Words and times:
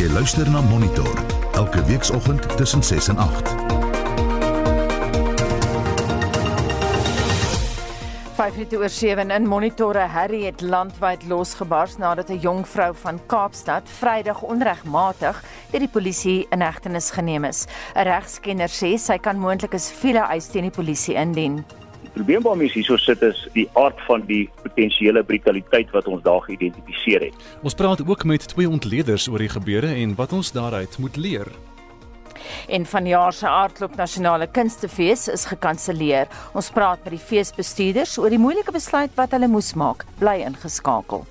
Jy 0.00 0.08
luister 0.08 0.48
na 0.48 0.62
Monitor 0.64 1.18
elke 1.52 1.82
weekoggend 1.84 2.56
tussen 2.56 2.82
6 2.82 3.08
en 3.08 3.18
8. 3.20 3.50
5 8.34 8.54
minute 8.56 8.76
oor 8.76 8.88
7 8.88 9.30
in 9.30 9.46
monitore 9.46 9.98
Harry 9.98 10.46
het 10.46 10.60
landwyd 10.64 11.26
losgebars 11.28 11.98
nadat 12.00 12.30
'n 12.30 12.40
jong 12.40 12.64
vrou 12.68 12.94
van 13.02 13.20
Kaapstad 13.26 13.82
Vrydag 13.98 14.40
onregmatig 14.42 15.42
deur 15.70 15.80
die 15.80 15.88
polisie 15.88 16.46
in 16.50 16.60
hegtenis 16.60 17.10
geneem 17.10 17.44
is. 17.44 17.66
'n 17.94 18.02
Regskenner 18.02 18.68
sê 18.68 18.96
sy 18.96 19.18
kan 19.18 19.38
moontlik 19.38 19.74
'n 19.74 19.78
siviele 19.78 20.24
eis 20.32 20.46
teen 20.46 20.62
die 20.62 20.76
polisie 20.80 21.14
indien. 21.14 21.64
Die 22.10 22.18
probleem 22.18 22.42
waarmee 22.42 22.66
ons 22.66 22.74
hierso 22.74 22.96
sit 22.98 23.22
is 23.22 23.44
die 23.54 23.68
aard 23.78 23.98
van 24.08 24.24
die 24.26 24.48
potensiële 24.64 25.22
brutaliteit 25.22 25.92
wat 25.94 26.08
ons 26.10 26.24
daar 26.26 26.42
geïdentifiseer 26.42 27.28
het. 27.28 27.48
Ons 27.62 27.78
praat 27.78 28.02
ook 28.02 28.24
met 28.26 28.48
twee 28.50 28.68
ontleeders 28.68 29.28
oor 29.30 29.38
die 29.38 29.52
gebeure 29.52 29.94
en 29.94 30.16
wat 30.18 30.34
ons 30.34 30.50
daaruit 30.52 30.98
moet 30.98 31.16
leer. 31.16 31.46
En 32.66 32.86
vanjaar 32.86 33.32
se 33.32 33.46
Aardklop 33.46 33.94
Nasionale 33.96 34.50
Kunstefees 34.50 35.28
is 35.28 35.46
gekanselleer. 35.46 36.26
Ons 36.52 36.70
praat 36.74 36.98
met 37.04 37.14
die 37.14 37.26
feesbestuurders 37.30 38.18
oor 38.18 38.30
die 38.30 38.42
moeilike 38.42 38.74
besluit 38.74 39.14
wat 39.14 39.30
hulle 39.36 39.48
moes 39.48 39.76
maak. 39.78 40.02
Bly 40.18 40.40
ingeskakel. 40.48 41.22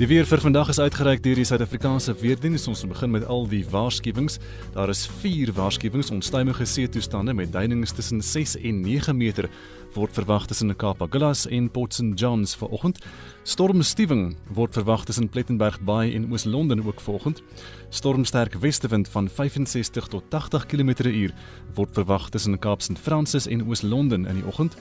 Die 0.00 0.06
weer 0.08 0.24
vir 0.24 0.40
vandag 0.40 0.70
is 0.72 0.78
uitgereik 0.80 1.20
deur 1.20 1.36
die 1.36 1.44
Suid-Afrikaanse 1.44 2.14
Weerdienste. 2.22 2.70
Ons 2.72 2.86
begin 2.88 3.10
met 3.12 3.26
al 3.28 3.42
die 3.50 3.60
waarskuwings. 3.68 4.38
Daar 4.72 4.88
is 4.88 5.02
4 5.20 5.52
waarskuwings 5.52 6.08
onstuimige 6.14 6.64
see 6.64 6.88
toestande 6.88 7.34
met 7.36 7.52
duinings 7.52 7.92
tussen 7.92 8.22
6 8.24 8.56
en 8.56 8.80
9 8.80 9.12
meter 9.18 9.50
word 9.92 10.14
verwag 10.16 10.46
tussen 10.48 10.72
die 10.72 10.76
Kaap 10.80 11.02
Agulhas 11.04 11.44
en 11.52 11.68
Port 11.68 11.92
St 11.92 12.16
Johns 12.16 12.56
vanoggend. 12.56 13.02
Stormstewing 13.44 14.38
word 14.48 14.72
verwag 14.72 15.04
tussen 15.04 15.28
Plettenberg 15.28 15.76
Bay 15.84 16.14
en 16.14 16.30
Oos-London 16.32 16.80
ook 16.86 17.00
vanoggend. 17.04 17.42
Stormsterk 17.90 18.56
westewind 18.62 19.08
van 19.12 19.28
65 19.28 20.08
tot 20.08 20.24
80 20.32 20.64
km/h 20.66 21.28
word 21.74 21.92
verwag 21.92 22.30
tussen 22.30 22.56
Kaap 22.58 22.80
St 22.80 22.96
Francis 22.98 23.46
en 23.46 23.68
Oos-London 23.68 24.24
in 24.24 24.40
die 24.40 24.48
oggend. 24.48 24.80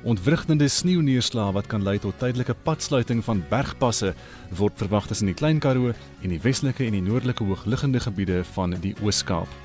Ontwrigtende 0.00 0.68
sneeuneerslae 0.68 1.52
wat 1.52 1.66
kan 1.68 1.82
lei 1.84 1.98
tot 2.00 2.16
tydelike 2.22 2.54
padsluiting 2.64 3.20
van 3.24 3.42
bergpasse 3.50 4.14
word 4.56 4.78
verwag 4.80 5.10
tussen 5.10 5.28
die 5.28 5.36
Klein 5.36 5.60
Karoo 5.60 5.92
en 5.92 6.32
die 6.32 6.40
westelike 6.40 6.86
en 6.86 6.96
die 6.96 7.04
noordelike 7.04 7.44
hoogliggende 7.44 8.00
gebiede 8.00 8.40
van 8.54 8.78
die 8.80 8.94
Oos-Kaap. 9.04 9.59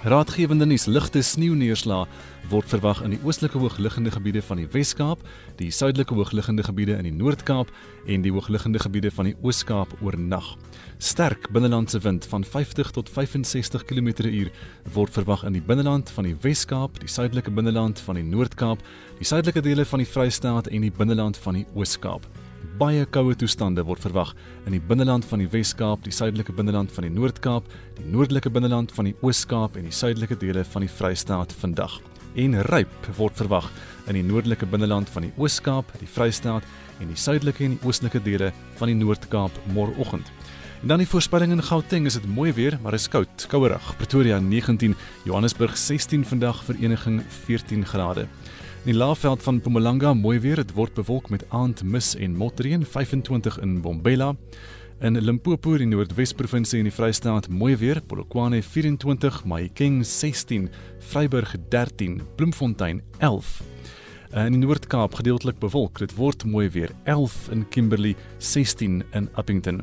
Raadgewende 0.00 0.64
nuus: 0.64 0.86
ligte 0.88 1.20
sneeuneerslae 1.20 2.06
word 2.48 2.70
verwag 2.72 3.02
in 3.04 3.12
die 3.12 3.18
oostelike 3.20 3.60
hoogliggende 3.60 4.08
gebiede 4.14 4.40
van 4.40 4.56
die 4.56 4.68
Wes-Kaap, 4.72 5.20
die 5.58 5.68
suidelike 5.70 6.16
hoogliggende 6.16 6.64
gebiede 6.64 6.96
in 6.96 7.04
die 7.04 7.12
Noord-Kaap 7.12 7.68
en 8.08 8.24
die 8.24 8.32
hoogliggende 8.32 8.80
gebiede 8.80 9.12
van 9.12 9.28
die 9.28 9.36
Oos-Kaap 9.44 9.92
oornag. 10.00 10.54
Sterk 11.04 11.50
binnelandse 11.52 12.00
wind 12.00 12.24
van 12.32 12.48
50 12.48 12.94
tot 12.96 13.12
65 13.12 13.84
km/h 13.84 14.48
word 14.96 15.12
verwag 15.12 15.44
in 15.44 15.60
die 15.60 15.66
binneland 15.68 16.08
van 16.16 16.30
die 16.30 16.36
Wes-Kaap, 16.48 16.96
die 17.04 17.12
suidelike 17.12 17.52
binneland 17.52 18.00
van 18.00 18.16
die 18.16 18.24
Noord-Kaap, 18.24 18.80
die 19.20 19.28
suidelike 19.28 19.60
dele 19.60 19.84
van 19.84 20.00
die 20.00 20.08
Vrystaat 20.08 20.72
en 20.72 20.88
die 20.88 20.96
binneland 20.96 21.36
van 21.36 21.60
die 21.60 21.68
Oos-Kaap 21.74 22.24
baie 22.80 23.02
koue 23.12 23.34
toestande 23.36 23.82
word 23.84 24.00
verwag 24.00 24.30
in 24.64 24.72
die 24.72 24.80
binneland 24.80 25.26
van 25.28 25.42
die 25.42 25.48
Wes-Kaap, 25.52 26.00
die 26.06 26.14
suidelike 26.16 26.54
binneland 26.56 26.92
van 26.94 27.04
die 27.04 27.12
Noord-Kaap, 27.12 27.66
die 27.98 28.06
noordelike 28.08 28.48
binneland 28.52 28.94
van 28.96 29.10
die 29.10 29.16
Oos-Kaap 29.20 29.76
en 29.76 29.84
die 29.84 29.92
suidelike 29.92 30.38
dele 30.40 30.64
van 30.64 30.86
die 30.86 30.88
Vrystaat 30.88 31.52
vandag. 31.60 31.98
En 32.40 32.56
ryp 32.70 33.10
word 33.18 33.36
verwag 33.36 33.68
in 34.08 34.16
die 34.16 34.24
noordelike 34.24 34.64
binneland 34.70 35.12
van 35.12 35.26
die 35.28 35.32
Oos-Kaap, 35.36 35.92
die 36.00 36.08
Vrystaat 36.08 36.64
en 37.02 37.12
die 37.12 37.20
suidelike 37.20 37.66
en 37.66 37.76
die 37.76 37.84
oostelike 37.84 38.22
dele 38.24 38.48
van 38.80 38.88
die 38.88 38.96
Noord-Kaap 38.96 39.60
môreoggend. 39.76 40.32
En 40.80 40.94
dan 40.94 41.02
die 41.02 41.10
voorspelling 41.10 41.52
in 41.52 41.60
Gauteng 41.60 42.08
is 42.08 42.16
dit 42.16 42.28
mooi 42.32 42.54
weer, 42.56 42.78
maar 42.80 42.96
is 42.96 43.10
koud, 43.12 43.44
kouerig. 43.52 43.92
Pretoria 44.00 44.38
19, 44.40 44.96
Johannesburg 45.28 45.76
16 45.76 46.24
vandag, 46.24 46.64
Vereniging 46.64 47.20
14 47.44 47.84
grade. 47.84 48.24
In 48.80 48.94
die 48.94 48.96
laafveld 48.96 49.42
van 49.42 49.54
Mpumalanga 49.54 50.14
mooi 50.14 50.38
weer, 50.40 50.56
dit 50.56 50.70
word 50.72 50.94
bewolk 50.96 51.26
met 51.28 51.42
aandmis 51.52 52.14
en 52.16 52.32
motreën 52.32 52.80
25 52.80 53.58
in 53.60 53.74
Bombela. 53.84 54.30
In 55.04 55.20
Limpopo 55.20 55.74
in 55.74 55.84
die 55.84 55.88
Noordwes-provinsie 55.90 56.78
en 56.80 56.88
die 56.88 56.94
Vrystaat 56.94 57.50
mooi 57.52 57.74
weer, 57.76 58.00
Polokwane 58.00 58.62
24, 58.64 59.42
Mahikeng 59.44 60.00
16, 60.06 60.70
Vryburg 61.10 61.52
13, 61.68 62.22
Bloemfontein 62.36 63.02
11. 63.18 63.60
In 64.46 64.56
die 64.56 64.62
Noord-Kaap 64.64 65.20
gedeeltelik 65.20 65.60
bewolk, 65.60 66.00
dit 66.00 66.16
word 66.16 66.46
mooi 66.48 66.70
weer. 66.72 66.96
11 67.04 67.50
in 67.52 67.68
Kimberley, 67.68 68.16
16 68.38 69.02
in 69.12 69.28
Appington. 69.34 69.82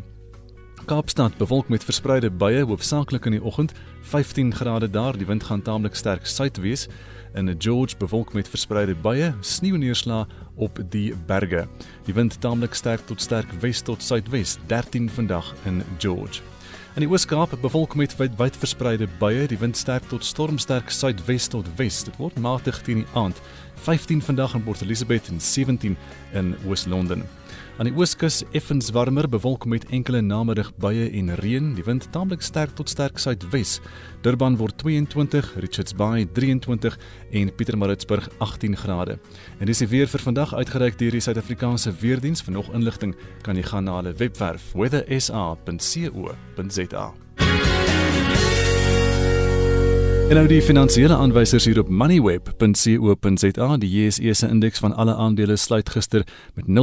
Kaapstad 0.90 1.38
bewolk 1.38 1.70
met 1.70 1.84
verspreide 1.86 2.32
buie 2.32 2.66
hoofsaaklik 2.66 3.30
in 3.30 3.38
die 3.38 3.44
oggend, 3.44 3.74
15 4.10 4.56
grade 4.56 4.90
daar, 4.90 5.18
die 5.18 5.28
wind 5.30 5.44
gaan 5.44 5.62
taamlik 5.62 5.96
sterk 6.00 6.26
suidwes 6.26 6.88
in 7.34 7.56
George 7.58 7.98
bewolk 7.98 8.34
met 8.34 8.50
verspreide 8.50 8.96
buie, 8.96 9.34
sneeuneerslae 9.42 10.26
op 10.56 10.80
die 10.90 11.16
berge. 11.26 11.68
Die 12.06 12.14
wind 12.14 12.42
taamlik 12.42 12.74
sterk 12.74 13.06
tot 13.06 13.22
sterk 13.22 13.52
wes 13.62 13.82
tot 13.82 14.04
suidwes, 14.04 14.58
13 14.68 15.10
vandag 15.10 15.54
in 15.66 15.84
George. 15.98 16.42
In 16.98 17.04
die 17.06 17.10
Oos-Kaap 17.12 17.52
bewolk 17.62 17.96
met 17.96 18.16
wyd, 18.18 18.34
wyd 18.40 18.56
verspreide 18.58 19.06
buie, 19.20 19.46
die 19.48 19.60
wind 19.62 19.78
sterk 19.78 20.08
tot 20.10 20.26
stormsterk 20.26 20.90
suidwes 20.90 21.46
tot 21.54 21.68
wes. 21.78 22.00
Dit 22.08 22.18
word 22.18 22.40
matig 22.42 22.80
teen 22.82 23.04
die 23.04 23.12
aand, 23.14 23.38
15 23.86 24.24
vandag 24.26 24.56
in 24.58 24.64
Port 24.66 24.82
Elizabeth 24.82 25.30
en 25.30 25.38
17 25.42 25.98
in 26.34 26.56
Oos-London. 26.66 27.22
Aan 27.78 27.86
die 27.86 27.94
ooskus 27.94 28.40
effens 28.58 28.88
warmer, 28.90 29.28
bewolk 29.30 29.68
met 29.70 29.84
enkele 29.94 30.18
namiddag 30.26 30.72
buie 30.82 31.12
en 31.20 31.28
reën. 31.38 31.76
Die 31.78 31.84
wind 31.86 32.08
taamlik 32.12 32.42
sterk 32.42 32.74
tot 32.74 32.90
sterk 32.90 33.22
suidwes. 33.22 33.78
Durban 34.26 34.58
word 34.58 34.82
22, 34.82 35.62
Richards 35.62 35.94
Bay 35.94 36.26
23 36.26 36.98
en 37.38 37.54
Pietermaritzburg 37.54 38.26
18 38.42 38.74
grade. 38.82 39.22
En 39.60 39.70
dis 39.70 39.84
die 39.86 39.92
weer 39.94 40.10
vir 40.10 40.26
vandag 40.26 40.58
uitgereik 40.58 40.98
deur 40.98 41.14
die 41.14 41.22
Suid-Afrikaanse 41.22 41.94
Weerdiens. 42.02 42.42
Vir 42.42 42.58
nog 42.58 42.74
inligting 42.74 43.14
kan 43.46 43.62
jy 43.62 43.66
gaan 43.70 43.86
na 43.86 44.02
hulle 44.02 44.18
webwerf 44.18 44.74
weathersa.co.za. 44.74 47.27
En 50.28 50.36
nou 50.36 50.48
die 50.48 50.60
finansiële 50.62 51.16
aanwysers 51.16 51.66
hier 51.66 51.78
op 51.80 51.88
moneyweb.co.za. 51.88 53.68
Die 53.80 53.90
JSE 53.90 54.34
se 54.34 54.48
indeks 54.52 54.82
van 54.84 54.96
alle 54.96 55.14
aandele 55.16 55.56
sluit 55.56 55.90
gister 55.90 56.28
met 56.54 56.66
0,15% 56.68 56.74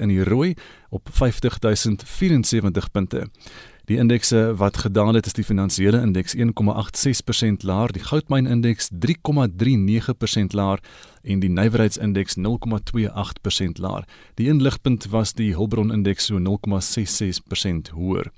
in 0.00 0.08
die 0.08 0.24
rooi 0.24 0.54
op 0.88 1.08
50074 1.12 2.90
punte. 2.90 3.26
Die 3.88 3.96
indekse 3.96 4.52
wat 4.60 4.76
gedaal 4.76 5.16
het 5.16 5.26
is 5.26 5.32
die 5.32 5.44
finansiële 5.44 6.02
indeks 6.04 6.34
1,86% 6.36 7.64
laer, 7.64 7.88
die 7.96 8.04
goudmyn 8.04 8.46
indeks 8.46 8.90
3,39% 8.92 10.52
laer 10.52 10.82
en 11.24 11.40
die 11.40 11.48
nywerheidsindeks 11.48 12.36
0,28% 12.36 13.80
laer. 13.80 14.04
Die 14.36 14.48
inligpunt 14.52 15.08
was 15.08 15.32
die 15.32 15.54
Hulbron 15.56 15.92
indeks 15.92 16.28
so 16.28 16.36
0,66% 16.36 17.88
hoër. 17.96 18.28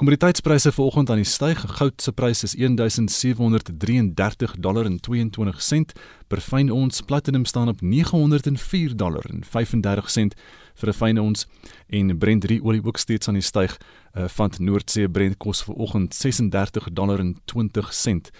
Kommoditeitspryse 0.00 0.72
vanoggend 0.72 1.10
aan 1.10 1.20
die 1.20 1.28
styg. 1.28 1.60
Goud 1.76 2.02
se 2.02 2.12
prys 2.12 2.42
is 2.48 2.56
1733 2.56 4.56
dollar 4.56 4.84
en 4.88 5.00
22 5.00 5.62
sent 5.62 5.92
per 6.34 6.42
fyn 6.42 6.70
ons. 6.74 7.02
Platinum 7.06 7.44
staan 7.44 7.68
op 7.68 7.80
904 7.80 8.96
dollar 8.96 9.24
en 9.30 9.44
35 9.46 10.10
sent 10.10 10.34
vir 10.74 10.88
'n 10.88 10.92
fyn 10.92 11.18
ons 11.18 11.46
en 11.88 12.18
Brent 12.18 12.42
3 12.42 12.62
olie 12.62 12.82
ook 12.84 12.98
steeds 12.98 13.28
aan 13.28 13.38
die 13.38 13.42
styg 13.42 13.78
uh, 14.16 14.24
van 14.28 14.50
Noordsee 14.58 15.08
Brent 15.08 15.36
kos 15.38 15.62
vanoggend 15.62 16.14
36 16.14 16.92
dollar 16.92 17.18
en 17.20 17.36
20 17.44 17.94
sent. 17.94 18.30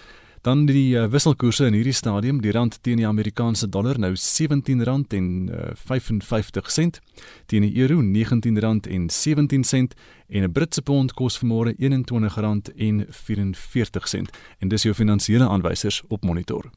Dan 0.42 0.66
die 0.66 0.96
uh, 0.96 1.06
wisselkoerse 1.06 1.66
in 1.66 1.72
hierdie 1.72 1.92
stadium, 1.92 2.40
die 2.40 2.50
rand 2.52 2.82
teen 2.82 2.96
die 2.96 3.06
Amerikaanse 3.06 3.68
dollar 3.68 3.98
nou 3.98 4.12
R17 4.12 4.82
en 5.08 5.48
uh, 5.48 5.70
55 5.74 6.70
sent, 6.70 7.00
teen 7.46 7.62
die 7.62 7.80
euro 7.80 8.02
R19 8.02 8.90
en 8.90 9.08
17 9.10 9.64
sent 9.64 9.94
en 10.28 10.42
'n 10.42 10.52
Britse 10.52 10.82
pond 10.82 11.14
kos 11.14 11.38
vanmôre 11.38 11.72
R21 11.78 12.74
en 12.76 13.06
44 13.08 14.08
sent. 14.08 14.30
En 14.58 14.68
dis 14.68 14.82
jou 14.82 14.94
finansiële 14.94 15.48
aanwysers 15.48 16.02
op 16.08 16.24
monitor. 16.24 16.70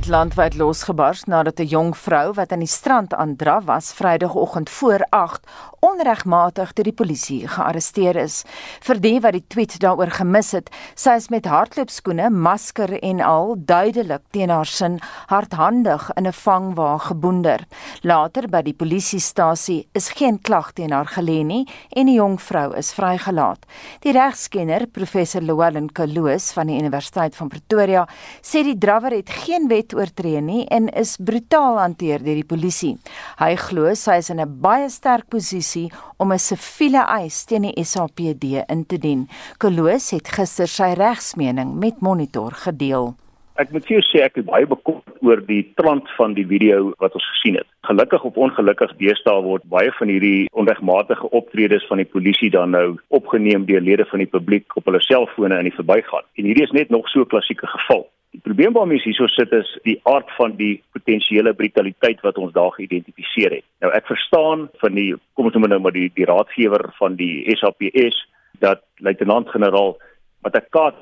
Het 0.00 0.08
landwyd 0.08 0.54
losgebars 0.56 1.24
nadat 1.24 1.58
'n 1.58 1.64
jong 1.64 1.96
vrou 1.96 2.32
wat 2.32 2.52
aan 2.52 2.58
die 2.58 2.68
strand 2.68 3.14
aandraf 3.14 3.64
was 3.64 3.92
Vrydagoggend 3.92 4.70
voor 4.70 5.06
8 5.08 5.46
onregmatig 5.80 6.72
deur 6.72 6.84
die 6.84 6.92
polisie 6.92 7.48
gearresteer 7.48 8.16
is. 8.16 8.44
Vir 8.80 9.00
die 9.00 9.20
wat 9.20 9.32
die 9.32 9.44
tweet 9.46 9.78
daaroor 9.80 10.10
gemis 10.10 10.52
het, 10.52 10.70
sy 10.94 11.16
is 11.20 11.28
met 11.28 11.48
hardloopskoene, 11.48 12.30
masker 12.30 12.92
en 13.02 13.20
al 13.20 13.54
duidelik 13.58 14.22
teen 14.30 14.50
haar 14.50 14.66
sin 14.66 15.00
hardhandig 15.26 16.10
in 16.14 16.26
'n 16.26 16.32
vangwa 16.32 16.98
geboender. 16.98 17.66
Later 18.00 18.46
by 18.48 18.62
die 18.64 18.72
polisiestasie 18.72 19.82
is 19.92 20.06
geen 20.16 20.38
klag 20.40 20.70
teen 20.72 20.94
haar 20.96 21.10
gelê 21.12 21.42
nie 21.44 21.66
en 21.92 22.08
die 22.08 22.14
jong 22.16 22.38
vrou 22.40 22.70
is 22.78 22.94
vrygelaat. 22.96 23.66
Die 24.00 24.14
regskenner, 24.16 24.86
professor 24.88 25.44
Llewellyn 25.44 25.90
Kaloos 25.92 26.46
van 26.56 26.72
die 26.72 26.78
Universiteit 26.80 27.36
van 27.36 27.52
Pretoria, 27.52 28.06
sê 28.40 28.64
die 28.64 28.78
drawer 28.80 29.18
het 29.18 29.28
geen 29.44 29.68
wet 29.68 29.92
oortree 29.92 30.40
nie 30.40 30.64
en 30.72 30.88
is 30.96 31.18
brutaal 31.20 31.76
hanteer 31.82 32.24
deur 32.24 32.40
die 32.40 32.48
polisie. 32.48 32.94
Hy 33.36 33.52
glo 33.68 33.92
sy 33.92 34.16
is 34.24 34.32
in 34.32 34.40
'n 34.40 34.60
baie 34.60 34.88
sterk 34.88 35.28
posisie 35.28 35.90
om 36.16 36.32
'n 36.32 36.38
siviele 36.38 37.04
eis 37.20 37.44
teen 37.44 37.68
die 37.68 37.84
SAPD 37.84 38.64
in 38.66 38.86
te 38.86 38.96
dien. 38.96 39.28
Kaloos 39.58 40.10
het 40.10 40.28
gister 40.28 40.68
sy 40.68 40.94
regsmening 40.96 41.74
met 41.74 42.00
Monitor 42.00 42.52
gedeel. 42.52 43.14
Ek 43.60 43.74
moet 43.74 43.84
vir 43.84 43.98
jou 43.98 44.04
sê 44.06 44.20
ek 44.24 44.38
is 44.40 44.46
baie 44.46 44.64
bekommerd 44.64 45.24
oor 45.26 45.40
die 45.44 45.60
trant 45.76 46.06
van 46.16 46.32
die 46.32 46.46
video 46.48 46.94
wat 47.02 47.16
ons 47.18 47.26
gesien 47.34 47.58
het. 47.58 47.66
Gelukkig 47.84 48.22
of 48.24 48.38
ongelukkig 48.40 48.94
deesdae 49.02 49.42
word 49.44 49.66
baie 49.68 49.90
van 49.98 50.08
hierdie 50.08 50.46
onregmatige 50.62 51.28
optredes 51.36 51.84
van 51.90 52.00
die 52.00 52.08
polisie 52.08 52.48
dan 52.54 52.72
nou 52.72 52.86
opgeneem 53.18 53.66
deur 53.68 53.84
lede 53.84 54.06
van 54.08 54.22
die 54.24 54.30
publiek 54.30 54.78
op 54.80 54.88
hulle 54.88 55.02
selfone 55.04 55.58
in 55.60 55.68
die 55.68 55.74
verbygaan. 55.76 56.24
En 56.40 56.48
hierdie 56.48 56.64
is 56.64 56.72
net 56.78 56.88
nog 56.94 57.10
so 57.12 57.20
'n 57.20 57.32
klassieke 57.34 57.68
geval. 57.74 58.06
Die 58.32 58.40
probleem 58.40 58.72
waarmee 58.72 58.96
ons 58.96 59.04
hierso 59.04 59.26
sit 59.26 59.52
is 59.52 59.68
die 59.84 60.00
aard 60.04 60.30
van 60.38 60.56
die 60.56 60.82
potensiële 60.96 61.52
brutaliteit 61.52 62.20
wat 62.20 62.38
ons 62.38 62.52
daar 62.52 62.72
geïdentifiseer 62.78 63.50
het. 63.50 63.64
Nou 63.80 63.92
ek 63.92 64.06
verstaan 64.06 64.70
van 64.80 64.94
die 64.94 65.14
kom 65.34 65.44
ons 65.44 65.54
noem 65.54 65.68
nou 65.68 65.80
maar 65.80 65.92
die 65.92 66.10
die 66.14 66.24
raadgewer 66.24 66.94
van 66.96 67.16
die 67.16 67.44
SAPS 67.56 68.24
dat 68.58 68.80
luitenant-generaal 68.96 69.98
Matakat 70.40 70.94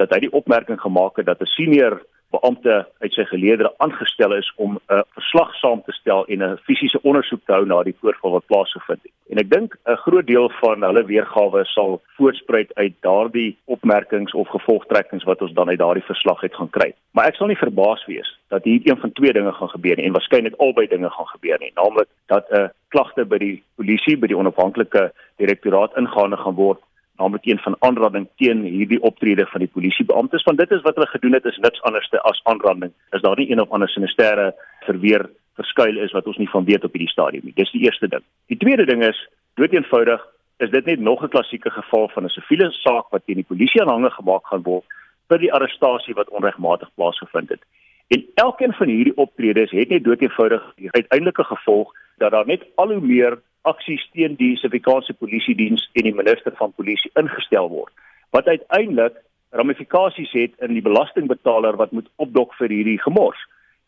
dat 0.00 0.10
hy 0.10 0.18
die 0.18 0.32
opmerking 0.32 0.80
gemaak 0.80 1.16
het 1.16 1.26
dat 1.26 1.40
'n 1.40 1.54
senior 1.56 2.02
beampte 2.32 2.86
uit 2.98 3.12
sy 3.12 3.24
geleedere 3.28 3.72
aangestel 3.84 4.34
is 4.36 4.48
om 4.56 4.78
'n 4.78 5.02
verslag 5.16 5.54
saam 5.60 5.82
te 5.84 5.92
stel 5.92 6.24
en 6.26 6.42
'n 6.42 6.58
fisiese 6.66 7.00
ondersoek 7.02 7.42
te 7.44 7.52
hou 7.52 7.66
na 7.66 7.82
die 7.82 7.96
voorval 8.00 8.32
wat 8.36 8.46
plaasgevind 8.46 9.02
het. 9.02 9.12
En 9.30 9.38
ek 9.38 9.50
dink 9.50 9.76
'n 9.86 10.02
groot 10.04 10.26
deel 10.26 10.48
van 10.60 10.82
hulle 10.82 11.04
weergawe 11.04 11.64
sal 11.64 12.00
voortspruit 12.16 12.74
uit 12.74 12.94
daardie 13.00 13.56
opmerkings 13.64 14.32
of 14.32 14.48
gevolgtrekkings 14.48 15.24
wat 15.24 15.42
ons 15.42 15.52
dan 15.52 15.68
uit 15.68 15.78
daardie 15.78 16.10
verslag 16.12 16.40
het 16.40 16.54
gaan 16.54 16.70
kry. 16.70 16.94
Maar 17.10 17.26
ek 17.26 17.34
sal 17.34 17.46
nie 17.46 17.64
verbaas 17.64 18.04
wees 18.06 18.38
dat 18.48 18.64
hier 18.64 18.80
een 18.84 19.00
van 19.00 19.12
twee 19.12 19.32
dinge 19.32 19.52
gaan 19.52 19.68
gebeur 19.68 19.96
nie 19.96 20.04
en 20.04 20.12
waarskynlik 20.12 20.54
albei 20.56 20.86
dinge 20.86 21.10
gaan 21.10 21.26
gebeur 21.26 21.58
nie, 21.58 21.72
naamlik 21.74 22.08
dat 22.26 22.44
'n 22.50 22.70
klagte 22.88 23.24
by 23.24 23.38
die 23.38 23.62
polisie 23.76 24.16
by 24.16 24.26
die 24.26 24.36
onafhanklike 24.36 25.12
direktoraat 25.36 25.96
ingaande 25.96 26.36
gaan 26.36 26.54
word 26.54 26.80
naamlik 27.16 27.46
een 27.46 27.58
van 27.58 27.76
aanranding 27.78 28.28
teen 28.36 28.62
hierdie 28.62 29.02
optrede 29.02 29.46
van 29.46 29.60
die 29.60 29.70
polisiebeamptes 29.74 30.42
want 30.48 30.58
dit 30.58 30.70
is 30.70 30.82
wat 30.86 30.94
hulle 30.94 31.06
gedoen 31.06 31.32
het 31.32 31.44
is 31.44 31.58
niks 31.58 31.82
anderste 31.82 32.20
as 32.20 32.40
aanranding. 32.44 32.92
Is 33.10 33.20
daar 33.20 33.38
nie 33.38 33.50
een 33.50 33.60
of 33.60 33.70
ander 33.70 33.88
sinistere 33.88 34.54
verweer 34.86 35.30
verskuil 35.54 35.98
is 35.98 36.12
wat 36.12 36.26
ons 36.26 36.36
nie 36.40 36.50
van 36.50 36.64
weet 36.64 36.84
op 36.84 36.92
hierdie 36.92 37.12
stadium 37.12 37.44
nie. 37.44 37.56
Dis 37.56 37.72
die 37.72 37.84
eerste 37.84 38.08
ding. 38.08 38.24
Die 38.46 38.56
tweede 38.56 38.86
ding 38.88 39.04
is 39.04 39.28
dood 39.60 39.72
eenvoudig 39.72 40.24
is 40.64 40.70
dit 40.70 40.84
net 40.86 41.00
nog 41.00 41.22
'n 41.22 41.28
klassieke 41.28 41.70
geval 41.70 42.08
van 42.08 42.24
'n 42.24 42.28
siviele 42.28 42.70
saak 42.70 43.10
wat 43.10 43.24
teen 43.26 43.40
die 43.40 43.50
polisie 43.50 43.82
aanhange 43.82 44.10
gemaak 44.10 44.46
gaan 44.46 44.62
word 44.62 44.84
vir 45.28 45.38
die 45.38 45.52
arrestasie 45.52 46.14
wat 46.14 46.28
onregmatig 46.28 46.90
plaasgevind 46.94 47.48
het. 47.48 47.62
En 48.08 48.24
elkeen 48.34 48.72
van 48.72 48.88
hierdie 48.88 49.16
optredes 49.16 49.70
het 49.70 49.88
net 49.88 50.04
dood 50.04 50.20
eenvoudig 50.20 50.72
die 50.76 50.90
uiteindelike 50.90 51.44
gevolg 51.44 51.92
dat 52.16 52.30
daar 52.30 52.46
net 52.46 52.62
al 52.74 52.92
hoe 52.92 53.00
meer 53.00 53.38
aksies 53.62 54.04
teen 54.12 54.36
die 54.36 54.56
Suid-Afrikaanse 54.56 55.14
Polisie 55.14 55.54
Diens 55.54 55.84
en 55.92 56.08
die 56.08 56.14
minister 56.14 56.54
van 56.58 56.72
Polisie 56.76 57.10
ingestel 57.20 57.68
word 57.68 57.92
wat 58.32 58.46
uiteindelik 58.48 59.18
ramifikasies 59.52 60.30
het 60.32 60.54
in 60.64 60.72
die 60.72 60.84
belastingbetaler 60.84 61.76
wat 61.76 61.90
moet 61.92 62.08
opdok 62.16 62.54
vir 62.56 62.72
hierdie 62.72 63.00
gemors. 63.02 63.36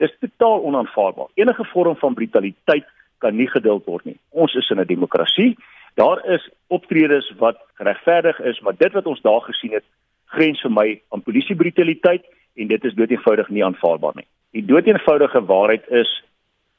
Dis 0.03 0.13
totaal 0.21 0.61
onaanvaarbaar. 0.69 1.31
Enige 1.41 1.65
vorm 1.73 1.97
van 1.97 2.15
brutaliteit 2.15 2.85
kan 3.25 3.37
nie 3.37 3.49
geduld 3.49 3.87
word 3.89 4.05
nie. 4.05 4.19
Ons 4.31 4.55
is 4.61 4.69
in 4.71 4.81
'n 4.81 4.87
demokrasie. 4.87 5.57
Daar 5.95 6.21
is 6.27 6.51
optredes 6.67 7.33
wat 7.39 7.57
geregverdig 7.75 8.41
is, 8.41 8.61
maar 8.61 8.77
dit 8.77 8.93
wat 8.93 9.07
ons 9.07 9.21
daar 9.21 9.41
gesien 9.41 9.73
het, 9.73 9.85
grens 10.27 10.61
vir 10.61 10.71
my 10.71 11.01
aan 11.09 11.23
polisiebrutaliteit 11.23 12.25
en 12.55 12.67
dit 12.67 12.85
is 12.85 12.95
doeteenvoudig 12.95 13.49
nie 13.49 13.65
aanvaarbaar 13.65 14.13
nie. 14.15 14.27
Die 14.51 14.65
doeteenvoudige 14.65 15.45
waarheid 15.45 15.89
is 15.89 16.25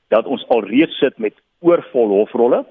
dat 0.08 0.26
ons 0.26 0.48
alreeds 0.48 0.98
sit 0.98 1.18
met 1.18 1.34
oorvol 1.60 2.08
hofrolle 2.08 2.66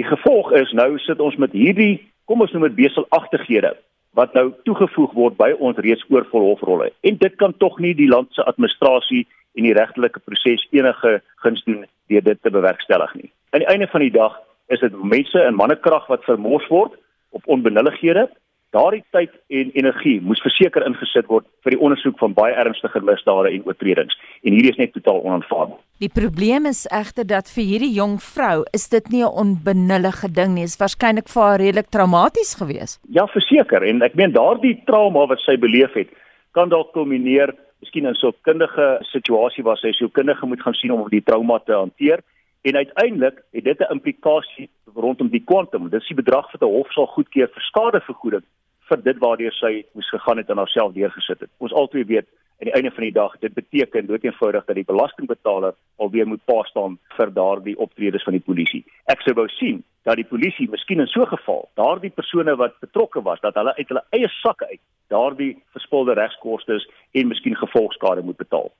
Die 0.00 0.04
gevolg 0.08 0.52
is 0.56 0.72
nou 0.72 0.96
sit 1.04 1.20
ons 1.20 1.36
met 1.36 1.52
hierdie, 1.52 2.00
kom 2.24 2.40
ons 2.40 2.52
noem 2.54 2.70
dit 2.70 2.78
beselagtighede 2.84 3.74
wat 4.16 4.34
nou 4.36 4.50
toegevoeg 4.66 5.12
word 5.16 5.36
by 5.38 5.50
ons 5.58 5.78
reeds 5.80 6.04
oorvol 6.12 6.44
hofrolle. 6.50 6.90
En 7.00 7.16
dit 7.20 7.36
kan 7.40 7.54
tog 7.60 7.78
nie 7.80 7.94
die 7.96 8.08
land 8.08 8.28
se 8.32 8.44
administrasie 8.44 9.24
en 9.56 9.66
die 9.68 9.76
regtelike 9.76 10.20
proses 10.24 10.64
enige 10.72 11.18
guns 11.44 11.64
doen 11.68 11.84
deur 12.12 12.24
dit 12.24 12.42
te 12.42 12.52
bewerkstellig 12.52 13.14
nie. 13.20 13.30
Aan 13.52 13.64
die 13.64 13.70
einde 13.72 13.88
van 13.92 14.04
die 14.04 14.12
dag 14.12 14.36
is 14.72 14.80
dit 14.84 14.96
mense 14.96 15.44
in 15.48 15.56
mannekrag 15.56 16.08
wat 16.12 16.24
vermors 16.28 16.68
word 16.72 16.96
op 17.36 17.48
onbenullighede 17.48 18.28
Daardie 18.72 19.02
tyd 19.12 19.32
en 19.52 19.70
energie 19.76 20.14
moes 20.24 20.40
verseker 20.40 20.86
ingesit 20.86 21.26
word 21.28 21.44
vir 21.60 21.74
die 21.74 21.78
ondersoek 21.84 22.16
van 22.22 22.32
baie 22.32 22.54
ernstige 22.56 23.02
misdade 23.04 23.50
en 23.52 23.66
oortredings 23.68 24.16
en 24.40 24.54
hierdie 24.56 24.70
is 24.72 24.78
net 24.80 24.94
totaal 24.96 25.18
onaanvaarbaar. 25.26 25.80
Die 26.00 26.08
probleem 26.08 26.64
is 26.70 26.86
egter 26.88 27.26
dat 27.28 27.50
vir 27.52 27.66
hierdie 27.68 27.90
jong 27.98 28.14
vrou 28.24 28.62
is 28.78 28.88
dit 28.94 29.10
nie 29.12 29.20
'n 29.20 29.36
onbenullige 29.42 30.32
ding 30.38 30.54
nie, 30.54 30.64
is 30.64 30.80
waarskynlik 30.80 31.28
vir 31.28 31.42
haar 31.42 31.60
redelik 31.60 31.90
traumaties 31.92 32.54
geweest. 32.60 33.00
Ja, 33.08 33.26
verseker 33.26 33.84
en 33.84 34.00
ek 34.02 34.14
meen 34.14 34.32
daardie 34.32 34.80
trauma 34.86 35.26
wat 35.26 35.44
sy 35.44 35.58
beleef 35.58 35.92
het, 35.92 36.08
kan 36.52 36.70
dalk 36.70 36.94
kulmineer 36.94 37.52
miskien 37.82 38.06
in 38.06 38.14
so 38.14 38.28
'n 38.28 38.40
kundige 38.40 39.04
situasie 39.12 39.64
waar 39.64 39.76
sy 39.76 39.92
so 39.92 40.08
kundige 40.08 40.46
moet 40.46 40.62
gaan 40.62 40.74
sien 40.74 40.92
om 40.92 41.08
die 41.10 41.20
trauma 41.20 41.58
te 41.58 41.72
hanteer. 41.72 42.24
En 42.64 42.76
uiteindelik 42.76 43.36
het 43.52 43.64
dit 43.64 43.80
'n 43.80 43.92
implikasie 43.92 44.70
rondom 44.94 45.28
die 45.28 45.44
kwantum. 45.44 45.90
Dis 45.90 46.08
die 46.08 46.16
bedrag 46.16 46.50
wat 46.52 46.62
'n 46.62 46.72
hof 46.72 46.90
sal 46.92 47.06
goedkeur 47.06 47.48
vir 47.52 47.62
skadevergoeding 47.62 48.44
vir 48.88 49.02
dit 49.02 49.18
waardeur 49.18 49.52
sy 49.52 49.84
moes 49.94 50.08
gegaan 50.10 50.40
het 50.42 50.50
en 50.50 50.62
haarself 50.62 50.92
deurgesit 50.92 51.40
het. 51.40 51.50
Ons 51.58 51.72
albei 51.72 52.04
weet 52.04 52.28
aan 52.62 52.68
die 52.70 52.74
einde 52.78 52.90
van 52.94 53.04
die 53.04 53.12
dag 53.12 53.32
dit 53.42 53.54
beteken 53.54 54.06
doeteenvoudig 54.06 54.64
dat 54.64 54.76
die 54.78 54.86
belastingbetaler 54.86 55.74
alweer 55.96 56.26
moet 56.26 56.44
pa 56.44 56.62
staan 56.68 56.98
vir 57.16 57.32
daardie 57.34 57.78
optredes 57.78 58.22
van 58.22 58.36
die 58.38 58.44
polisie. 58.46 58.84
Ek 59.10 59.24
sou 59.26 59.34
wou 59.34 59.48
sien 59.48 59.82
dat 60.06 60.18
die 60.18 60.26
polisie 60.26 60.68
miskien 60.70 61.00
in 61.00 61.10
so 61.10 61.22
'n 61.22 61.34
geval 61.36 61.68
daardie 61.74 62.10
persone 62.10 62.56
wat 62.56 62.78
betrokke 62.80 63.22
was 63.22 63.40
dat 63.40 63.54
hulle 63.54 63.74
uit 63.74 63.88
hulle 63.88 64.04
eie 64.10 64.28
sakke 64.28 64.66
uit 64.66 64.80
daardie 65.08 65.56
verspilde 65.72 66.14
regskoste 66.14 66.78
en 67.12 67.28
miskien 67.28 67.56
gevolgskade 67.56 68.22
moet 68.22 68.36
betaal. 68.36 68.70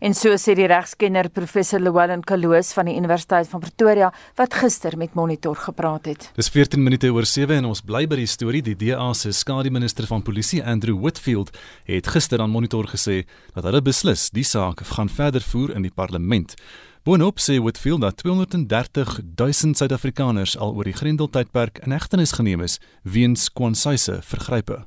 En 0.00 0.14
so 0.14 0.34
sê 0.40 0.54
die 0.58 0.66
regskenner 0.66 1.28
professor 1.30 1.80
Llewellyn 1.80 2.24
Kaloos 2.26 2.72
van 2.76 2.90
die 2.90 2.96
Universiteit 2.98 3.48
van 3.50 3.62
Pretoria 3.62 4.12
wat 4.38 4.54
gister 4.54 4.96
met 4.98 5.14
Monitor 5.14 5.56
gepraat 5.56 6.06
het. 6.10 6.30
Dis 6.36 6.50
14 6.50 6.82
minute 6.82 7.10
oor 7.12 7.26
7 7.26 7.62
en 7.62 7.70
ons 7.70 7.82
bly 7.86 8.06
by 8.06 8.20
die 8.22 8.30
storie. 8.30 8.62
Die 8.62 8.76
DA 8.78 9.12
se 9.14 9.32
skademinister 9.32 10.06
van 10.10 10.22
polisie 10.22 10.62
Andrew 10.64 10.98
Whitfield 11.00 11.52
het 11.88 12.06
gister 12.06 12.40
aan 12.40 12.50
Monitor 12.50 12.88
gesê 12.90 13.22
dat 13.54 13.64
hulle 13.64 13.82
beslis 13.82 14.30
die 14.30 14.46
saak 14.46 14.82
gaan 14.94 15.10
verder 15.12 15.44
voer 15.52 15.76
in 15.76 15.86
die 15.86 15.94
parlement. 15.94 16.56
Boonop 17.02 17.40
sê 17.42 17.56
Whitfield 17.58 18.00
dat 18.00 18.16
230 18.22 19.20
000 19.34 19.74
Suid-Afrikaners 19.74 20.54
al 20.58 20.76
oor 20.76 20.86
die 20.86 20.94
Grendeltydperk 20.94 21.80
in 21.82 21.90
hegtenis 21.90 22.32
geneem 22.38 22.62
is 22.62 22.78
weens 23.02 23.48
kwansyse 23.50 24.20
vergrype. 24.22 24.84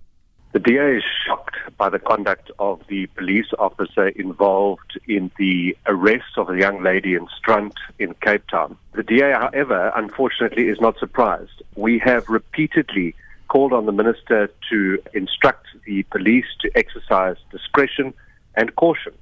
The 0.56 0.62
DA 0.64 0.88
is 0.96 1.04
shocked 1.26 1.45
by 1.78 1.90
the 1.90 2.00
conduct 2.00 2.52
of 2.60 2.82
the 2.88 3.08
police 3.08 3.48
officer 3.60 4.10
involved 4.10 5.00
in 5.08 5.32
the 5.38 5.76
arrest 5.86 6.38
of 6.38 6.50
a 6.50 6.58
young 6.58 6.82
lady 6.84 7.16
in 7.16 7.28
Strunt 7.38 7.76
in 8.00 8.14
Cape 8.22 8.48
Town. 8.48 8.78
The 8.94 9.04
DA, 9.04 9.34
however, 9.34 9.92
unfortunately 9.96 10.68
is 10.68 10.80
not 10.80 10.98
surprised. 11.00 11.62
We 11.76 12.00
have 12.00 12.28
repeatedly 12.30 13.16
called 13.48 13.74
on 13.74 13.86
the 13.86 13.92
minister 13.92 14.50
to 14.70 15.02
instruct 15.14 15.68
the 15.86 16.04
police 16.04 16.46
to 16.62 16.72
exercise 16.76 17.38
discretion 17.52 18.14
and 18.56 18.76
caution 18.76 19.14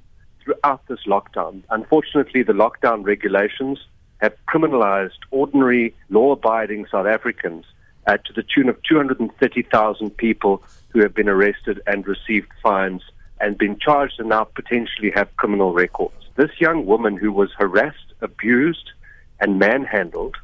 throughout 0.42 0.86
this 0.88 1.00
lockdown. 1.06 1.62
Unfortunately, 1.70 2.42
the 2.42 2.52
lockdown 2.52 3.04
regulations 3.04 3.78
have 4.18 4.34
criminalized 4.48 5.18
ordinary 5.30 5.94
law 6.08 6.32
abiding 6.32 6.86
South 6.90 7.06
Africans 7.06 7.64
uh, 8.06 8.16
to 8.18 8.32
the 8.32 8.42
tune 8.42 8.68
of 8.68 8.82
230,000 8.82 10.10
people 10.16 10.62
who 10.94 11.00
have 11.00 11.12
been 11.12 11.28
arrested 11.28 11.82
and 11.86 12.06
received 12.06 12.48
fines 12.62 13.02
and 13.40 13.58
been 13.58 13.78
charged 13.78 14.14
and 14.18 14.28
now 14.28 14.44
potentially 14.44 15.10
have 15.14 15.36
criminal 15.36 15.74
records. 15.74 16.14
This 16.36 16.52
young 16.60 16.86
woman 16.86 17.16
who 17.16 17.32
was 17.32 17.50
harassed, 17.58 18.14
abused, 18.22 18.92
and 19.40 19.58
manhandled 19.58 20.36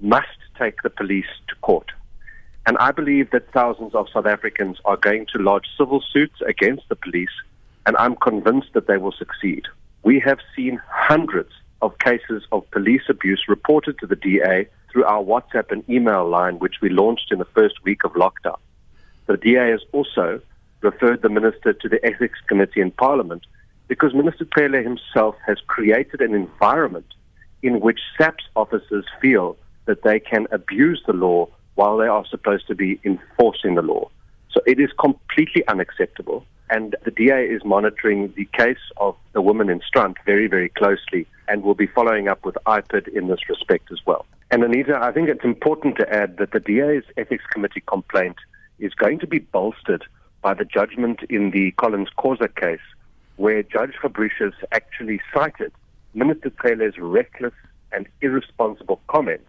must 0.00 0.38
take 0.58 0.82
the 0.82 0.90
police 0.90 1.26
to 1.48 1.54
court. 1.56 1.92
And 2.66 2.78
I 2.78 2.90
believe 2.90 3.30
that 3.32 3.52
thousands 3.52 3.94
of 3.94 4.08
South 4.12 4.26
Africans 4.26 4.78
are 4.86 4.96
going 4.96 5.26
to 5.32 5.42
lodge 5.42 5.66
civil 5.76 6.02
suits 6.12 6.40
against 6.46 6.88
the 6.88 6.96
police, 6.96 7.36
and 7.84 7.96
I'm 7.98 8.16
convinced 8.16 8.72
that 8.72 8.86
they 8.86 8.96
will 8.96 9.12
succeed. 9.12 9.64
We 10.04 10.20
have 10.20 10.38
seen 10.56 10.80
hundreds 10.88 11.52
of 11.82 11.98
cases 11.98 12.44
of 12.50 12.70
police 12.70 13.02
abuse 13.08 13.44
reported 13.46 13.98
to 13.98 14.06
the 14.06 14.16
DA 14.16 14.68
through 14.90 15.04
our 15.04 15.22
WhatsApp 15.22 15.70
and 15.70 15.88
email 15.90 16.26
line, 16.28 16.58
which 16.60 16.76
we 16.80 16.88
launched 16.88 17.30
in 17.30 17.38
the 17.38 17.44
first 17.44 17.82
week 17.84 18.04
of 18.04 18.12
lockdown. 18.12 18.58
The 19.26 19.36
DA 19.36 19.70
has 19.70 19.82
also 19.92 20.40
referred 20.80 21.22
the 21.22 21.28
minister 21.28 21.72
to 21.72 21.88
the 21.88 22.04
Ethics 22.04 22.38
Committee 22.46 22.80
in 22.80 22.90
Parliament 22.90 23.44
because 23.88 24.14
Minister 24.14 24.44
Pele 24.44 24.82
himself 24.82 25.36
has 25.46 25.58
created 25.66 26.20
an 26.20 26.34
environment 26.34 27.06
in 27.62 27.80
which 27.80 28.00
SAPS 28.18 28.44
officers 28.56 29.04
feel 29.20 29.56
that 29.86 30.02
they 30.02 30.18
can 30.18 30.46
abuse 30.50 31.02
the 31.06 31.12
law 31.12 31.48
while 31.74 31.96
they 31.96 32.06
are 32.06 32.24
supposed 32.26 32.66
to 32.68 32.74
be 32.74 33.00
enforcing 33.04 33.74
the 33.74 33.82
law. 33.82 34.08
So 34.50 34.60
it 34.66 34.78
is 34.78 34.90
completely 34.98 35.66
unacceptable. 35.68 36.44
And 36.70 36.96
the 37.04 37.10
DA 37.10 37.44
is 37.44 37.64
monitoring 37.64 38.32
the 38.36 38.48
case 38.56 38.84
of 38.96 39.16
the 39.32 39.42
woman 39.42 39.68
in 39.68 39.80
Strand 39.86 40.16
very, 40.24 40.46
very 40.46 40.70
closely 40.70 41.26
and 41.48 41.62
will 41.62 41.74
be 41.74 41.86
following 41.86 42.28
up 42.28 42.44
with 42.44 42.56
IPID 42.66 43.08
in 43.08 43.28
this 43.28 43.48
respect 43.48 43.92
as 43.92 43.98
well. 44.06 44.24
And 44.50 44.62
Anita, 44.64 44.98
I 45.00 45.12
think 45.12 45.28
it's 45.28 45.44
important 45.44 45.96
to 45.96 46.12
add 46.12 46.38
that 46.38 46.52
the 46.52 46.60
DA's 46.60 47.04
Ethics 47.16 47.44
Committee 47.52 47.82
complaint 47.86 48.36
is 48.82 48.92
going 48.94 49.20
to 49.20 49.26
be 49.26 49.38
bolstered 49.38 50.04
by 50.42 50.52
the 50.52 50.64
judgment 50.64 51.20
in 51.30 51.52
the 51.52 51.70
Collins 51.72 52.08
Causa 52.16 52.48
case, 52.48 52.80
where 53.36 53.62
Judge 53.62 53.94
Fabricius 54.02 54.54
actually 54.72 55.20
cited 55.32 55.72
Minister 56.14 56.50
Taylor's 56.50 56.98
reckless 56.98 57.54
and 57.92 58.08
irresponsible 58.20 59.00
comments 59.06 59.48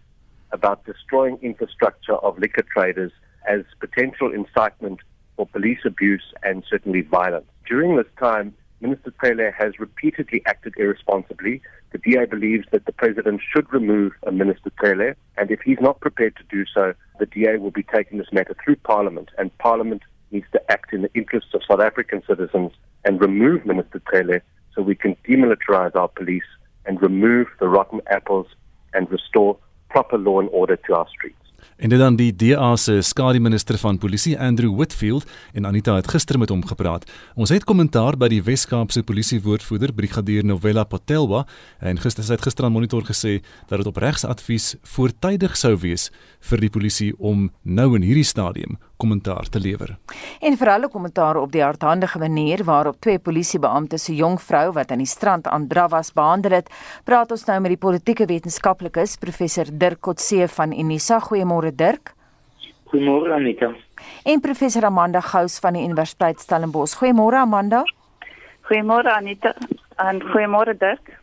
about 0.52 0.84
destroying 0.84 1.36
infrastructure 1.42 2.14
of 2.14 2.38
liquor 2.38 2.62
traders 2.62 3.10
as 3.46 3.62
potential 3.80 4.32
incitement 4.32 5.00
for 5.36 5.46
police 5.46 5.80
abuse 5.84 6.32
and 6.44 6.64
certainly 6.70 7.00
violence. 7.00 7.46
During 7.66 7.96
this 7.96 8.06
time, 8.18 8.54
Minister 8.80 9.12
Taylor 9.22 9.50
has 9.50 9.80
repeatedly 9.80 10.42
acted 10.46 10.74
irresponsibly. 10.76 11.60
The 11.90 11.98
DA 11.98 12.26
believes 12.26 12.66
that 12.70 12.86
the 12.86 12.92
president 12.92 13.40
should 13.52 13.72
remove 13.72 14.12
a 14.26 14.30
Minister 14.30 14.70
Taylor, 14.80 15.16
and 15.36 15.50
if 15.50 15.60
he's 15.62 15.80
not 15.80 16.00
prepared 16.00 16.36
to 16.36 16.44
do 16.44 16.64
so, 16.72 16.94
the 17.18 17.26
DA 17.26 17.56
will 17.56 17.70
be 17.70 17.82
taking 17.82 18.18
this 18.18 18.32
matter 18.32 18.56
through 18.62 18.76
Parliament, 18.76 19.30
and 19.38 19.56
Parliament 19.58 20.02
needs 20.30 20.46
to 20.52 20.72
act 20.72 20.92
in 20.92 21.02
the 21.02 21.14
interests 21.14 21.54
of 21.54 21.62
South 21.68 21.80
African 21.80 22.22
citizens 22.26 22.72
and 23.04 23.20
remove 23.20 23.64
Minister 23.64 24.02
Taylor 24.12 24.42
so 24.74 24.82
we 24.82 24.94
can 24.94 25.16
demilitarize 25.28 25.94
our 25.94 26.08
police 26.08 26.42
and 26.86 27.00
remove 27.00 27.46
the 27.60 27.68
rotten 27.68 28.00
apples 28.08 28.46
and 28.92 29.10
restore 29.10 29.56
proper 29.88 30.18
law 30.18 30.40
and 30.40 30.48
order 30.52 30.76
to 30.76 30.94
our 30.94 31.06
streets. 31.08 31.43
En 31.76 31.88
dit 31.88 31.98
dan 31.98 32.16
die 32.16 32.30
DA 32.30 32.76
se 32.76 33.00
skademinister 33.02 33.78
van 33.78 33.98
polisie 33.98 34.38
Andrew 34.38 34.76
Whitfield 34.76 35.24
en 35.52 35.66
Anita 35.66 35.94
het 35.94 36.08
gister 36.08 36.38
met 36.38 36.48
hom 36.48 36.62
gepraat. 36.66 37.10
Ons 37.34 37.50
het 37.50 37.64
kommentaar 37.66 38.14
by 38.16 38.28
die 38.30 38.42
Wes-Kaapse 38.42 39.02
polisiewoordvoerder 39.02 39.92
Brigadier 39.92 40.44
Novella 40.46 40.84
Patelwa 40.84 41.42
en 41.80 41.98
gister 41.98 42.30
het 42.30 42.46
gister 42.46 42.64
aan 42.64 42.72
monitor 42.72 43.02
gesê 43.02 43.40
dat 43.66 43.82
dit 43.82 43.90
op 43.90 43.98
regsadvies 43.98 44.76
voortydig 44.82 45.56
sou 45.58 45.74
wees 45.82 46.10
vir 46.40 46.62
die 46.62 46.70
polisie 46.70 47.12
om 47.18 47.50
nou 47.62 47.94
in 47.98 48.06
hierdie 48.06 48.28
stadium 48.28 48.78
kommentaar 48.96 49.48
te 49.48 49.60
lewer. 49.60 49.96
En 50.40 50.56
vir 50.56 50.70
alle 50.70 50.88
kommentaar 50.88 51.36
op 51.36 51.52
die 51.52 51.62
hardhandige 51.62 52.18
manier 52.18 52.64
waarop 52.64 53.00
twee 53.00 53.18
polisiebeamptes 53.18 54.04
se 54.04 54.14
jong 54.14 54.38
vrou 54.40 54.72
wat 54.72 54.90
aan 54.90 55.02
die 55.02 55.10
strand 55.10 55.46
aan 55.46 55.68
Dravas 55.68 56.12
behandel 56.12 56.58
het, 56.60 56.70
praat 57.04 57.30
ons 57.30 57.46
nou 57.46 57.60
met 57.60 57.74
die 57.74 57.80
politieke 57.80 58.26
wetenskaplikus 58.26 59.16
professor 59.16 59.70
Dirk 59.70 60.00
Kotse 60.00 60.48
van 60.48 60.72
Unisa. 60.72 61.20
Goeiemôre 61.20 61.74
Dirk. 61.74 62.14
Goeiemôre 62.92 63.34
Anita. 63.34 63.72
En 64.24 64.40
professor 64.40 64.84
Amanda 64.84 65.20
Gous 65.20 65.58
van 65.58 65.74
die 65.74 65.84
Universiteit 65.84 66.40
Stellenbosch. 66.40 66.98
Goeiemôre 67.00 67.40
Amanda. 67.42 67.82
Goeiemôre 68.68 69.10
Anita 69.10 69.54
en 69.96 70.22
goeiemôre 70.22 70.76
Dirk. 70.78 71.18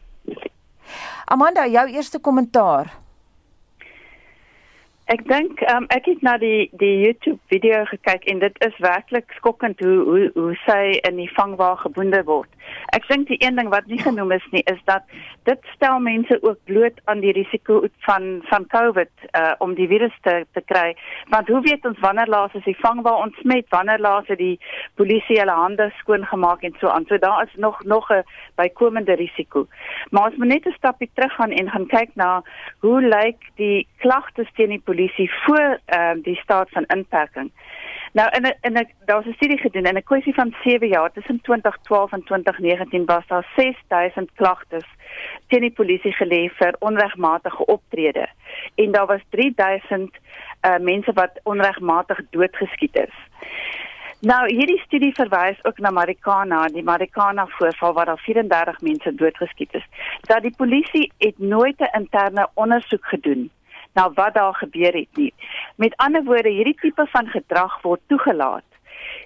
Amanda, 1.26 1.68
jou 1.68 1.88
eerste 1.88 2.20
kommentaar. 2.20 2.92
Ek 5.12 5.26
dink 5.28 5.60
um, 5.68 5.90
ek 5.92 6.06
het 6.08 6.22
na 6.24 6.38
die 6.40 6.70
die 6.80 7.02
YouTube 7.02 7.42
video 7.52 7.82
gekyk 7.90 8.24
en 8.32 8.40
dit 8.40 8.60
is 8.64 8.78
werklik 8.80 9.34
skokkend 9.36 9.82
hoe 9.84 9.98
hoe 10.08 10.28
hoe 10.38 10.54
sy 10.64 11.02
in 11.10 11.18
die 11.20 11.28
vangwa 11.36 11.74
geboende 11.82 12.22
word. 12.30 12.48
Ek 12.96 13.04
dink 13.10 13.28
die 13.28 13.40
een 13.44 13.60
ding 13.60 13.68
wat 13.74 13.90
nie 13.92 14.00
genoem 14.00 14.32
is 14.32 14.46
nie 14.56 14.62
is 14.72 14.80
dat 14.88 15.04
dit 15.50 15.68
stel 15.74 16.00
mense 16.06 16.38
ook 16.40 16.62
bloot 16.70 17.02
aan 17.12 17.20
die 17.26 17.34
risiko 17.36 17.82
van 18.08 18.30
van 18.48 18.68
COVID 18.72 19.12
uh 19.36 19.52
om 19.60 19.74
die 19.76 19.90
virus 19.92 20.16
te 20.24 20.46
te 20.56 20.64
kry. 20.72 20.94
Want 21.34 21.52
hoe 21.52 21.60
weet 21.68 21.90
ons 21.92 22.00
wanneer 22.00 22.32
laas 22.32 22.56
is 22.56 22.64
die 22.70 22.78
vangwa 22.80 23.18
ontsmet, 23.26 23.68
wanneer 23.76 24.00
laas 24.00 24.32
het 24.32 24.40
die 24.40 24.56
polisie 24.96 25.42
hulle 25.42 25.58
hande 25.60 25.90
skoon 26.00 26.24
gemaak 26.32 26.64
en 26.64 26.78
so 26.80 26.88
aan. 26.88 27.10
So 27.12 27.20
daar 27.20 27.44
is 27.44 27.60
nog 27.60 27.84
nog 27.84 28.08
'n 28.12 28.24
bykomende 28.56 29.20
risiko. 29.20 29.68
Maar 30.12 30.32
as 30.32 30.40
ons 30.40 30.48
net 30.54 30.66
'n 30.66 30.80
stapie 30.80 31.12
terug 31.14 31.36
gaan 31.36 31.52
en 31.52 31.70
gaan 31.70 31.88
kyk 31.88 32.16
na 32.16 32.44
hoe 32.80 33.02
lyk 33.02 33.52
die 33.56 33.88
klagtes 33.98 34.48
teen 34.56 34.70
die 34.70 34.80
polisie 34.80 35.00
voor 35.10 35.80
ehm 35.86 36.18
uh, 36.18 36.24
die 36.24 36.36
staat 36.36 36.70
van 36.70 36.84
inperking. 36.84 37.52
Nou 38.14 38.30
in 38.30 38.42
'n 38.42 38.56
in 38.62 38.74
'n 38.74 38.90
daar's 39.06 39.26
'n 39.26 39.34
studie 39.34 39.58
gedoen 39.58 39.86
in 39.86 39.98
'n 39.98 40.04
kwessie 40.04 40.34
van 40.34 40.56
7 40.64 40.88
jaar 40.88 41.12
tussen 41.12 41.42
2012 41.42 42.12
en 42.12 42.24
2019 42.24 43.06
was 43.06 43.28
daar 43.28 43.48
6000 43.56 44.32
klagtes 44.36 44.86
teen 45.48 45.62
die 45.62 45.72
polisie 45.72 46.16
gelê 46.16 46.50
vir 46.50 46.76
onregmatige 46.80 47.66
optrede 47.66 48.30
en 48.76 48.92
daar 48.92 49.06
was 49.06 49.22
3000 49.30 50.18
uh, 50.62 50.78
mense 50.78 51.14
wat 51.14 51.40
onregmatig 51.44 52.20
doodgeskiet 52.30 52.96
is. 52.96 53.16
Nou 54.20 54.54
hierdie 54.54 54.82
studie 54.86 55.14
verwys 55.14 55.64
ook 55.64 55.78
na 55.78 55.90
Marikana, 55.90 56.68
die 56.68 56.84
Marikana 56.84 57.48
voorval 57.48 57.94
waar 57.94 58.06
daar 58.06 58.22
34 58.22 58.82
mense 58.82 59.16
doodgeskiet 59.16 59.74
is. 59.74 59.86
Dat 60.22 60.42
die 60.42 60.54
polisie 60.58 61.12
het 61.18 61.40
nooit 61.40 61.80
'n 61.80 61.98
interne 61.98 62.50
ondersoek 62.54 63.06
gedoen 63.06 63.50
na 63.94 64.12
wat 64.14 64.34
daar 64.34 64.56
gebeur 64.56 64.94
het 64.94 65.18
nie. 65.18 65.34
Met 65.76 65.96
ander 65.96 66.24
woorde, 66.24 66.50
hierdie 66.50 66.78
tipe 66.80 67.06
van 67.12 67.28
gedrag 67.28 67.82
word 67.82 68.02
toegelaat. 68.08 68.68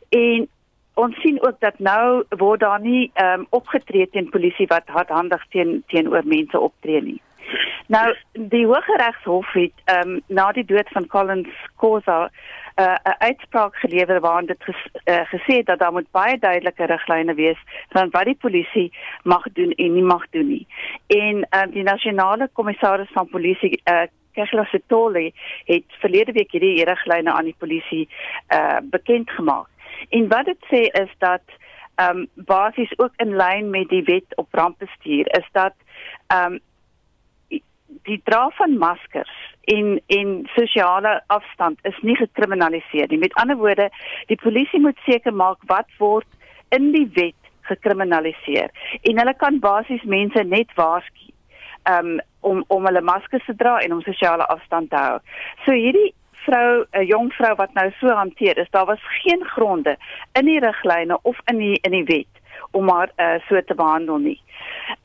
En 0.10 0.48
ons 0.94 1.22
sien 1.22 1.44
ook 1.44 1.60
dat 1.60 1.80
nou 1.80 2.24
word 2.30 2.60
daar 2.60 2.82
nie 2.82 3.12
ehm 3.14 3.40
um, 3.40 3.48
opgetree 3.50 4.10
teen 4.10 4.30
polisie 4.30 4.68
wat 4.68 4.84
hardhandig 4.86 5.46
teen 5.50 5.84
teenoor 5.88 6.24
mense 6.26 6.60
optree 6.60 7.02
nie. 7.02 7.22
Nou 7.88 8.16
die 8.32 8.66
Hooggeregshof 8.66 9.52
het 9.54 9.74
ehm 9.86 10.10
um, 10.10 10.22
na 10.28 10.52
die 10.52 10.66
dood 10.66 10.90
van 10.90 11.08
Collins 11.08 11.68
Causa 11.78 12.30
uh, 12.76 12.96
'n 13.04 13.16
uitspraak 13.18 13.76
gelewer 13.76 14.20
waarin 14.20 14.46
dit 14.46 14.64
ges, 14.64 14.88
uh, 15.06 15.26
gesê 15.34 15.58
het 15.58 15.66
dat 15.66 15.80
daar 15.80 15.92
moet 15.92 16.12
baie 16.12 16.38
duidelike 16.40 16.86
riglyne 16.86 17.34
wees 17.34 17.60
van 17.90 18.10
wat 18.12 18.26
die 18.26 18.38
polisie 18.40 18.94
mag 19.24 19.44
doen 19.54 19.72
en 19.72 19.94
nie 19.94 20.04
mag 20.04 20.30
doen 20.30 20.48
nie. 20.48 20.68
En 21.08 21.36
uh, 21.36 21.72
die 21.72 21.84
nasionale 21.84 22.50
kommissaris 22.54 23.12
van 23.12 23.28
polisie 23.28 23.82
uh, 23.92 24.02
Kegla 24.36 24.66
Setoli 24.72 25.32
het 25.70 26.00
verlede 26.02 26.36
week 26.36 26.52
hierdie 26.52 26.86
riglyne 26.88 27.34
aan 27.34 27.50
die 27.52 27.58
polisie 27.60 28.06
uh 28.54 28.82
bekend 28.84 29.32
gemaak. 29.32 29.68
En 30.10 30.28
wat 30.28 30.46
dit 30.46 30.68
sê 30.72 30.86
is 31.02 31.12
dat 31.24 31.44
um 32.02 32.28
basies 32.34 32.92
ook 33.00 33.14
in 33.24 33.36
lyn 33.36 33.70
met 33.70 33.90
die 33.90 34.04
wet 34.04 34.36
op 34.36 34.48
rampbestuur 34.52 35.28
is 35.40 35.48
dat 35.52 35.74
um 36.34 36.60
die 38.06 38.22
dra 38.24 38.50
van 38.58 38.78
maskers 38.78 39.32
en 39.64 40.02
en 40.08 40.50
sosiale 40.56 41.24
afstand 41.28 41.80
is 41.82 41.98
nie 42.02 42.16
gekriminaliseer 42.16 43.08
nie. 43.10 43.18
Met 43.18 43.34
ander 43.34 43.58
woorde, 43.58 43.90
die 44.28 44.38
polisie 44.42 44.80
moet 44.80 44.98
seker 45.06 45.34
maak 45.34 45.58
wat 45.72 45.90
word 45.98 46.28
in 46.70 46.92
die 46.92 47.08
wet 47.14 47.40
gekriminaliseer 47.62 48.70
en 49.02 49.20
hulle 49.22 49.34
kan 49.42 49.60
basies 49.60 50.04
mense 50.04 50.44
net 50.44 50.74
waarsku 50.78 51.32
um 51.90 52.20
om 52.46 52.64
om 52.68 52.86
hulle 52.86 53.02
maskers 53.02 53.46
te 53.46 53.56
dra 53.56 53.80
en 53.82 53.94
om 53.94 54.06
sosiale 54.06 54.46
afstand 54.54 54.90
te 54.90 55.02
hou. 55.02 55.18
So 55.66 55.74
hierdie 55.74 56.14
vrou, 56.46 56.86
'n 56.94 57.06
jong 57.06 57.32
vrou 57.34 57.56
wat 57.56 57.74
nou 57.74 57.90
so 58.00 58.08
hanteer 58.10 58.58
is, 58.58 58.70
daar 58.70 58.86
was 58.86 59.02
geen 59.24 59.44
gronde 59.44 59.98
in 60.34 60.46
die 60.46 60.60
riglyne 60.60 61.20
of 61.22 61.38
in 61.52 61.58
die 61.58 61.80
in 61.82 61.92
die 61.92 62.04
wet 62.04 62.44
om 62.72 62.90
haar 62.90 63.12
uh, 63.18 63.40
so 63.48 63.62
te 63.62 63.76
behandel 63.76 64.18
nie. 64.18 64.40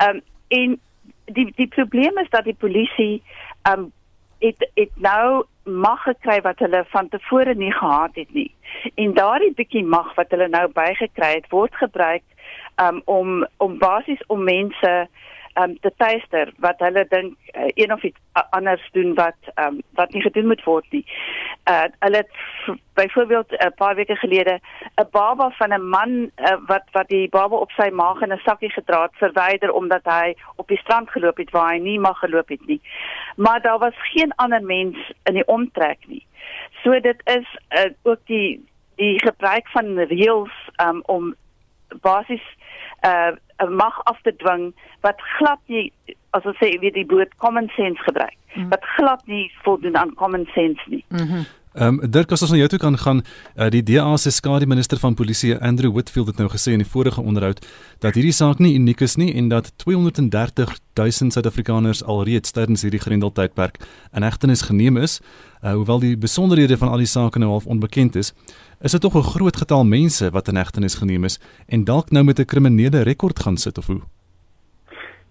Um 0.06 0.20
en 0.48 0.80
die 1.24 1.52
die 1.56 1.68
probleem 1.68 2.18
is 2.18 2.30
dat 2.30 2.44
die 2.44 2.58
polisie 2.58 3.22
um 3.70 3.92
het 4.40 4.70
het 4.74 4.92
nou 4.96 5.44
mag 5.64 6.02
gekry 6.02 6.40
wat 6.40 6.58
hulle 6.58 6.84
van 6.88 7.08
tevore 7.08 7.54
nie 7.54 7.72
gehad 7.72 8.14
het 8.14 8.32
nie. 8.34 8.54
En 8.94 9.14
daardie 9.14 9.52
bietjie 9.54 9.84
mag 9.84 10.14
wat 10.14 10.30
hulle 10.30 10.48
nou 10.48 10.66
bygekry 10.72 11.34
het, 11.34 11.48
word 11.48 11.74
gebruik 11.74 12.22
um 12.82 13.02
om 13.04 13.46
om 13.56 13.78
basies 13.78 14.26
om 14.26 14.44
mense 14.44 15.08
um 15.54 15.78
te 15.80 15.92
tuister 15.96 16.52
wat 16.58 16.78
hulle 16.78 17.06
dink 17.08 17.36
uh, 17.54 17.68
een 17.74 17.92
of 17.92 18.02
iets 18.02 18.18
anders 18.50 18.88
doen 18.92 19.14
wat 19.14 19.36
um 19.54 19.80
wat 19.98 20.12
nie 20.12 20.22
gedoen 20.22 20.46
moet 20.46 20.64
word 20.64 20.86
nie. 20.90 21.04
Uh 21.70 21.84
hulle 21.98 22.16
het 22.16 22.30
byvoorbeeld 22.94 23.50
'n 23.52 23.74
paar 23.74 23.94
weke 23.94 24.16
gelede 24.16 24.60
'n 24.94 25.08
baba 25.10 25.50
van 25.50 25.72
'n 25.72 25.88
man 25.88 26.10
uh, 26.36 26.56
wat 26.66 26.84
wat 26.92 27.08
die 27.08 27.28
baba 27.28 27.56
op 27.56 27.70
sy 27.70 27.90
maag 27.90 28.20
in 28.20 28.32
'n 28.32 28.40
sakkie 28.44 28.70
gedra 28.70 29.02
het 29.02 29.16
verwyder 29.16 29.72
omdat 29.72 30.04
hy 30.04 30.34
op 30.56 30.68
die 30.68 30.78
strand 30.78 31.10
geloop 31.10 31.36
het 31.36 31.50
waar 31.50 31.72
hy 31.72 31.78
nie 31.78 31.98
mag 31.98 32.18
geloop 32.18 32.48
het 32.48 32.66
nie. 32.66 32.80
Maar 33.36 33.60
daar 33.60 33.78
was 33.78 33.94
geen 34.12 34.32
ander 34.36 34.62
mens 34.62 35.12
in 35.24 35.34
die 35.34 35.46
omtrek 35.46 35.98
nie. 36.06 36.26
So 36.82 37.00
dit 37.00 37.20
is 37.24 37.46
uh, 37.68 37.90
ook 38.02 38.20
die 38.24 38.68
die 38.96 39.20
gebruik 39.20 39.68
van 39.68 39.98
reëls 39.98 40.52
um 40.84 41.02
om 41.06 41.34
basies 42.02 42.44
uh 43.04 43.32
'n 43.60 43.74
mag 43.74 44.00
af 44.04 44.20
te 44.22 44.32
dwing 44.36 44.74
wat 45.00 45.20
glad 45.38 45.60
nie 45.66 45.92
as 46.30 46.44
ons 46.44 46.56
sê 46.56 46.78
weet 46.80 46.94
die 46.94 47.06
woord 47.06 47.34
common 47.36 47.68
sense 47.76 48.02
gebruik. 48.02 48.36
Mm. 48.54 48.68
Wat 48.68 48.84
glad 48.96 49.26
nie 49.26 49.52
voldoen 49.62 49.96
aan 49.96 50.14
common 50.14 50.46
sense 50.54 50.82
nie. 50.86 51.04
Mm 51.08 51.44
Ehm 51.74 52.00
um, 52.02 52.10
Dirk 52.10 52.32
as 52.34 52.42
ons 52.42 52.50
na 52.50 52.56
jou 52.58 52.66
toe 52.68 52.78
kan 52.82 52.96
gaan, 52.98 53.20
uh, 53.54 53.68
die 53.70 53.82
DA 53.86 54.16
se 54.18 54.30
skadu 54.34 54.66
minister 54.66 54.98
van 54.98 55.14
polisie 55.14 55.54
Andrew 55.54 55.92
Whitfield 55.94 56.26
het 56.26 56.40
nou 56.42 56.48
gesê 56.50 56.72
in 56.74 56.82
die 56.82 56.88
vorige 56.88 57.22
onderhoud 57.22 57.62
dat 58.02 58.18
hierdie 58.18 58.34
saak 58.34 58.58
nie 58.58 58.74
uniek 58.74 59.04
is 59.06 59.14
nie 59.16 59.30
en 59.38 59.48
dat 59.48 59.70
230 59.78 60.74
000 60.98 61.30
Suid-Afrikaners 61.30 62.02
alreeds 62.02 62.50
tydens 62.50 62.82
hierdie 62.82 62.98
grendeltydperk 62.98 63.78
in 64.12 64.26
hegtenis 64.26 64.66
geneem 64.66 64.98
is. 64.98 65.20
Uh, 65.62 65.76
hoewel 65.78 66.02
die 66.02 66.16
besonderhede 66.18 66.76
van 66.76 66.90
al 66.90 67.04
die 67.06 67.06
sake 67.06 67.38
nou 67.38 67.52
half 67.54 67.70
onbekend 67.70 68.16
is, 68.18 68.32
is 68.82 68.90
dit 68.90 69.00
tog 69.00 69.14
'n 69.14 69.22
groot 69.22 69.56
getal 69.56 69.84
mense 69.84 70.30
wat 70.30 70.48
in 70.48 70.56
hegtenis 70.56 70.98
geneem 70.98 71.24
is 71.24 71.38
en 71.68 71.84
dalk 71.84 72.10
nou 72.10 72.24
met 72.24 72.40
'n 72.40 72.44
kriminele 72.44 73.02
rekord 73.02 73.40
gaan 73.40 73.56
sit 73.56 73.78
of 73.78 73.86
hoe. 73.86 74.02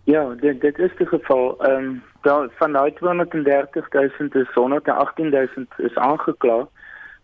Ja, 0.10 0.24
dit 0.40 0.62
dit 0.62 0.80
is 0.80 0.96
die 0.98 1.06
geval. 1.08 1.56
Ehm 1.60 1.84
um, 1.84 2.04
daar 2.22 2.48
van 2.58 2.72
daai 2.74 2.94
230.000 2.94 4.38
is 4.42 4.50
118.000 4.56 5.76
is 5.78 5.96
aangekla. 5.96 6.68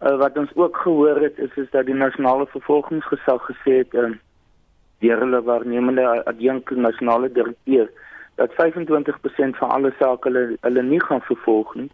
Uh, 0.01 0.17
wat 0.17 0.37
ons 0.37 0.51
ook 0.55 0.77
gehoor 0.77 1.21
het 1.21 1.37
is 1.37 1.55
is 1.55 1.69
dat 1.69 1.85
die 1.85 1.95
nasionale 1.95 2.45
vervolgingsgesag 2.47 3.41
gesê 3.49 3.73
het 3.77 3.93
ehm 3.93 4.05
um, 4.05 4.19
deur 4.99 5.19
hulle 5.19 5.41
waarnemende 5.43 6.25
adjunk 6.25 6.69
nasionale 6.69 7.31
direkteur 7.31 7.89
dat 8.35 8.51
25% 8.51 9.57
van 9.61 9.69
alle 9.69 9.93
sake 9.99 10.29
hulle 10.29 10.57
hulle 10.61 10.83
nie 10.83 11.01
gaan 11.03 11.21
vervolg 11.21 11.75
nie. 11.75 11.91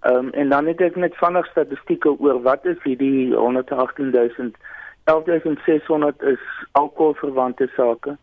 Ehm 0.00 0.16
um, 0.16 0.30
en 0.30 0.48
dan 0.48 0.66
het 0.66 0.80
ek 0.80 0.96
net 0.96 1.20
vinnig 1.24 1.46
statistieke 1.52 2.16
oor 2.18 2.42
wat 2.48 2.64
is 2.64 2.82
hierdie 2.82 3.34
118.000 3.34 4.56
11600 5.04 6.22
is 6.22 6.42
alkoholverwante 6.72 7.70
sake 7.76 8.16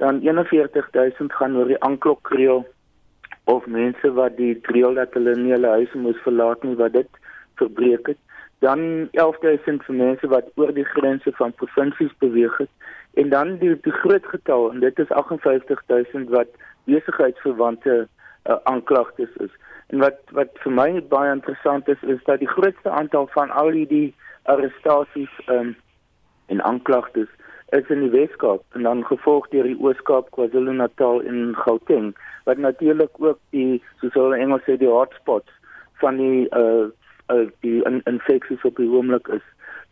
dan 0.00 0.20
41000 0.48 1.32
gaan 1.32 1.56
oor 1.56 1.68
die 1.68 1.82
aanklokreël 1.84 2.64
of 3.44 3.66
mense 3.66 4.12
wat 4.16 4.36
die 4.36 4.54
reël 4.72 4.94
dat 4.96 5.12
hulle 5.16 5.34
nie 5.36 5.52
hulle 5.52 5.72
huis 5.76 5.92
moes 6.04 6.20
verlaat 6.24 6.62
nie 6.64 6.76
wat 6.78 6.94
dit 6.96 7.18
verbreek 7.60 8.08
het. 8.12 8.20
Dan 8.64 8.80
11000 9.18 9.84
vir 9.88 9.98
mense 9.98 10.30
wat 10.32 10.48
oor 10.60 10.72
die 10.76 10.86
grense 10.94 11.32
van 11.36 11.52
provinsies 11.62 12.14
beweeg 12.24 12.56
het. 12.62 12.72
En 13.20 13.28
dan 13.28 13.56
die, 13.60 13.74
die 13.84 13.96
groot 14.02 14.26
getal 14.32 14.70
en 14.70 14.80
dit 14.80 14.98
is 15.04 15.12
58000 15.20 16.32
wat 16.32 16.56
besigheidsverwante 16.88 17.96
uh, 18.00 18.56
aanklagtes 18.72 19.36
is. 19.44 19.52
En 19.92 20.00
wat 20.06 20.32
wat 20.38 20.56
vir 20.64 20.76
my 20.80 20.88
baie 21.12 21.34
interessant 21.34 21.88
is 21.92 22.08
is 22.16 22.24
dat 22.24 22.40
die 22.40 22.52
grootste 22.54 22.90
aantal 23.02 23.28
van 23.36 23.52
al 23.52 23.72
die 23.92 24.14
arrestasies 24.48 25.36
um, 25.52 25.76
en 26.46 26.64
aanklagtes 26.72 27.28
is 27.76 27.88
in 27.88 28.00
die 28.04 28.10
Weskaap 28.10 28.62
en 28.74 28.82
dan 28.82 29.04
gevolg 29.06 29.48
deur 29.54 29.66
die 29.68 29.78
Oos-Kaap, 29.78 30.30
KwaZulu-Natal 30.36 31.22
en 31.22 31.54
Gauteng 31.56 32.12
wat 32.48 32.58
natuurlik 32.58 33.10
ook 33.18 33.38
die 33.54 33.82
soos 34.00 34.16
hulle 34.18 34.38
Engels 34.38 34.66
sê 34.66 34.76
die 34.80 34.90
hotspots 34.90 35.52
van 36.02 36.18
die 36.20 36.48
uh, 36.56 36.88
uh 37.30 37.46
die 37.64 37.78
infeksies 38.10 38.64
op 38.66 38.76
die 38.80 38.88
oomblik 38.90 39.28
is. 39.28 39.44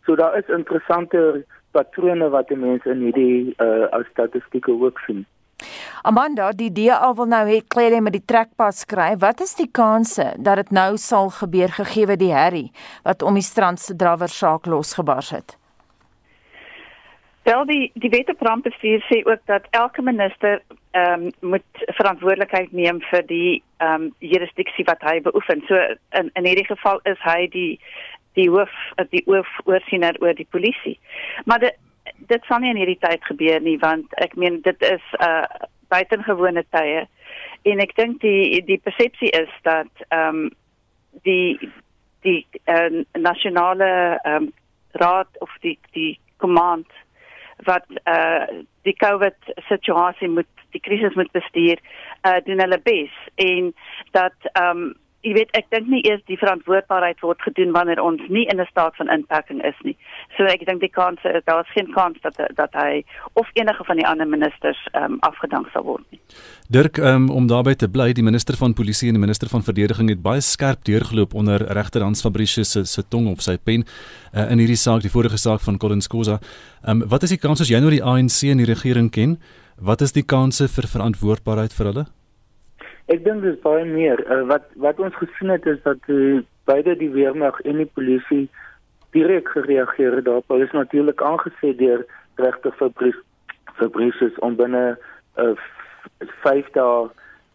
So 0.05 0.15
daar 0.19 0.37
is 0.37 0.49
interessante 0.51 1.43
patrone 1.71 2.29
wat 2.29 2.49
die 2.49 2.57
mense 2.57 2.89
in 2.89 3.05
hierdie 3.07 3.55
uh 3.63 4.03
statistieke 4.11 4.71
ook 4.71 4.99
sien. 5.05 5.25
Amanda, 6.03 6.51
die 6.55 6.71
DA 6.71 7.11
wil 7.15 7.27
nou 7.27 7.43
hê 7.47 7.59
Claire 7.67 7.99
met 8.01 8.15
die 8.15 8.23
trekpas 8.25 8.85
skryf. 8.85 9.19
Wat 9.19 9.41
is 9.43 9.55
die 9.59 9.67
kanse 9.71 10.31
dat 10.39 10.61
dit 10.61 10.71
nou 10.71 10.97
sal 10.97 11.29
gebeur 11.35 11.71
gegee 11.79 12.15
die 12.15 12.31
herrie 12.33 12.69
wat 13.03 13.23
om 13.23 13.35
die 13.35 13.43
strand 13.43 13.79
se 13.79 13.95
drawer 13.95 14.31
saak 14.31 14.65
losgebars 14.65 15.33
het? 15.35 15.57
Wel 17.49 17.65
die 17.65 17.91
die 17.93 18.09
wet 18.09 18.29
op 18.29 18.41
rampbestuur 18.41 19.01
sê 19.09 19.17
ook 19.23 19.41
dat 19.45 19.67
elke 19.69 20.01
minister 20.01 20.61
ehm 20.91 21.23
um, 21.23 21.49
moet 21.49 21.69
verantwoordelikheid 21.97 22.71
neem 22.71 23.01
vir 23.01 23.23
die 23.25 23.63
ehm 23.77 23.93
um, 23.93 24.13
jurisdiksie 24.19 24.85
wat 24.85 25.01
hy 25.01 25.21
beoefen. 25.21 25.63
So 25.67 25.75
in 26.19 26.29
in 26.33 26.45
hierdie 26.45 26.65
geval 26.65 26.99
is 27.03 27.17
hy 27.25 27.47
die 27.55 27.79
die 28.33 28.49
hoof 28.49 28.75
die 29.15 29.23
hoof 29.25 29.49
oorsiener 29.63 30.21
oor 30.21 30.33
die 30.33 30.47
polisie. 30.49 30.99
Maar 31.45 31.59
dit 31.59 31.77
dit 32.33 32.45
sal 32.45 32.59
nie 32.59 32.69
in 32.69 32.81
hierdie 32.83 33.01
tyd 33.07 33.25
gebeur 33.31 33.61
nie 33.61 33.77
want 33.79 34.13
ek 34.25 34.35
meen 34.35 34.61
dit 34.61 34.81
is 34.81 35.05
'n 35.17 35.25
uh, 35.29 35.67
buitengewone 35.87 36.65
tye 36.69 37.07
en 37.63 37.79
ek 37.79 37.95
dink 37.95 38.21
die 38.21 38.61
die 38.65 38.81
persepsie 38.83 39.33
is 39.41 39.53
dat 39.61 40.07
ehm 40.07 40.35
um, 40.35 40.49
die 41.23 41.71
die 42.21 42.45
uh, 42.65 43.03
nasionale 43.17 43.91
ehm 44.23 44.35
um, 44.35 44.53
raad 44.91 45.39
of 45.39 45.49
die 45.61 45.77
die 45.91 46.19
command 46.37 46.87
wat 47.67 47.85
uh 48.05 48.63
die 48.87 48.95
COVID 48.95 49.53
situasie 49.67 50.29
moet 50.29 50.47
die 50.71 50.81
krisis 50.81 51.15
moet 51.15 51.31
bestuur 51.31 51.79
uh 52.27 52.39
doen 52.45 52.59
hulle 52.59 52.79
bes. 52.83 53.13
En 53.35 53.73
dat 54.11 54.51
um 54.61 54.93
jy 55.25 55.33
weet 55.35 55.51
ek 55.57 55.67
dink 55.73 55.89
nie 55.91 55.99
eers 56.07 56.21
die 56.31 56.37
verantwoordbaarheid 56.39 57.19
word 57.25 57.41
gedoen 57.43 57.73
wanneer 57.75 57.99
ons 58.01 58.21
nie 58.29 58.45
in 58.51 58.59
'n 58.61 58.67
staat 58.69 58.95
van 58.95 59.09
inperking 59.09 59.59
is 59.65 59.75
nie. 59.83 59.95
So 60.37 60.43
ek 60.43 60.65
dink 60.65 60.79
die 60.81 60.91
kans 60.91 61.19
is 61.23 61.43
daar 61.45 61.61
is 61.61 61.73
geen 61.75 61.91
kans 61.93 62.17
dat 62.21 62.37
dat 62.55 62.73
hy 62.73 63.03
of 63.33 63.47
enige 63.53 63.83
van 63.83 63.97
die 63.97 64.07
ander 64.07 64.27
ministers 64.27 64.79
um, 64.93 65.17
afgedank 65.19 65.67
sal 65.73 65.83
word 65.83 66.05
nie. 66.11 66.19
Dirk 66.69 66.97
um, 66.97 67.29
om 67.29 67.47
daarbey 67.47 67.75
te 67.75 67.89
bly, 67.89 68.13
die 68.13 68.23
minister 68.23 68.55
van 68.55 68.73
polisie 68.73 69.07
en 69.07 69.13
die 69.13 69.25
minister 69.25 69.49
van 69.49 69.63
verdediging 69.63 70.09
het 70.09 70.21
baie 70.21 70.41
skerp 70.41 70.83
deurgeloop 70.83 71.33
onder 71.33 71.59
regter 71.73 72.01
Hans 72.01 72.21
Fabricius 72.21 72.71
se 72.71 72.85
se 72.85 73.03
tong 73.07 73.27
of 73.27 73.41
sy 73.41 73.57
pen 73.57 73.83
uh, 74.33 74.51
in 74.51 74.59
hierdie 74.59 74.77
saak, 74.77 75.01
die 75.01 75.11
vorige 75.11 75.37
saak 75.37 75.59
van 75.59 75.77
Collins 75.77 76.07
Khoza. 76.07 76.39
Um, 76.87 77.03
wat 77.07 77.23
is 77.23 77.29
die 77.29 77.41
kans 77.41 77.61
as 77.61 77.69
jy 77.69 77.79
nou 77.79 77.89
die 77.89 78.03
ANC 78.03 78.43
en 78.43 78.57
die 78.57 78.65
regering 78.73 79.11
ken? 79.11 79.37
Wat 79.79 80.01
is 80.01 80.11
die 80.11 80.23
kanse 80.23 80.67
vir 80.67 80.87
verantwoordbaarheid 80.87 81.73
vir 81.73 81.85
hulle? 81.85 82.05
Ek 83.09 83.23
dink 83.25 83.41
dis 83.41 83.57
baie 83.63 83.85
meer. 83.89 84.21
Uh, 84.29 84.43
wat 84.51 84.67
wat 84.85 84.99
ons 85.01 85.15
gesien 85.17 85.49
het 85.49 85.65
is 85.65 85.79
dat 85.85 86.09
uh, 86.13 86.41
beide 86.69 86.93
die 86.99 87.09
weermag 87.09 87.57
en 87.65 87.81
die 87.81 87.89
polisie 87.97 88.45
direk 89.17 89.49
gereageer 89.55 90.19
het 90.19 90.27
daarop. 90.27 90.51
Hulle 90.53 90.67
is 90.67 90.75
natuurlik 90.77 91.21
aangesê 91.25 91.73
deur 91.77 92.05
regter 92.37 92.75
vir 92.77 93.15
Fabrices 93.79 94.37
om 94.45 94.55
binne 94.59 94.83
'n 95.37 95.55
uh, 95.55 96.27
5 96.45 96.69
dae 96.75 97.09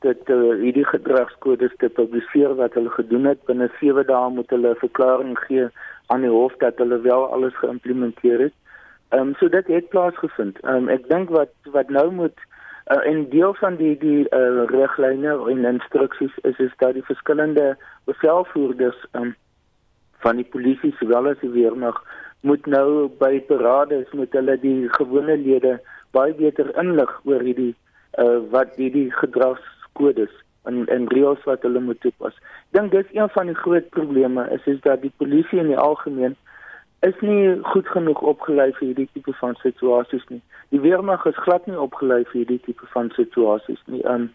dit 0.05 0.31
uh, 0.35 0.57
hierdie 0.61 0.85
gedragskodes 0.85 1.77
te 1.79 1.89
publiseer 1.89 2.57
wat 2.59 2.75
hulle 2.75 2.91
gedoen 2.91 3.31
het. 3.31 3.45
Binne 3.47 3.71
7 3.81 4.07
dae 4.11 4.31
moet 4.31 4.51
hulle 4.51 4.75
'n 4.75 4.83
verklaring 4.83 5.39
gee 5.47 5.69
aan 6.07 6.27
die 6.27 6.35
hof 6.35 6.57
dat 6.65 6.83
hulle 6.83 7.01
wel 7.01 7.31
alles 7.37 7.57
geïmplementeer 7.63 8.41
het. 8.49 8.57
Ehm 9.09 9.21
um, 9.21 9.35
so 9.39 9.49
dit 9.49 9.67
het 9.67 9.89
plaasgevind. 9.89 10.59
Ehm 10.61 10.75
um, 10.75 10.89
ek 10.89 11.09
dink 11.09 11.31
wat 11.31 11.55
wat 11.77 11.89
nou 11.89 12.11
moet 12.11 12.39
Uh, 12.93 13.07
en 13.09 13.29
deel 13.31 13.55
van 13.55 13.77
die 13.77 13.95
die 13.99 14.27
uh, 14.29 14.65
riglyne 14.69 15.39
en 15.49 15.65
instruksies 15.65 16.35
is 16.43 16.59
is 16.59 16.73
dat 16.83 16.93
die 16.93 17.05
verskillende 17.05 17.77
bevelvoerders 18.05 19.07
um, 19.13 19.31
van 20.21 20.37
die 20.37 20.45
polisie 20.45 20.93
sowel 20.99 21.31
as 21.31 21.41
die 21.41 21.53
weermag 21.55 22.03
moet 22.45 22.67
nou 22.69 23.09
by 23.23 23.41
parades 23.49 24.13
met 24.13 24.37
hulle 24.37 24.59
die 24.61 24.89
gewone 24.99 25.37
lede 25.47 25.79
baie 26.13 26.37
beter 26.37 26.69
inlig 26.83 27.15
oor 27.25 27.41
hierdie 27.49 27.73
uh, 28.21 28.45
wat 28.53 28.77
hierdie 28.77 29.09
gedragskodes 29.23 30.35
en 30.69 30.85
en 30.93 31.09
reëls 31.17 31.49
wat 31.49 31.65
hulle 31.65 31.81
moet 31.81 32.01
toepas. 32.05 32.37
Ek 32.37 32.77
dink 32.77 32.93
dis 32.93 33.17
een 33.17 33.33
van 33.39 33.49
die 33.49 33.61
groot 33.65 33.89
probleme 33.97 34.45
is 34.59 34.69
is 34.75 34.85
dat 34.85 35.01
die 35.01 35.13
polisie 35.23 35.63
in 35.65 35.73
die 35.73 35.81
algemeen 35.89 36.37
is 37.05 37.21
nie 37.21 37.59
goed 37.73 37.89
genoeg 37.93 38.21
opgelei 38.21 38.71
vir 38.79 38.87
hierdie 38.89 39.09
tipe 39.13 39.33
van 39.41 39.57
situasies 39.63 40.25
nie. 40.33 40.41
Die 40.73 40.81
weermag 40.81 41.27
is 41.29 41.43
glad 41.47 41.67
nie 41.69 41.77
opgelei 41.77 42.23
vir 42.31 42.41
hierdie 42.41 42.63
tipe 42.65 42.89
van 42.95 43.13
situasies 43.19 43.83
nie. 43.93 44.03
Um 44.15 44.31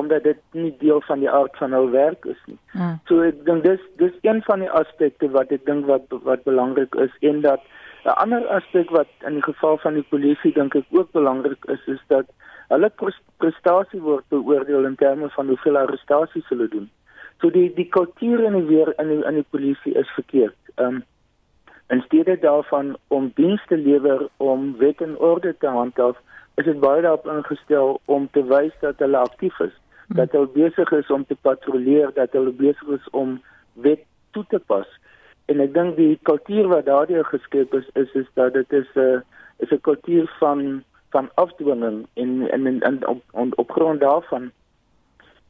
omdat 0.00 0.22
dit 0.24 0.38
nie 0.56 0.72
deel 0.80 1.02
van 1.04 1.20
die 1.20 1.30
aard 1.30 1.56
van 1.60 1.74
hul 1.76 1.90
werk 1.92 2.24
is 2.24 2.38
nie. 2.48 2.56
Hmm. 2.72 2.94
So 3.08 3.20
ek 3.26 3.42
dink 3.48 3.66
dis 3.66 3.82
dis 4.00 4.14
een 4.24 4.40
van 4.46 4.64
die 4.64 4.70
aspekte 4.80 5.28
wat 5.34 5.52
ek 5.52 5.66
dink 5.68 5.86
wat 5.90 6.08
wat 6.28 6.46
belangrik 6.48 6.96
is 7.04 7.12
en 7.20 7.42
dat 7.44 7.60
'n 8.04 8.16
ander 8.24 8.46
aspek 8.56 8.90
wat 8.90 9.10
in 9.26 9.34
die 9.38 9.46
geval 9.48 9.78
van 9.84 9.94
die 9.94 10.08
polisie 10.14 10.52
dink 10.52 10.74
ek 10.74 10.88
ook 10.90 11.12
belangrik 11.12 11.68
is 11.76 11.86
is 11.86 12.00
dat 12.08 12.26
hulle 12.68 12.90
prestasie 13.36 14.00
word 14.00 14.24
beoordeel 14.28 14.84
in 14.88 14.96
terme 14.96 15.28
van 15.36 15.46
hoeveel 15.46 15.76
arrestasies 15.76 16.48
hulle 16.48 16.68
doen. 16.68 16.90
So 17.40 17.50
die 17.50 17.68
die 17.74 17.88
kultuur 17.88 18.44
in 18.48 18.58
die 18.58 18.66
weer 18.66 18.94
in 18.98 19.08
die 19.08 19.22
in 19.28 19.34
die 19.34 19.50
polisie 19.50 19.94
is 19.94 20.08
verkeerd. 20.18 20.56
Um 20.76 21.04
In 21.92 22.00
steede 22.00 22.38
daarvan 22.40 22.96
om 23.08 23.32
diens 23.34 23.62
te 23.66 23.76
lewer 23.76 24.28
om 24.36 24.76
wet 24.76 25.00
en 25.00 25.18
orde 25.18 25.54
te 25.58 25.66
handhaaf, 25.66 26.16
is 26.54 26.64
dit 26.64 26.80
baie 26.80 27.02
daarop 27.02 27.26
ingestel 27.26 28.00
om 28.04 28.28
te 28.32 28.44
wys 28.48 28.72
dat 28.80 29.02
hulle 29.04 29.20
aktief 29.20 29.58
is, 29.60 29.74
dat 30.08 30.32
hulle 30.32 30.48
besig 30.54 30.92
is 30.92 31.10
om 31.10 31.26
te 31.26 31.36
patrolleer, 31.48 32.14
dat 32.14 32.32
hulle 32.32 32.54
besig 32.62 32.94
is 32.96 33.10
om 33.10 33.34
wet 33.84 34.06
toe 34.30 34.44
te 34.48 34.62
pas. 34.72 34.88
En 35.52 35.60
ek 35.60 35.74
dink 35.76 36.00
die 36.00 36.16
kultuur 36.30 36.70
wat 36.72 36.88
daardie 36.88 37.20
geskep 37.28 37.76
is, 37.76 37.92
is 38.04 38.16
is 38.22 38.32
dat 38.40 38.56
dit 38.56 38.72
is 38.80 38.88
'n 38.96 39.20
is 39.58 39.76
'n 39.76 39.84
kultuur 39.90 40.32
van 40.40 40.82
van 41.10 41.30
afdwinging 41.34 42.06
en 42.14 42.50
en 42.50 42.66
en, 42.66 42.80
en 42.80 43.06
op, 43.06 43.22
op 43.32 43.58
op 43.58 43.70
grond 43.70 44.00
daarvan 44.00 44.50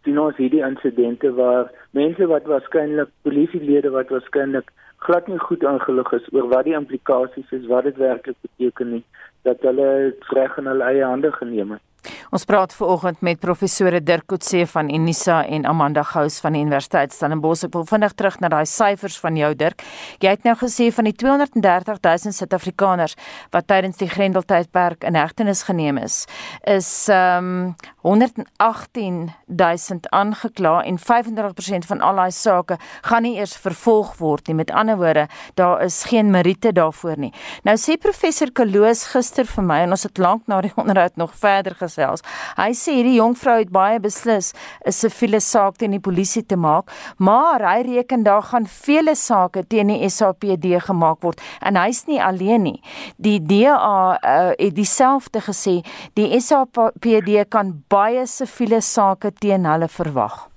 sien 0.02 0.18
ons 0.18 0.36
hierdie 0.36 0.66
insidente 0.66 1.34
waar 1.34 1.70
mense 1.90 2.26
wat 2.26 2.50
waarskynlik 2.50 3.10
polisielede 3.22 3.90
wat 3.90 4.08
waarskynlik 4.08 4.72
glad 5.06 5.28
nie 5.28 5.38
goed 5.38 5.62
ingelig 5.62 6.12
is 6.18 6.28
oor 6.32 6.48
wat 6.52 6.66
die 6.68 6.76
implikasies 6.78 7.54
is, 7.58 7.66
wat 7.70 7.88
dit 7.88 7.96
werklik 7.96 8.36
beteken 8.46 8.92
nie, 8.96 9.04
dat 9.48 9.64
hulle 9.66 9.88
reg 10.36 10.58
in 10.60 10.70
hulle 10.70 10.90
eie 10.90 11.04
hande 11.04 11.32
geneem 11.38 11.74
het. 11.76 12.11
Ons 12.30 12.44
praat 12.46 12.72
veraloggend 12.76 13.20
met 13.20 13.40
professore 13.40 14.00
Dirk 14.02 14.26
Coetzee 14.26 14.66
van 14.66 14.90
Unisa 14.94 15.40
en 15.44 15.66
Amanda 15.66 16.02
Gous 16.06 16.38
van 16.40 16.54
die 16.54 16.62
Universiteit 16.62 17.12
Stellenbosch. 17.12 17.64
Ek 17.66 17.74
wil 17.74 17.86
vinnig 17.88 18.14
terug 18.14 18.38
na 18.40 18.50
daai 18.52 18.66
syfers 18.68 19.18
van 19.20 19.36
jou 19.36 19.50
Dirk. 19.58 19.82
Jy 20.22 20.34
het 20.36 20.46
nou 20.46 20.54
gesê 20.60 20.90
van 20.94 21.08
die 21.08 21.14
230 21.18 21.98
000 22.04 22.36
Suid-Afrikaners 22.36 23.16
wat 23.54 23.66
tydens 23.70 23.98
die 24.00 24.10
Grendeltydperk 24.10 25.06
in 25.08 25.18
hegtenis 25.18 25.64
geneem 25.68 25.98
is, 26.02 26.26
is 26.68 26.90
ehm 27.10 27.50
um, 27.72 27.74
118 28.02 29.30
000 29.46 30.00
aangekla 30.10 30.72
en 30.82 30.96
35% 30.98 31.86
van 31.86 32.00
al 32.02 32.16
daai 32.18 32.32
sake 32.34 32.76
gaan 33.06 33.22
nie 33.22 33.36
eers 33.36 33.54
vervolg 33.56 34.16
word 34.18 34.48
nie. 34.50 34.56
Met 34.58 34.72
ander 34.74 34.98
woorde, 34.98 35.28
daar 35.54 35.84
is 35.84 36.00
geen 36.10 36.30
meriete 36.34 36.72
daarvoor 36.74 37.18
nie. 37.22 37.30
Nou 37.62 37.76
sê 37.78 37.94
professor 38.02 38.50
Kaloos 38.50 39.04
gister 39.12 39.46
vir 39.46 39.66
my 39.68 39.78
en 39.84 39.94
ons 39.94 40.02
het 40.02 40.18
lank 40.18 40.50
na 40.50 40.60
die 40.66 40.72
onderhoud 40.74 41.16
nog 41.16 41.36
verder 41.38 41.78
ges 41.78 41.98
gesels. 42.12 42.22
Hy 42.56 42.72
sê 42.76 42.96
hierdie 42.98 43.18
jong 43.18 43.34
vrou 43.38 43.58
het 43.58 43.72
baie 43.72 43.98
beslis 44.00 44.52
'n 44.86 44.92
siviele 44.92 45.40
saak 45.40 45.78
teen 45.78 45.92
die 45.92 46.00
polisie 46.00 46.42
te 46.42 46.56
maak, 46.56 46.90
maar 47.18 47.60
hy 47.60 47.82
reken 47.82 48.24
daar 48.24 48.42
gaan 48.42 48.66
vele 48.66 49.14
sake 49.14 49.64
teen 49.68 49.88
die 49.88 50.08
SAPD 50.08 50.80
gemaak 50.80 51.22
word 51.22 51.40
en 51.62 51.76
hy's 51.76 52.06
nie 52.06 52.20
alleen 52.20 52.62
nie. 52.62 52.80
Die 53.16 53.40
DA 53.40 54.18
uh, 54.22 54.52
het 54.58 54.74
dieselfde 54.74 55.40
gesê, 55.40 55.84
die 56.14 56.40
SAPD 56.40 57.48
kan 57.48 57.82
baie 57.88 58.26
siviele 58.26 58.80
sake 58.80 59.32
teen 59.32 59.64
hulle 59.64 59.88
verwag. 59.88 60.48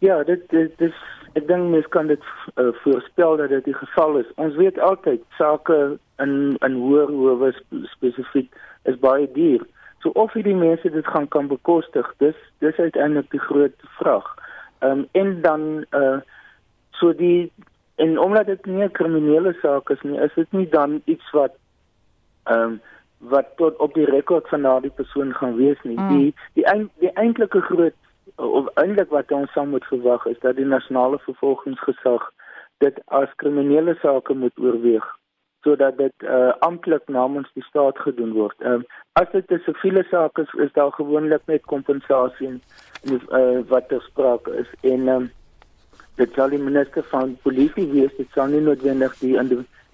Ja, 0.00 0.22
dit 0.22 0.50
dit 0.50 0.78
dis 0.78 0.94
ek 1.34 1.48
dink 1.48 1.70
mens 1.70 1.86
kan 1.90 2.06
dit 2.06 2.22
uh, 2.56 2.70
voorspel 2.82 3.36
dat 3.36 3.48
dit 3.48 3.64
die 3.64 3.74
geval 3.74 4.18
is. 4.18 4.26
Ons 4.36 4.54
weet 4.56 4.78
altyd 4.78 5.20
sake 5.38 5.98
in 6.18 6.56
in 6.60 6.74
hoër 6.74 7.10
howe 7.10 7.52
spesifiek 7.90 8.54
is 8.84 8.98
baie 9.00 9.26
duur. 9.32 9.64
So 10.04 10.10
of 10.20 10.34
hierdie 10.36 10.54
mense 10.54 10.90
dit 10.92 11.06
gaan 11.06 11.28
kan 11.32 11.46
bekostig, 11.48 12.08
dis 12.20 12.36
dis 12.60 12.76
uiteindelik 12.76 13.30
die 13.32 13.40
groot 13.40 13.86
vraag. 13.98 14.26
Ehm 14.84 14.98
um, 14.98 15.06
en 15.12 15.30
dan 15.42 15.62
uh 15.96 16.18
so 17.00 17.14
die 17.16 17.52
en 17.96 18.18
omdat 18.18 18.46
dit 18.46 18.66
nie 18.66 18.84
'n 18.84 18.90
kriminele 18.98 19.52
saak 19.62 19.90
is 19.90 20.02
nie, 20.02 20.20
is 20.20 20.34
dit 20.34 20.52
nie 20.52 20.68
dan 20.68 21.00
iets 21.04 21.30
wat 21.30 21.56
ehm 22.44 22.60
um, 22.60 22.80
wat 23.18 23.56
tot 23.56 23.76
op 23.76 23.94
die 23.94 24.04
rekord 24.04 24.48
van 24.48 24.62
daardie 24.62 24.92
persoon 25.00 25.34
gaan 25.34 25.56
wees 25.56 25.82
nie. 25.82 25.98
Mm. 25.98 26.08
Die 26.08 26.34
die 26.52 26.90
die 26.98 27.12
eintlike 27.12 27.60
groot 27.60 27.96
of 28.36 28.68
eintlik 28.74 29.08
wat 29.08 29.32
ons 29.32 29.52
sou 29.52 29.66
moet 29.66 29.84
verwag 29.84 30.26
is 30.26 30.38
dat 30.40 30.56
die 30.56 30.68
nasionale 30.76 31.18
vervolgingsgesag 31.18 32.32
dit 32.78 33.00
as 33.06 33.36
kriminele 33.36 33.96
sake 34.02 34.34
moet 34.34 34.58
oorweeg 34.58 35.06
sodat 35.64 35.96
dit 35.98 36.26
uh, 36.28 36.52
amptelik 36.66 37.08
namens 37.08 37.48
die 37.56 37.64
staat 37.68 37.98
gedoen 38.06 38.32
word. 38.36 38.56
Ehm 38.60 38.82
um, 38.82 38.84
as 39.20 39.30
dit 39.32 39.50
'n 39.50 39.62
siviele 39.64 40.04
saak 40.10 40.38
is, 40.38 40.52
is 40.66 40.72
daar 40.72 40.92
gewoonlik 40.92 41.42
net 41.46 41.70
kompensasie 41.72 42.48
en 42.48 42.60
uh, 43.10 43.60
wat 43.68 43.88
ter 43.88 44.02
sprake 44.02 44.50
is 44.62 44.70
en 44.82 45.08
ehm 45.08 45.22
um, 45.22 45.30
dit 46.16 46.34
sal 46.34 46.48
die 46.48 46.62
minister 46.62 47.02
van 47.02 47.36
polisie 47.42 47.86
wees, 47.90 48.16
dit 48.16 48.30
sal 48.34 48.46
nie 48.46 48.60
noodwendig 48.60 49.18
die 49.18 49.36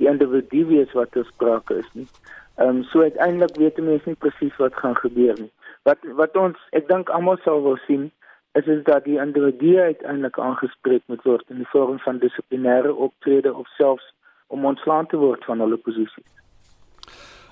die 0.01 0.09
individu 0.09 0.65
wees 0.67 0.93
wat 0.93 1.13
ter 1.13 1.25
sprake 1.25 1.79
is 1.83 1.91
nie. 1.93 2.09
Ehm 2.57 2.69
um, 2.69 2.83
so 2.93 3.03
uiteindelik 3.03 3.57
weet 3.57 3.79
mense 3.79 4.09
nie 4.09 4.23
presies 4.25 4.57
wat 4.57 4.75
gaan 4.75 4.97
gebeur 4.97 5.37
nie. 5.39 5.53
Wat 5.83 5.99
wat 6.23 6.37
ons 6.37 6.59
ek 6.71 6.89
dink 6.89 7.09
almal 7.09 7.39
sal 7.45 7.63
wil 7.63 7.79
sien 7.87 8.11
is 8.59 8.67
is 8.67 8.83
dat 8.85 9.05
die 9.05 9.19
individu 9.19 9.79
uiteindelik 9.81 10.39
aangespreek 10.39 11.03
moet 11.07 11.23
word 11.23 11.45
in 11.49 11.63
die 11.63 11.73
vorm 11.73 11.99
van 11.99 12.19
dissiplinêre 12.19 12.95
optrede 12.95 13.55
of 13.55 13.69
selfs 13.77 14.09
om 14.51 14.65
ontslaan 14.65 15.07
te 15.07 15.17
word 15.17 15.45
van 15.49 15.63
hulle 15.63 15.79
posisies. 15.87 16.31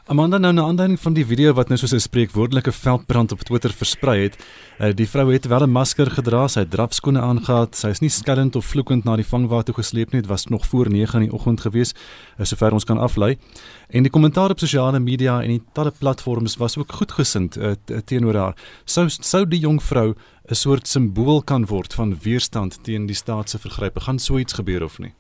Amanda 0.09 0.39
nou 0.39 0.53
'n 0.53 0.59
aanduiding 0.59 1.01
van 1.01 1.13
die 1.13 1.27
video 1.27 1.53
wat 1.53 1.69
nou 1.69 1.79
soos 1.79 1.93
'n 1.93 2.01
spreekwoordelike 2.01 2.73
veldbrand 2.73 3.33
op 3.33 3.41
Twitter 3.41 3.71
versprei 3.71 4.23
het. 4.23 4.37
Uh, 4.81 4.95
die 4.95 5.09
vrou 5.09 5.33
het 5.33 5.47
wel 5.47 5.63
'n 5.67 5.71
masker 5.71 6.11
gedra, 6.11 6.49
sy 6.49 6.61
het 6.61 6.71
drafskoene 6.71 7.21
aangetree, 7.21 7.77
sy 7.77 7.89
is 7.89 8.01
nie 8.01 8.09
skellend 8.09 8.57
of 8.57 8.65
vloekend 8.65 9.05
na 9.05 9.17
die 9.17 9.27
vangwa 9.27 9.63
toe 9.63 9.75
gesleep 9.75 10.13
nie, 10.13 10.21
dit 10.21 10.31
was 10.31 10.47
nog 10.47 10.67
voor 10.67 10.89
9 10.91 11.21
in 11.21 11.29
die 11.29 11.35
oggend 11.35 11.61
gewees, 11.61 11.95
uh, 12.39 12.45
sover 12.45 12.73
ons 12.73 12.85
kan 12.85 12.99
aflei. 12.99 13.37
En 13.91 14.03
die 14.03 14.11
kommentaar 14.11 14.51
op 14.51 14.59
sosiale 14.59 14.99
media 14.99 15.43
en 15.43 15.49
die 15.49 15.63
talle 15.73 15.93
platforms 15.99 16.57
was 16.57 16.79
ook 16.79 16.93
goedgesind 16.93 17.57
uh, 17.57 17.73
teenoor 18.05 18.35
haar. 18.35 18.57
Sou 18.85 19.09
sou 19.09 19.47
die 19.47 19.61
jong 19.61 19.83
vrou 19.83 20.15
'n 20.51 20.55
soort 20.55 20.89
simbool 20.89 21.43
kan 21.43 21.67
word 21.67 21.95
van 21.95 22.17
weerstand 22.23 22.83
teen 22.83 23.07
die 23.07 23.15
staat 23.15 23.51
se 23.51 23.59
vergrype. 23.59 24.01
Gaan 24.01 24.19
so 24.19 24.39
iets 24.39 24.53
gebeur 24.53 24.85
of 24.85 24.99
nie? 24.99 25.18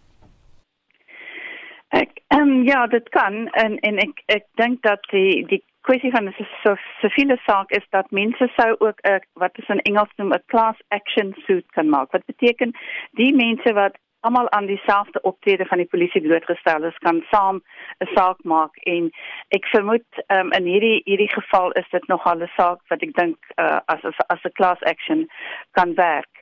Ehm 2.28 2.40
um, 2.40 2.62
ja, 2.62 2.86
dit 2.86 3.08
kan 3.08 3.48
en 3.48 3.78
en 3.78 3.98
ek 3.98 4.22
ek 4.26 4.44
dink 4.60 4.82
dat 4.82 5.06
die 5.10 5.46
die 5.48 5.62
kwessie 5.88 6.10
van 6.10 6.28
'n 6.28 6.46
so 6.62 6.74
siviele 7.00 7.36
saak 7.46 7.70
is 7.70 7.86
dat 7.90 8.10
mense 8.10 8.48
sou 8.56 8.74
ook 8.78 8.98
'n 9.02 9.20
wat 9.42 9.58
is 9.58 9.68
in 9.68 9.80
Engels 9.90 10.12
noem 10.16 10.32
'n 10.32 10.42
class 10.52 10.78
action 10.88 11.34
suit 11.46 11.66
kan 11.76 11.88
maak. 11.88 12.12
Wat 12.12 12.24
beteken 12.26 12.72
die 13.12 13.34
mense 13.34 13.72
wat 13.72 13.96
almal 14.20 14.50
aan 14.50 14.66
dieselfde 14.66 15.20
optrede 15.20 15.66
van 15.66 15.78
die 15.78 15.86
polisie 15.86 16.20
blootgestel 16.20 16.84
is 16.84 16.98
kan 16.98 17.24
saam 17.30 17.62
'n 18.04 18.08
saak 18.14 18.38
maak 18.42 18.76
en 18.76 19.10
ek 19.48 19.64
vermoed 19.66 20.10
um, 20.26 20.52
in 20.52 20.64
hierdie 20.64 21.00
hierdie 21.04 21.32
geval 21.32 21.70
is 21.70 21.88
dit 21.90 22.06
nog 22.08 22.26
al 22.26 22.42
'n 22.42 22.50
saak 22.56 22.80
wat 22.88 23.02
ek 23.02 23.14
dink 23.14 23.36
uh, 23.56 23.80
as 23.86 24.04
as 24.04 24.18
as 24.26 24.44
'n 24.44 24.52
class 24.52 24.82
action 24.82 25.28
kan 25.70 25.94
werk. 25.94 26.34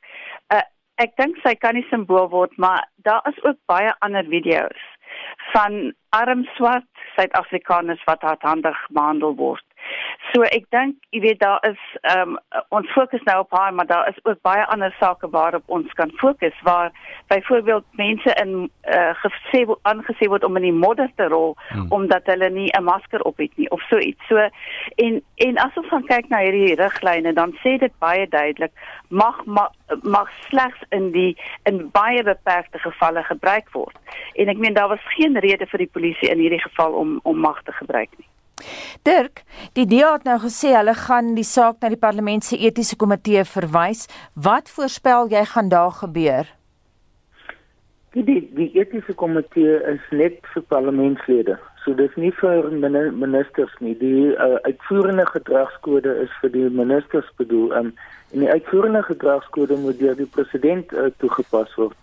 Uh, 0.55 0.67
ek 0.97 1.17
dink 1.17 1.37
sy 1.45 1.55
kan 1.55 1.75
nie 1.75 1.87
simbool 1.91 2.29
word 2.29 2.57
maar 2.57 2.89
daar 2.97 3.23
is 3.29 3.45
ook 3.45 3.59
baie 3.67 3.95
ander 3.99 4.25
video's 4.25 4.83
van 5.53 5.95
arm 6.09 6.45
swart 6.57 6.89
Suid-Afrikaners 7.17 8.05
wat 8.05 8.23
hardhandig 8.23 8.77
behandel 8.91 9.35
word. 9.37 9.65
So 10.33 10.43
ek 10.49 10.67
dink, 10.75 10.97
jy 11.15 11.21
weet 11.23 11.39
daar 11.41 11.63
is 11.69 11.79
ehm 12.03 12.35
um, 12.35 12.63
ons 12.75 12.89
fokus 12.93 13.23
nou 13.29 13.39
op 13.45 13.55
haar, 13.55 13.75
maar 13.75 13.87
daar 13.87 14.09
is 14.11 14.19
ook 14.25 14.41
baie 14.45 14.65
ander 14.75 14.95
sake 15.01 15.29
waarop 15.31 15.63
ons 15.67 15.93
kan 15.99 16.11
fokus 16.21 16.57
waar 16.67 16.91
byvoorbeeld 17.31 17.85
mense 18.01 18.35
in 18.43 18.53
uh, 18.67 19.13
gesê 19.23 19.63
aangesê 19.83 20.29
word 20.33 20.45
om 20.45 20.59
in 20.59 20.67
die 20.69 20.75
modder 20.75 21.11
te 21.17 21.29
rol 21.31 21.55
hmm. 21.69 21.87
omdat 21.99 22.27
hulle 22.33 22.51
nie 22.51 22.69
'n 22.79 22.85
masker 22.85 23.23
op 23.23 23.39
het 23.39 23.57
nie 23.57 23.71
of 23.71 23.83
so 23.89 23.99
iets. 23.99 24.27
So 24.29 24.49
en 25.07 25.23
en 25.47 25.59
as 25.67 25.77
ons 25.77 25.89
gaan 25.89 26.07
kyk 26.07 26.29
na 26.29 26.43
hierdie 26.43 26.75
riglyne, 26.75 27.33
dan 27.33 27.55
sê 27.63 27.79
dit 27.79 27.93
baie 27.99 28.27
duidelik 28.29 28.73
mag 29.09 29.45
mag, 29.45 29.71
mag 30.03 30.31
slegs 30.49 30.81
in 30.91 31.13
die 31.13 31.37
in 31.63 31.91
baie 31.91 32.23
beperkte 32.23 32.79
gevalle 32.79 33.23
gebruik 33.23 33.71
word. 33.73 33.97
En 34.35 34.49
ek 34.49 34.59
meen 34.59 34.75
daar 34.75 34.89
was 34.89 34.96
geen 35.17 35.39
rede 35.41 35.67
vir 35.67 35.85
die 35.85 35.93
polisie 35.93 36.31
in 36.31 36.39
hierdie 36.39 36.63
geval 36.63 36.93
om 36.93 37.21
om 37.23 37.39
mag 37.39 37.63
te 37.63 37.73
gebruik 37.73 38.11
nie. 38.19 38.29
Dirk, 39.03 39.43
die 39.77 39.87
DA 39.87 40.13
het 40.15 40.25
nou 40.25 40.39
gesê 40.41 40.73
hulle 40.73 40.95
gaan 40.97 41.35
die 41.37 41.45
saak 41.45 41.83
na 41.83 41.91
die 41.93 42.01
parlement 42.01 42.45
se 42.45 42.57
etiese 42.57 42.97
komitee 42.97 43.45
verwys. 43.45 44.07
Wat 44.35 44.71
voorspel 44.73 45.29
jy 45.31 45.45
gaan 45.53 45.69
daar 45.69 45.93
gebeur? 46.01 46.49
Die 48.17 48.25
die, 48.25 48.41
die 48.57 48.71
etiese 48.81 49.13
komitee 49.13 49.77
is 49.93 50.05
net 50.11 50.41
vir 50.55 50.65
parlementslede. 50.73 51.59
So 51.85 51.95
dis 51.95 52.15
nie 52.17 52.33
vir 52.41 52.71
ministers 53.13 53.75
nie. 53.85 53.95
Die 54.01 54.33
uh, 54.33 54.57
uitvoerende 54.65 55.27
gedragskode 55.29 56.17
is 56.25 56.33
vir 56.41 56.55
die 56.57 56.65
ministers 56.81 57.29
bedoel 57.37 57.77
um, 57.77 57.93
en 58.33 58.43
die 58.43 58.51
uitvoerende 58.51 59.05
gedragskode 59.07 59.77
moet 59.85 60.01
deur 60.01 60.17
die 60.19 60.31
president 60.39 60.97
uh, 60.97 61.11
toegepas 61.23 61.77
word. 61.77 61.95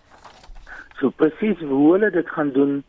So 1.00 1.10
presies 1.10 1.58
hoe 1.58 1.92
hulle 1.92 2.10
dit 2.10 2.28
gaan 2.28 2.50
doen 2.52 2.82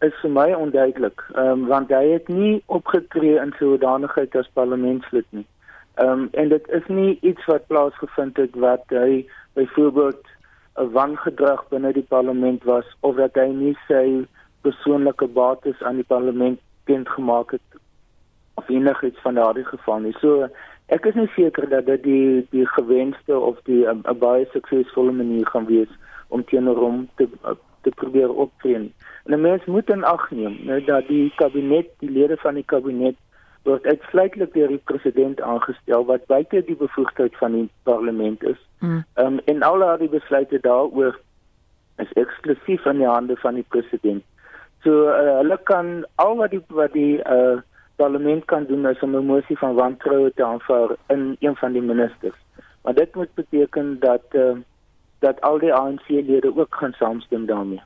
is 0.00 0.14
vir 0.22 0.30
my 0.30 0.48
onduidelik, 0.56 1.22
um, 1.36 1.66
want 1.68 1.90
hy 1.92 2.04
het 2.14 2.28
nie 2.32 2.62
opgetree 2.72 3.36
in 3.42 3.52
sy 3.58 3.66
hoedanigheid 3.72 4.36
as 4.38 4.48
parlementslid 4.58 5.26
nie. 5.36 5.46
Ehm 6.00 6.12
um, 6.24 6.28
en 6.32 6.48
dit 6.48 6.68
is 6.78 6.86
nie 6.88 7.18
iets 7.20 7.44
wat 7.50 7.66
plaasgevind 7.68 8.36
het 8.40 8.54
wat 8.64 8.94
hy 8.96 9.26
byvoorbeeld 9.58 10.22
'n 10.80 10.92
wangedrag 10.96 11.68
binne 11.68 11.92
die 11.92 12.06
parlement 12.14 12.64
was 12.64 12.86
of 13.00 13.16
dat 13.16 13.34
hy 13.34 13.48
nie 13.52 13.76
sy 13.88 14.24
persoonlike 14.62 15.26
bates 15.26 15.82
aan 15.82 15.96
die 16.00 16.10
parlement 16.14 16.60
bekend 16.84 17.08
gemaak 17.08 17.50
het 17.50 17.80
of 18.54 18.68
enigiets 18.68 19.20
van 19.20 19.34
daardie 19.34 19.64
geval 19.64 19.98
nie. 19.98 20.14
So 20.20 20.48
ek 20.86 21.06
is 21.06 21.14
nie 21.14 21.30
seker 21.36 21.68
dat 21.68 21.86
dit 21.86 22.02
die 22.02 22.46
die 22.50 22.66
gewenste 22.66 23.38
of 23.38 23.60
die 23.64 23.84
'n 23.86 24.18
baie 24.18 24.46
suksesvolle 24.52 25.12
manier 25.12 25.46
gaan 25.46 25.66
wees 25.66 25.92
om 26.30 26.44
teenoor 26.44 26.78
hom 26.78 27.08
te 27.20 27.28
te 27.80 27.90
probeer 27.96 28.32
optree 28.44 28.78
nie. 28.78 28.94
En 29.24 29.34
'n 29.34 29.40
mens 29.40 29.64
moet 29.64 29.90
in 29.90 30.04
ag 30.04 30.30
neem 30.30 30.56
nou 30.68 30.84
dat 30.84 31.06
die 31.08 31.32
kabinet, 31.36 31.86
die 31.98 32.10
lede 32.10 32.36
van 32.36 32.54
die 32.54 32.64
kabinet 32.64 33.16
word 33.64 33.86
uitsluitlik 33.86 34.52
deur 34.52 34.68
die 34.68 34.82
president 34.84 35.40
aangestel 35.40 36.04
wat 36.08 36.26
buite 36.26 36.62
die 36.66 36.76
bevoegdheid 36.76 37.36
van 37.36 37.52
die 37.52 37.68
parlement 37.82 38.42
is. 38.42 38.60
Mm. 38.78 39.04
Um, 39.14 39.40
en 39.44 39.62
al 39.62 39.84
die 39.98 40.08
besluite 40.08 40.60
daaroor 40.60 41.18
is 41.96 42.12
eksklusief 42.12 42.86
in 42.88 43.02
die 43.02 43.08
hande 43.08 43.36
van 43.36 43.54
die 43.54 43.66
president. 43.68 44.24
So 44.84 45.08
uh, 45.08 45.36
hulle 45.40 45.58
kan 45.68 46.06
al 46.14 46.36
wat 46.36 46.50
die 46.50 46.62
wat 46.68 46.92
die 46.96 47.20
uh, 47.20 47.60
parlement 48.00 48.44
kan 48.48 48.64
doen 48.64 48.86
is 48.88 49.02
om 49.04 49.16
'n 49.16 49.26
mosie 49.26 49.58
van 49.58 49.74
wantroue 49.74 50.32
te 50.34 50.44
aanvaar 50.44 50.96
in 51.08 51.36
een 51.40 51.56
van 51.56 51.72
die 51.72 51.82
ministers. 51.82 52.38
Maar 52.82 52.94
dit 52.94 53.14
moet 53.14 53.34
beteken 53.34 53.98
dat 54.00 54.24
uh, 54.32 54.56
dat 55.20 55.40
al 55.40 55.58
die 55.58 55.74
ANC-lede 55.74 56.56
ook 56.56 56.74
gaan 56.74 56.92
saamstem 56.92 57.46
daarmee. 57.46 57.82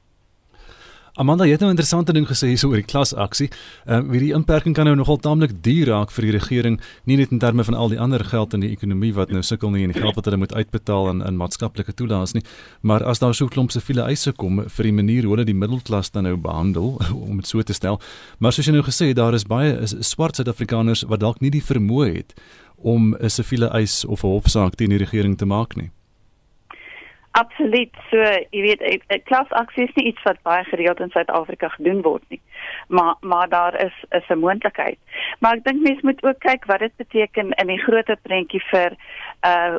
Amanda, 1.14 1.44
jy 1.46 1.52
het 1.54 1.60
nou 1.60 1.68
'n 1.70 1.76
interessante 1.76 2.12
ding 2.12 2.26
gesê 2.26 2.48
hier 2.48 2.66
oor 2.66 2.74
die 2.74 2.92
klasaksie. 2.92 3.48
Ehm 3.86 4.06
uh, 4.06 4.10
wie 4.10 4.20
die 4.20 4.32
inperking 4.34 4.74
kan 4.74 4.84
nou 4.84 4.96
nogal 4.96 5.16
taamlik 5.16 5.62
duur 5.62 5.86
raak 5.86 6.10
vir 6.10 6.22
die 6.22 6.32
regering, 6.32 6.80
nie 7.04 7.16
net 7.16 7.30
in 7.30 7.38
terme 7.38 7.64
van 7.64 7.74
al 7.74 7.88
die 7.88 8.00
ander 8.00 8.24
geld 8.24 8.52
in 8.54 8.60
die 8.60 8.70
ekonomie 8.70 9.14
wat 9.14 9.30
nou 9.30 9.42
sukkel 9.42 9.70
nie 9.70 9.84
en 9.84 9.92
die 9.92 10.00
geld 10.00 10.14
wat 10.14 10.24
hulle 10.24 10.36
moet 10.36 10.54
uitbetaal 10.54 11.08
aan 11.08 11.26
in 11.26 11.36
maatskaplike 11.36 11.94
toelaas 11.94 12.34
nie, 12.34 12.42
maar 12.80 13.04
as 13.04 13.18
daar 13.18 13.34
so 13.34 13.46
klomp 13.46 13.70
se 13.70 13.80
vele 13.80 14.02
eise 14.02 14.32
kom 14.32 14.68
vir 14.68 14.82
die 14.82 14.92
manier 14.92 15.22
hoe 15.22 15.30
hulle 15.36 15.44
die 15.44 15.54
middelklas 15.54 16.10
dan 16.10 16.22
nou 16.24 16.36
behandel 16.36 16.98
om 17.30 17.36
dit 17.36 17.46
so 17.46 17.62
te 17.62 17.72
stel. 17.72 18.00
Maar 18.38 18.52
soos 18.52 18.66
jy 18.66 18.72
nou 18.72 18.82
gesê 18.82 19.06
het, 19.06 19.16
daar 19.16 19.34
is 19.34 19.44
baie 19.44 19.86
swart 19.86 20.36
Suid-Afrikaners 20.36 21.02
wat 21.02 21.20
dalk 21.20 21.40
nie 21.40 21.50
die 21.50 21.62
vermoë 21.62 22.14
het 22.14 22.34
om 22.76 23.14
'n 23.14 23.30
siviele 23.30 23.70
eis 23.70 24.04
of 24.04 24.24
'n 24.24 24.26
hofsaak 24.34 24.74
teen 24.74 24.90
die 24.90 24.98
regering 24.98 25.38
te 25.38 25.46
maak 25.46 25.76
nie. 25.76 25.90
Absoluut. 27.34 27.90
So, 28.10 28.18
jy 28.50 28.60
weet, 28.62 28.82
'n 29.10 29.22
klasaksie 29.26 29.84
is 29.84 29.94
nie 29.94 30.06
iets 30.06 30.22
wat 30.22 30.42
baie 30.42 30.64
gereeld 30.64 31.00
in 31.00 31.10
Suid-Afrika 31.10 31.68
gedoen 31.68 32.02
word 32.02 32.22
nie. 32.28 32.40
Maar 32.88 33.14
maar 33.20 33.48
daar 33.48 33.74
is 33.84 33.96
is 34.10 34.28
'n 34.28 34.38
moontlikheid. 34.38 34.98
Maar 35.38 35.56
ek 35.56 35.64
dink 35.64 35.82
mense 35.82 36.06
moet 36.06 36.22
ook 36.24 36.38
kyk 36.38 36.64
wat 36.64 36.78
dit 36.78 36.96
beteken 36.96 37.50
in 37.50 37.66
die 37.66 37.82
groter 37.82 38.18
prentjie 38.22 38.62
vir 38.70 38.96
uh 39.42 39.78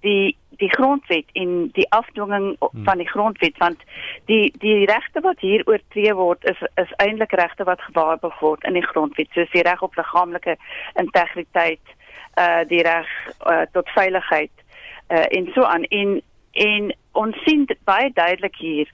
die 0.00 0.36
die 0.56 0.70
grondwet 0.70 1.24
en 1.32 1.70
die 1.72 1.90
afdwinging 1.90 2.56
hmm. 2.58 2.84
van 2.84 2.98
die 2.98 3.08
grondwet 3.08 3.56
want 3.58 3.80
die 4.24 4.52
die 4.58 4.84
regte 4.84 5.20
wat 5.20 5.40
hier 5.40 5.62
oortree 5.64 6.14
word 6.14 6.44
is 6.44 6.60
is 6.74 6.92
eintlik 6.96 7.32
regte 7.32 7.64
wat 7.64 7.80
gewaarborg 7.80 8.38
word 8.38 8.64
in 8.64 8.72
die 8.72 8.86
grondwet 8.86 9.28
soos 9.32 9.50
die 9.50 9.62
reg 9.62 9.82
op 9.82 9.96
liggaamlike 9.96 10.56
integriteit 10.94 11.96
uh 12.44 12.62
die 12.68 12.82
reg 12.82 13.08
uh, 13.46 13.64
tot 13.72 13.88
veiligheid 13.88 14.52
uh 15.08 15.26
en 15.38 15.52
so 15.54 15.62
aan 15.62 15.84
en 15.84 16.20
en 16.56 16.92
ons 17.12 17.36
sien 17.44 17.66
baie 17.84 18.10
duidelik 18.12 18.56
hier 18.56 18.90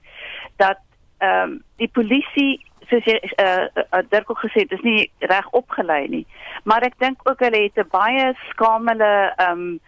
dat 0.61 0.79
ehm 1.23 1.49
um, 1.49 1.59
die 1.79 1.87
polisie 1.87 2.59
soos 2.89 3.05
jy 3.07 3.17
uh, 3.39 3.67
uh 3.83 4.03
Dirk 4.09 4.29
ook 4.31 4.43
gesê 4.43 4.65
het 4.65 4.71
is 4.75 4.83
nie 4.83 5.11
reg 5.19 5.47
opgelei 5.51 6.07
nie. 6.07 6.25
Maar 6.63 6.83
ek 6.89 6.99
dink 6.99 7.23
ook 7.29 7.39
hulle 7.39 7.63
het 7.63 7.77
'n 7.79 7.89
baie 7.91 8.33
skamele 8.49 9.33
ehm 9.37 9.51
um, 9.51 9.79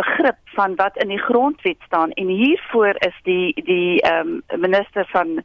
begrip 0.00 0.38
van 0.56 0.74
wat 0.76 0.96
in 0.96 1.08
die 1.08 1.22
grondwet 1.28 1.76
staan. 1.86 2.10
En 2.10 2.26
hiervoor 2.26 2.94
is 2.98 3.16
die 3.22 3.52
die 3.64 4.00
ehm 4.00 4.40
um, 4.48 4.60
minister 4.60 5.06
van 5.12 5.42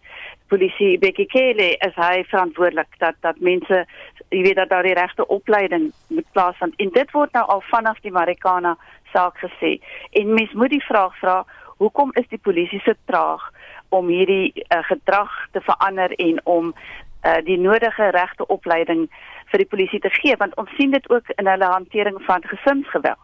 polisie 0.48 0.98
Bekkie 1.00 1.30
Cele 1.30 1.76
is 1.88 1.96
hy 1.96 2.24
verantwoordelik 2.24 2.98
dat 2.98 3.16
dat 3.20 3.40
mense 3.40 3.86
jy 4.30 4.42
weet 4.42 4.56
dat 4.56 4.70
daar 4.70 4.84
die 4.84 4.94
regte 4.94 5.28
opleiding 5.28 5.92
moet 6.08 6.32
plaasvind. 6.32 6.74
En 6.78 6.90
dit 6.90 7.12
word 7.12 7.32
nou 7.32 7.46
al 7.46 7.62
vanaf 7.62 8.00
die 8.00 8.12
Marikana 8.12 8.78
saak 9.14 9.38
gesê. 9.38 9.80
En 10.12 10.34
mens 10.34 10.54
moet 10.54 10.70
die 10.70 10.86
vraag 10.86 11.18
vra 11.20 11.46
hoekom 11.78 12.12
is 12.14 12.28
die 12.30 12.42
polisie 12.42 12.82
so 12.84 12.94
traag 13.06 13.44
om 13.90 14.08
hierdie 14.08 14.52
uh, 14.56 14.84
gedrag 14.90 15.32
te 15.52 15.62
verander 15.62 16.12
en 16.12 16.40
om 16.44 16.74
uh, 17.26 17.40
die 17.46 17.58
nodige 17.58 18.10
regte 18.16 18.48
opleiding 18.48 19.08
vir 19.52 19.64
die 19.64 19.72
polisie 19.74 20.00
te 20.00 20.12
gee 20.20 20.38
want 20.42 20.56
ons 20.62 20.72
sien 20.80 20.92
dit 20.92 21.10
ook 21.10 21.32
in 21.36 21.48
hulle 21.48 21.72
hantering 21.72 22.22
van 22.28 22.44
gesinsgeweld. 22.44 23.22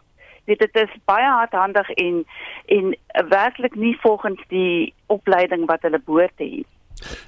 Dit 0.50 0.58
dit 0.58 0.76
is 0.76 0.94
baie 1.06 1.28
hardhandig 1.28 1.90
en 1.90 2.24
en 2.66 2.94
werklik 3.28 3.74
nie 3.74 3.96
volgens 4.02 4.40
die 4.48 4.94
opleiding 5.06 5.66
wat 5.66 5.82
hulle 5.82 6.02
behoort 6.04 6.36
te 6.36 6.48
hê. 6.54 6.62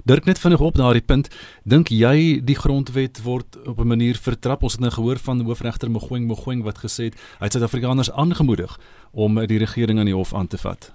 Dirk 0.04 0.24
net 0.24 0.38
vinnig 0.38 0.60
op 0.60 0.74
daardie 0.78 1.02
punt, 1.02 1.28
dink 1.62 1.88
jy 1.90 2.40
die 2.46 2.58
grondwet 2.58 3.22
word 3.22 3.58
op 3.66 3.78
'n 3.80 3.86
manier 3.86 4.14
vertrap? 4.14 4.62
Ons 4.62 4.72
het 4.72 4.80
nou 4.80 4.90
gehoor 4.90 5.18
van 5.18 5.40
hoofregter 5.40 5.90
Mogoeng 5.90 6.26
Mogoeng 6.26 6.62
wat 6.62 6.78
gesê 6.78 7.10
het 7.10 7.14
hy 7.38 7.44
het 7.46 7.52
Suid-Afrikaners 7.52 8.12
aangemoedig 8.12 8.78
om 9.12 9.46
die 9.46 9.58
regering 9.58 9.98
aan 9.98 10.10
die 10.10 10.14
hof 10.14 10.34
aan 10.34 10.46
te 10.46 10.58
vat. 10.58 10.92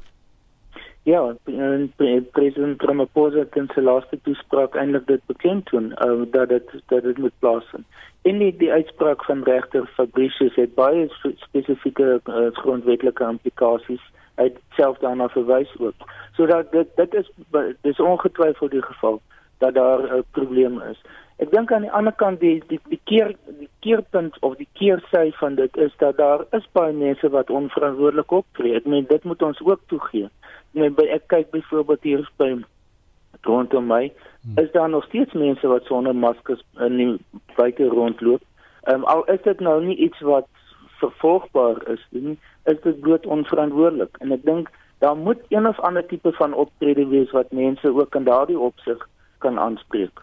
Ja, 1.10 1.36
en 1.46 1.94
president 2.32 2.82
Ramaphosa 2.82 3.38
het 3.42 3.56
in 3.58 3.70
sy 3.74 3.82
laaste 3.82 4.18
toespraak 4.28 4.76
eintlik 4.78 5.08
dit 5.08 5.22
bekend 5.32 5.70
doen 5.74 5.88
uh, 6.06 6.26
dat 6.36 6.52
dit 6.54 6.74
dat 6.92 7.08
dit 7.08 7.18
moet 7.18 7.34
plaasvind. 7.40 7.86
En 8.30 8.38
die, 8.38 8.52
die 8.58 8.72
uitspraak 8.72 9.24
van 9.26 9.42
regter 9.44 9.88
Fabricius 9.96 10.56
het 10.56 10.76
baie 10.76 11.08
spesifieke 11.48 12.22
uh, 12.26 12.52
grondwetlike 12.62 13.26
implikasies. 13.26 14.04
Het 14.36 14.60
self 14.78 15.02
daarna 15.02 15.30
verwys 15.34 15.72
ook. 15.80 16.06
Sodat 16.38 16.72
dit 16.72 16.94
dit 17.02 17.18
is 17.24 17.32
dis 17.82 18.00
ongetwyfeld 18.00 18.72
die 18.72 18.86
geval 18.92 19.22
dat 19.66 19.74
daar 19.74 20.06
'n 20.06 20.16
uh, 20.16 20.22
probleem 20.38 20.82
is. 20.92 21.02
Ek 21.40 21.52
dink 21.52 21.72
aan 21.72 21.86
die 21.88 21.92
ander 21.96 22.14
kant 22.20 22.42
die 22.44 22.58
die 22.68 22.80
die 22.92 23.00
keer 23.08 23.34
die 23.48 23.70
keerpunt 23.86 24.36
of 24.44 24.58
die 24.60 24.68
keersy 24.76 25.30
van 25.40 25.56
dit 25.56 25.78
is 25.78 25.94
dat 26.04 26.18
daar 26.18 26.44
is 26.58 26.68
baie 26.76 26.94
mense 26.94 27.30
wat 27.32 27.50
onverantwoordelik 27.50 28.32
optree. 28.32 28.76
Ek 28.76 28.86
meen 28.86 29.08
dit 29.08 29.24
moet 29.24 29.42
ons 29.42 29.62
ook 29.64 29.80
toegee 29.88 30.28
nee, 30.74 30.90
by 30.90 31.08
ek 31.16 31.28
kyk 31.32 31.50
byvoorbeeld 31.54 32.06
hier 32.06 32.28
by 32.42 32.52
rondom 33.48 33.88
my 33.88 34.10
hmm. 34.10 34.60
is 34.62 34.72
daar 34.76 34.90
nog 34.90 35.06
steeds 35.08 35.34
mense 35.34 35.68
wat 35.68 35.88
sonder 35.88 36.16
maskers 36.16 36.62
in 36.86 36.98
die 36.98 37.10
buite 37.56 37.88
rondloop. 37.88 38.44
Ehm 38.88 39.02
um, 39.02 39.08
al 39.14 39.24
is 39.34 39.42
dit 39.48 39.60
nou 39.60 39.78
nie 39.86 39.96
iets 39.96 40.20
wat 40.28 40.48
vervolgbaar 41.00 41.80
is 41.88 42.04
nie, 42.10 42.38
is 42.66 42.80
dit 42.84 43.00
bloot 43.00 43.26
onverantwoordelik 43.26 44.18
en 44.20 44.36
ek 44.36 44.44
dink 44.44 44.72
daar 45.00 45.16
moet 45.16 45.40
een 45.50 45.68
of 45.68 45.80
ander 45.80 46.06
tipe 46.06 46.32
van 46.36 46.54
optrede 46.54 47.08
wees 47.08 47.32
wat 47.32 47.56
mense 47.56 47.94
ook 47.96 48.16
in 48.16 48.28
daardie 48.28 48.60
opsig 48.60 49.08
kan 49.40 49.60
aanspreek. 49.60 50.20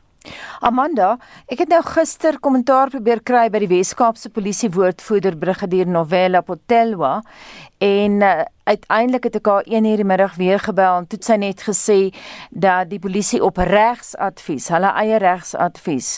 Amanda, 0.61 1.17
ek 1.47 1.65
het 1.65 1.73
nou 1.73 1.83
gister 1.85 2.39
kommentaar 2.41 2.91
probeer 2.95 3.21
kry 3.27 3.47
by 3.53 3.61
die 3.65 3.71
Wes-Kaapse 3.75 4.31
Polisie 4.35 4.71
woordvoerder 4.75 5.37
Brigadier 5.39 5.87
Novella 5.87 6.41
Potelwa 6.47 7.21
en 7.79 8.21
uh, 8.25 8.41
uiteindelik 8.67 9.29
het 9.29 9.37
ek 9.39 9.47
haar 9.47 9.67
1 9.69 9.85
uur 9.85 10.01
die 10.01 10.07
middag 10.09 10.35
weer 10.41 10.59
gebel 10.59 10.97
en 10.99 11.07
toe 11.07 11.19
sy 11.23 11.37
net 11.39 11.61
gesê 11.63 11.99
dat 12.51 12.89
die 12.91 12.99
polisie 12.99 13.39
op 13.45 13.61
regsadvies, 13.63 14.71
hulle 14.75 14.91
eie 15.03 15.19
regsadvies, 15.23 16.17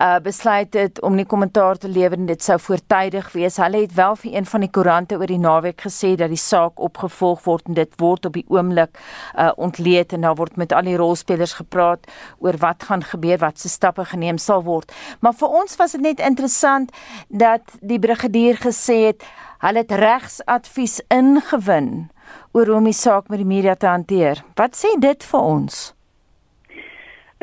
uh 0.00 0.16
besluit 0.24 0.74
het 0.78 1.00
om 1.04 1.16
nie 1.18 1.26
kommentaar 1.28 1.76
te 1.80 1.88
lewer 1.88 2.16
en 2.16 2.28
dit 2.28 2.42
sou 2.42 2.56
voortydig 2.60 3.32
wees. 3.34 3.58
Hulle 3.60 3.82
het 3.82 3.94
wel 3.96 4.16
vir 4.22 4.36
een 4.36 4.46
van 4.46 4.64
die 4.64 4.70
koerante 4.70 5.18
oor 5.18 5.26
die 5.28 5.40
naweek 5.40 5.82
gesê 5.86 6.14
dat 6.16 6.30
die 6.32 6.40
saak 6.40 6.80
opgevolg 6.80 7.42
word 7.44 7.68
en 7.68 7.76
dit 7.76 7.92
word 8.00 8.30
op 8.30 8.38
die 8.38 8.46
oomblik 8.48 8.96
uh 9.34 9.50
ontleed 9.56 10.14
en 10.14 10.24
daar 10.24 10.38
word 10.38 10.56
met 10.56 10.72
al 10.72 10.86
die 10.86 10.96
rolspelers 10.96 11.56
gepraat 11.58 12.06
oor 12.38 12.56
wat 12.62 12.86
gaan 12.88 13.02
gebeur, 13.04 13.38
wat 13.42 13.49
se 13.58 13.68
stappe 13.68 14.04
geneem 14.04 14.38
sal 14.38 14.62
word. 14.62 14.92
Maar 15.20 15.32
vir 15.32 15.48
ons 15.48 15.76
was 15.76 15.92
dit 15.92 16.00
net 16.00 16.20
interessant 16.20 16.90
dat 17.28 17.62
die 17.80 17.98
brigadier 17.98 18.56
gesê 18.56 19.06
het 19.06 19.24
Hulle 19.60 19.82
het 19.82 19.92
regsadvies 19.92 21.00
ingewin 21.12 22.08
oor 22.52 22.66
hoe 22.66 22.76
om 22.76 22.86
die 22.88 22.96
saak 22.96 23.28
met 23.28 23.42
die 23.42 23.48
media 23.48 23.74
te 23.76 23.86
hanteer. 23.86 24.40
Wat 24.56 24.76
sê 24.76 24.94
dit 25.00 25.24
vir 25.32 25.40
ons? 25.40 25.80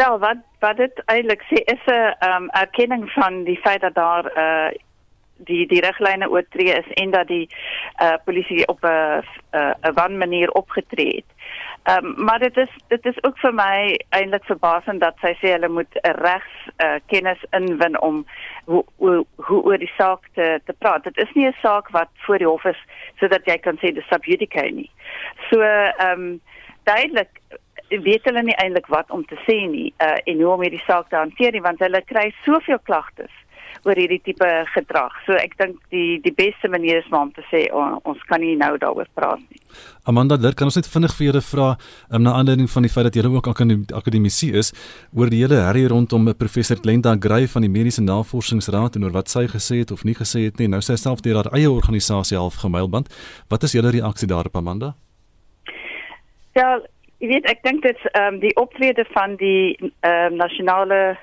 Wel, 0.01 0.17
wat 0.25 0.41
wat 0.59 0.79
dit 0.81 1.01
eintlik 1.13 1.43
sê 1.45 1.61
is 1.73 1.83
'n 1.85 2.15
um, 2.25 2.49
erkenning 2.49 3.05
van 3.13 3.43
die 3.43 3.59
feit 3.61 3.81
dat 3.81 3.93
daar 3.93 4.25
uh 4.25 4.69
die 5.37 5.67
die 5.67 5.81
riglyne 5.81 6.29
oortree 6.29 6.73
is 6.73 6.89
en 6.93 7.11
dat 7.11 7.27
die 7.27 7.49
uh 8.01 8.17
polisie 8.25 8.67
op 8.67 8.81
'n 8.81 9.21
'n 9.53 9.93
wan 9.93 10.17
manier 10.17 10.51
opgetree 10.51 11.15
het. 11.15 11.29
Ehm 11.87 12.05
um, 12.05 12.23
maar 12.23 12.39
dit 12.39 12.57
is 12.57 12.69
dit 12.87 13.05
is 13.05 13.23
ook 13.23 13.37
vir 13.39 13.53
my 13.53 13.99
eintlik 14.09 14.43
verbasend 14.43 14.99
dat 14.99 15.15
sy 15.23 15.31
sê 15.39 15.53
hulle 15.53 15.69
moet 15.71 15.93
'n 16.01 16.17
regs 16.19 16.55
uh, 16.83 16.97
kennis 17.05 17.45
inwin 17.59 17.95
om 18.01 18.25
hoe 18.65 18.83
hoe 18.95 19.25
hoe 19.35 19.61
oor 19.63 19.77
die 19.77 19.93
saak 19.97 20.27
te 20.33 20.59
te 20.65 20.73
praat. 20.73 21.03
Dit 21.03 21.17
is 21.17 21.31
nie 21.33 21.47
'n 21.47 21.55
saak 21.61 21.89
wat 21.89 22.11
voor 22.25 22.37
die 22.37 22.47
hof 22.47 22.65
is 22.65 22.81
sodat 23.19 23.45
jy 23.45 23.57
kan 23.57 23.79
sê 23.79 23.93
dis 23.93 24.07
sub 24.07 24.25
judice 24.25 24.67
nie. 24.71 24.91
So 25.49 25.61
ehm 25.61 26.11
um, 26.11 26.41
duidelik 26.83 27.39
weet 27.89 28.23
hulle 28.23 28.43
nie 28.43 28.59
eintlik 28.59 28.87
wat 28.87 29.11
om 29.11 29.25
te 29.25 29.39
sê 29.47 29.57
nie 29.69 29.93
uh, 29.97 30.17
en 30.23 30.41
hoe 30.41 30.53
om 30.53 30.61
hierdie 30.61 30.83
saak 30.85 31.09
te 31.09 31.15
hanteer 31.15 31.51
nie 31.51 31.61
want 31.61 31.79
hulle 31.79 32.01
kry 32.01 32.33
soveel 32.43 32.79
klagtes 32.83 33.31
oor 33.87 33.99
hierdie 33.99 34.19
tipe 34.23 34.47
gedrag. 34.73 35.15
So 35.25 35.37
ek 35.39 35.55
dink 35.59 35.79
die 35.93 36.19
die 36.23 36.33
beste 36.35 36.69
manier 36.71 37.01
is 37.01 37.07
om 37.15 37.31
te 37.35 37.43
sê 37.51 37.65
oh, 37.71 37.97
ons 38.07 38.21
kan 38.29 38.43
nie 38.43 38.55
nou 38.59 38.73
daaroor 38.81 39.07
praat 39.15 39.41
nie. 39.47 39.61
Amanda, 40.07 40.37
dit 40.39 40.55
kan 40.57 40.69
ons 40.69 40.77
net 40.79 40.89
vinnig 40.91 41.13
vir 41.17 41.27
julle 41.27 41.43
vra 41.43 41.69
um, 41.75 42.21
na 42.23 42.35
aanleiding 42.39 42.69
van 42.71 42.85
die 42.87 42.91
feit 42.91 43.07
dat 43.09 43.17
julle 43.19 43.31
ook 43.35 43.49
akademisie 43.51 44.51
is 44.61 44.73
oor 45.15 45.31
die 45.31 45.41
hele 45.43 45.61
herrie 45.65 45.87
rondom 45.91 46.29
professor 46.39 46.79
Glenda 46.83 47.15
Gray 47.19 47.47
van 47.51 47.65
die 47.65 47.71
Mediese 47.71 48.03
Navorsingsraad 48.03 48.99
en 48.99 49.07
oor 49.07 49.15
wat 49.15 49.31
sy 49.33 49.47
gesê 49.51 49.81
het 49.83 49.91
of 49.95 50.05
nie 50.07 50.15
gesê 50.17 50.47
het 50.47 50.59
nie. 50.59 50.69
Nou 50.71 50.81
sy 50.83 50.99
self 50.99 51.23
deur 51.25 51.41
haar 51.41 51.51
eie 51.55 51.71
organisasie 51.71 52.37
half 52.39 52.61
gemailband. 52.63 53.11
Wat 53.51 53.63
is 53.63 53.75
julle 53.77 53.95
reaksie 53.95 54.29
daarop 54.29 54.55
Amanda? 54.59 54.93
Ja, 56.57 56.77
ek 57.21 57.29
weet 57.31 57.47
ek 57.49 57.63
dink 57.65 57.83
dit 57.85 57.99
ehm 58.13 58.35
um, 58.35 58.39
die 58.41 58.53
optrede 58.57 59.05
van 59.13 59.35
die 59.41 59.75
ehm 59.79 60.33
um, 60.33 60.37
nasionale 60.41 61.17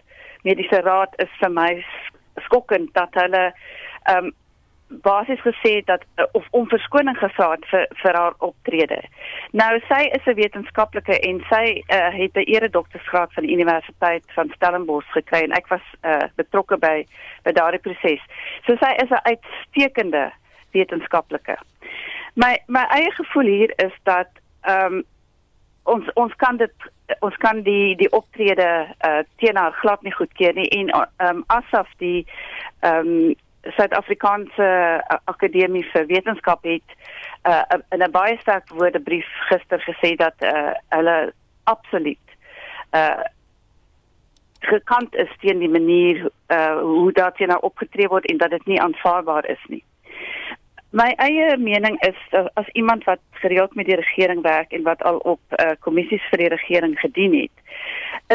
mediese 0.44 0.80
raad 0.84 1.14
is 1.24 1.30
vir 1.40 1.50
my 1.50 1.70
skokkend 2.34 2.94
dat 2.94 3.14
hulle 3.14 3.52
ehm 4.04 4.24
um, 4.24 4.34
basies 4.88 5.40
gesê 5.40 5.82
dat 5.84 6.02
of 6.32 6.46
om 6.50 6.68
verskoning 6.68 7.16
gevra 7.18 7.50
het 7.50 7.64
vir 7.70 7.86
vir 8.02 8.14
haar 8.14 8.34
optrede. 8.38 9.00
Nou 9.52 9.80
sy 9.88 10.02
is 10.16 10.26
'n 10.26 10.34
wetenskaplike 10.34 11.18
en 11.28 11.44
sy 11.48 11.82
uh, 11.88 12.10
het 12.12 12.36
'n 12.36 12.50
eredoktorsgraad 12.54 13.32
van 13.32 13.42
die 13.42 13.54
Universiteit 13.54 14.24
van 14.34 14.52
Stellenbosch 14.54 15.10
gekry 15.12 15.42
en 15.42 15.52
ek 15.52 15.66
was 15.68 15.82
uh, 16.02 16.28
betrokke 16.36 16.76
by 16.76 17.06
by 17.42 17.52
daardie 17.52 17.80
proses. 17.80 18.20
So 18.66 18.76
sy 18.76 18.92
is 19.02 19.10
'n 19.10 19.24
uitstekende 19.24 20.32
wetenskaplike. 20.70 21.56
My 22.34 22.58
my 22.66 22.84
eie 22.90 23.10
gevoel 23.10 23.46
hier 23.46 23.72
is 23.76 23.92
dat 24.02 24.28
ehm 24.62 24.94
um, 24.94 25.04
ons 25.84 26.12
ons 26.14 26.34
kan 26.34 26.56
dit 26.56 26.74
ons 27.20 27.36
kan 27.36 27.62
die 27.62 27.96
die 27.96 28.10
optrede 28.12 28.68
uh, 29.06 29.22
teen 29.36 29.56
haar 29.56 29.72
glad 29.80 30.02
nie 30.02 30.14
goedkeur 30.14 30.54
nie 30.54 30.68
en 30.68 30.92
ehm 30.94 31.08
um, 31.28 31.44
asof 31.46 31.88
die 31.98 32.26
ehm 32.80 33.08
um, 33.08 33.34
Suid-Afrikaanse 33.64 34.66
uh, 35.08 35.16
Akademie 35.24 35.86
vir 35.92 36.06
Wetenskap 36.06 36.66
het 36.68 36.96
uh, 37.48 37.62
in 37.96 38.02
'n 38.02 38.10
baie 38.10 38.36
sterk 38.40 38.68
woordebrief 38.68 39.28
gister 39.48 39.80
gesê 39.80 40.16
dat 40.16 40.34
uh, 40.40 40.72
hulle 40.88 41.32
absoluut 41.64 42.36
uh 42.92 43.24
gekant 44.64 45.14
is 45.14 45.32
teen 45.40 45.58
die 45.58 45.68
manier 45.68 46.30
uh 46.48 46.80
hoe 46.80 47.32
hier 47.36 47.48
nou 47.48 47.58
opgetree 47.60 48.08
word 48.08 48.24
en 48.30 48.36
dat 48.36 48.50
dit 48.50 48.66
nie 48.66 48.80
aanvaarbaar 48.80 49.46
is 49.46 49.64
nie. 49.68 49.84
My 50.94 51.10
eie 51.18 51.56
mening 51.58 51.96
is 52.06 52.18
as 52.54 52.68
iemand 52.72 53.04
wat 53.04 53.18
gereeld 53.42 53.74
met 53.74 53.86
die 53.86 53.96
regering 53.98 54.42
werk 54.42 54.72
en 54.72 54.82
wat 54.82 55.02
al 55.02 55.16
op 55.16 55.40
uh, 55.58 55.72
kommissies 55.82 56.22
vir 56.30 56.44
die 56.44 56.52
regering 56.52 56.94
gedien 57.00 57.34
het, 57.34 57.64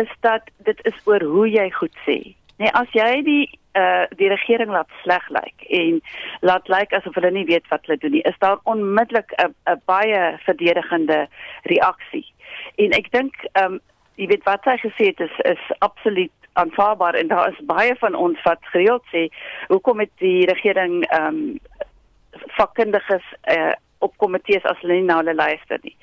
is 0.02 0.12
dat 0.20 0.52
dit 0.68 0.82
is 0.84 0.98
oor 1.08 1.24
hoe 1.24 1.48
jy 1.48 1.70
goed 1.72 1.96
sê. 2.04 2.18
Nee, 2.60 2.72
as 2.76 2.92
jy 2.92 3.22
die 3.24 3.46
uh 3.80 4.10
die 4.20 4.28
regering 4.28 4.74
laat 4.74 4.92
sleg 5.06 5.24
lyk 5.32 5.64
en 5.80 6.02
laat 6.42 6.68
lyk 6.68 6.92
asof 6.98 7.16
hulle 7.16 7.32
nie 7.32 7.46
weet 7.48 7.68
wat 7.72 7.86
hulle 7.88 8.00
doen 8.02 8.18
nie, 8.18 8.26
is 8.28 8.40
daar 8.44 8.60
onmiddellik 8.68 9.32
'n 9.38 9.56
'n 9.72 9.82
baie 9.86 10.36
verdedigende 10.44 11.28
reaksie. 11.64 12.28
En 12.76 12.92
ek 12.92 13.12
dink 13.12 13.36
um 13.64 13.80
jy 14.16 14.28
weet 14.28 14.44
wat 14.44 14.66
hy 14.66 14.78
gesê 14.84 15.14
het 15.14 15.20
is 15.20 15.36
is 15.48 15.64
absoluut 15.80 16.36
aanvaarbaar 16.54 17.16
en 17.16 17.28
daar 17.28 17.50
is 17.50 17.66
baie 17.66 17.96
van 17.96 18.16
ons 18.16 18.42
wat 18.44 18.60
gereeld 18.62 19.06
sê 19.16 19.30
hoekom 19.68 20.00
het 20.00 20.12
die 20.18 20.46
regering 20.46 21.06
ehm 21.08 21.28
um, 21.28 21.60
vakkundiges 22.58 23.26
uh, 23.52 23.74
op 24.00 24.18
komitees 24.18 24.64
as 24.64 24.80
hulle 24.82 25.00
nie 25.00 25.08
na 25.08 25.20
hulle 25.20 25.36
luister 25.36 25.80
nie. 25.84 25.96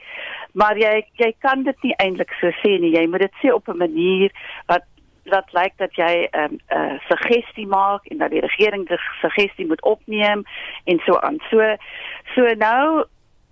Maar 0.53 0.79
jy 0.81 0.93
jy 1.21 1.33
kan 1.45 1.65
dit 1.65 1.83
nie 1.83 1.97
eintlik 2.03 2.33
so 2.41 2.53
sê 2.63 2.77
nie. 2.81 2.95
Jy 2.97 3.07
moet 3.09 3.27
dit 3.27 3.41
sê 3.43 3.53
op 3.53 3.69
'n 3.69 3.79
manier 3.79 4.33
wat 4.67 4.85
dat 5.27 5.53
lyk 5.53 5.75
dat 5.77 5.95
jy 5.97 6.29
'n 6.29 6.39
um, 6.43 6.59
uh, 6.71 6.99
suggestie 7.09 7.67
maak 7.67 8.07
en 8.07 8.19
dat 8.19 8.31
die 8.31 8.41
regering 8.41 8.89
die 8.89 8.99
suggestie 9.21 9.67
moet 9.67 9.83
opneem 9.83 10.45
en 10.85 10.99
so 11.05 11.19
aan. 11.19 11.41
So 11.51 11.77
so 12.35 12.43
nou 12.55 13.05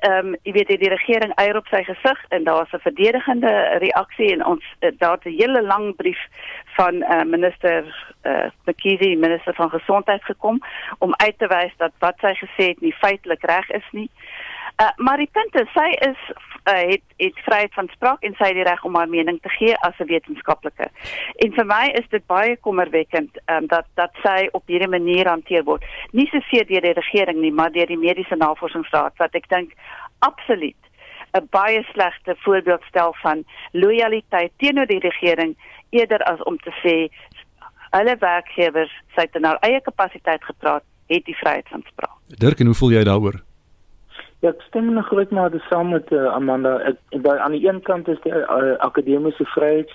ehm 0.04 0.26
um, 0.26 0.36
jy 0.44 0.52
weet 0.52 0.70
die 0.80 0.92
regering 0.92 1.32
eier 1.40 1.56
op 1.56 1.68
sy 1.72 1.80
gesig 1.86 2.24
en 2.36 2.44
daar's 2.44 2.72
'n 2.72 2.86
verdedigende 2.86 3.52
reaksie 3.84 4.32
en 4.32 4.44
ons 4.44 4.64
uh, 4.80 4.90
daar 4.98 5.18
'n 5.24 5.36
hele 5.38 5.62
lang 5.62 5.96
brief 5.96 6.20
van 6.76 6.94
uh, 6.94 7.22
minister 7.24 7.84
eh 8.22 8.32
uh, 8.32 8.50
McKeesie 8.64 9.16
minister 9.18 9.54
van 9.54 9.70
gesondheid 9.70 10.24
gekom 10.24 10.60
om 10.98 11.14
uit 11.16 11.38
te 11.38 11.46
wys 11.46 11.74
dat 11.76 11.92
wat 11.98 12.16
sy 12.20 12.34
gesê 12.34 12.64
het 12.72 12.80
nie 12.80 12.94
feitelik 12.94 13.42
reg 13.42 13.70
is 13.70 13.88
nie. 13.92 14.10
Uh, 14.82 14.90
maar 14.96 15.16
die 15.16 15.30
punt 15.32 15.54
is 15.54 15.70
sy 15.72 15.90
is 16.02 16.18
uh, 16.68 16.72
het 16.90 17.02
het 17.16 17.36
vryheid 17.46 17.74
van 17.74 17.88
spraak 17.92 18.22
en 18.26 18.34
sy 18.34 18.48
het 18.50 18.56
die 18.58 18.64
reg 18.66 18.84
om 18.84 18.96
haar 18.98 19.08
mening 19.08 19.38
te 19.42 19.48
gee 19.48 19.76
as 19.86 19.98
'n 19.98 20.10
wetenskaplike. 20.10 20.88
En 21.44 21.52
vir 21.52 21.66
my 21.66 21.84
is 22.00 22.08
dit 22.10 22.26
baie 22.26 22.56
kommerwekkend 22.56 23.38
um, 23.46 23.66
dat 23.66 23.86
dat 23.94 24.10
sy 24.22 24.48
op 24.52 24.66
hierdie 24.66 24.88
manier 24.88 25.28
hanteer 25.28 25.64
word. 25.64 25.84
Nie 26.10 26.26
soseer 26.26 26.66
deur 26.66 26.80
die 26.80 26.98
regering 26.98 27.38
nie, 27.40 27.52
maar 27.52 27.70
deur 27.70 27.86
die 27.86 27.98
mediese 27.98 28.36
navorsingsraad 28.36 29.14
wat 29.16 29.34
ek 29.34 29.48
dink 29.48 29.72
absoluut 30.18 30.80
'n 31.38 31.46
baie 31.50 31.82
slegte 31.92 32.34
voorbeeld 32.38 32.82
stel 32.88 33.14
van 33.22 33.44
lojaliteit 33.72 34.52
teenoor 34.56 34.86
die 34.86 34.98
regering 34.98 35.56
eerder 35.90 36.22
as 36.22 36.42
om 36.42 36.58
te 36.58 36.72
sê 36.82 37.08
alle 37.90 38.16
werkgewers 38.18 38.92
sy 39.14 39.20
het 39.20 39.34
in 39.34 39.44
haar 39.44 39.58
eie 39.60 39.80
kapasiteit 39.80 40.44
gepraat, 40.44 40.82
het 41.06 41.24
die 41.24 41.36
vryheid 41.36 41.68
van 41.68 41.82
spraak. 41.86 42.16
Dirk, 42.26 42.60
en 42.60 42.66
hoe 42.66 42.74
voel 42.74 42.90
jy 42.90 43.04
daaroor? 43.04 43.42
Ja, 44.44 44.50
ek 44.52 44.60
stem 44.66 44.90
nog 44.92 45.06
groot 45.08 45.30
dis 45.52 45.68
saam 45.70 45.88
met 45.88 46.10
uh, 46.12 46.26
Amanda. 46.36 46.74
Ek 46.84 47.22
by 47.24 47.32
aan 47.40 47.54
die 47.56 47.64
een 47.64 47.78
kant 47.80 48.08
is 48.12 48.18
die 48.26 48.32
uh, 48.32 48.74
akademiese 48.84 49.44
vryheids 49.54 49.94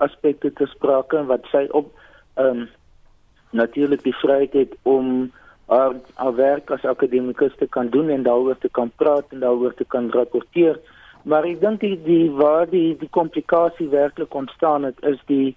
aspekte 0.00 0.48
te 0.56 0.64
sprake 0.70 1.20
wat 1.28 1.44
sy 1.52 1.66
op 1.76 1.90
ehm 2.40 2.62
um, 2.62 2.62
natuurlik 3.52 4.00
die 4.02 4.14
vryheid 4.16 4.54
het 4.56 4.72
om 4.88 5.28
haar, 5.68 5.92
haar 6.16 6.34
werk 6.38 6.70
as 6.72 6.86
akademikus 6.88 7.52
te 7.58 7.68
kan 7.68 7.90
doen 7.92 8.08
en 8.08 8.24
daaroor 8.24 8.56
te 8.62 8.70
kan 8.78 8.88
praat 8.96 9.28
en 9.28 9.44
daaroor 9.44 9.74
te 9.76 9.84
kan 9.84 10.08
rapporteer. 10.14 10.80
Maar 11.28 11.44
ek 11.50 11.60
dink 11.60 11.84
die, 11.84 11.98
die 12.06 12.30
waar 12.30 12.64
die 12.70 12.96
die 12.96 13.10
komplikasie 13.12 13.90
werklik 13.92 14.32
ontstaan 14.34 14.88
het 14.88 15.04
is 15.12 15.20
die 15.26 15.52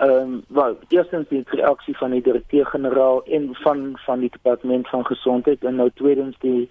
ehm 0.00 0.22
um, 0.22 0.40
wel 0.48 0.78
eerstens 0.88 1.28
die 1.28 1.44
reaksie 1.52 1.98
van 2.00 2.16
die 2.16 2.24
direkteur-generaal 2.30 3.22
en 3.28 3.52
van 3.60 3.84
van 4.06 4.24
die 4.24 4.32
departement 4.40 4.88
van 4.88 5.04
gesondheid 5.12 5.68
en 5.68 5.76
nou 5.84 5.90
tweedens 6.00 6.40
die 6.40 6.64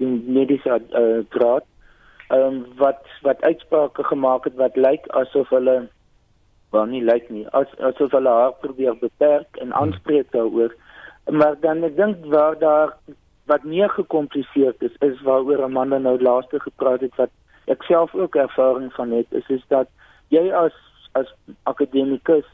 die 0.00 0.10
mediese 0.38 0.80
uh, 0.80 1.20
raad 1.42 1.66
ehm 2.30 2.46
um, 2.46 2.58
wat 2.82 3.06
wat 3.26 3.42
uitsprake 3.42 4.04
gemaak 4.10 4.44
het 4.48 4.58
wat 4.58 4.76
lyk 4.76 5.08
asof 5.22 5.48
hulle 5.54 5.78
wel 6.74 6.86
nie 6.92 7.02
lyk 7.04 7.30
nie 7.30 7.46
as 7.60 7.72
asof 7.90 8.12
hulle 8.16 8.34
haar 8.40 8.52
probeer 8.64 8.98
beperk 9.00 9.58
en 9.64 9.74
aanspreek 9.74 10.30
daaroor. 10.36 10.74
Maar 11.30 11.56
dan 11.60 11.82
ek 11.88 11.96
dink 11.96 12.24
waar 12.34 12.58
daar 12.58 12.94
wat 13.50 13.64
meer 13.64 13.90
gekompliseer 13.90 14.74
is 14.78 14.94
is 15.08 15.22
waaroor 15.26 15.64
Amanda 15.66 15.98
nou 15.98 16.16
laaste 16.22 16.60
gepraat 16.60 17.02
het 17.06 17.16
wat 17.22 17.34
ek 17.74 17.82
self 17.82 18.14
ook 18.14 18.38
ervaring 18.38 18.92
van 18.94 19.10
het 19.18 19.38
is 19.40 19.48
is 19.48 19.66
dat 19.74 19.90
jy 20.28 20.46
as 20.54 20.76
as 21.18 21.34
akademikus 21.72 22.46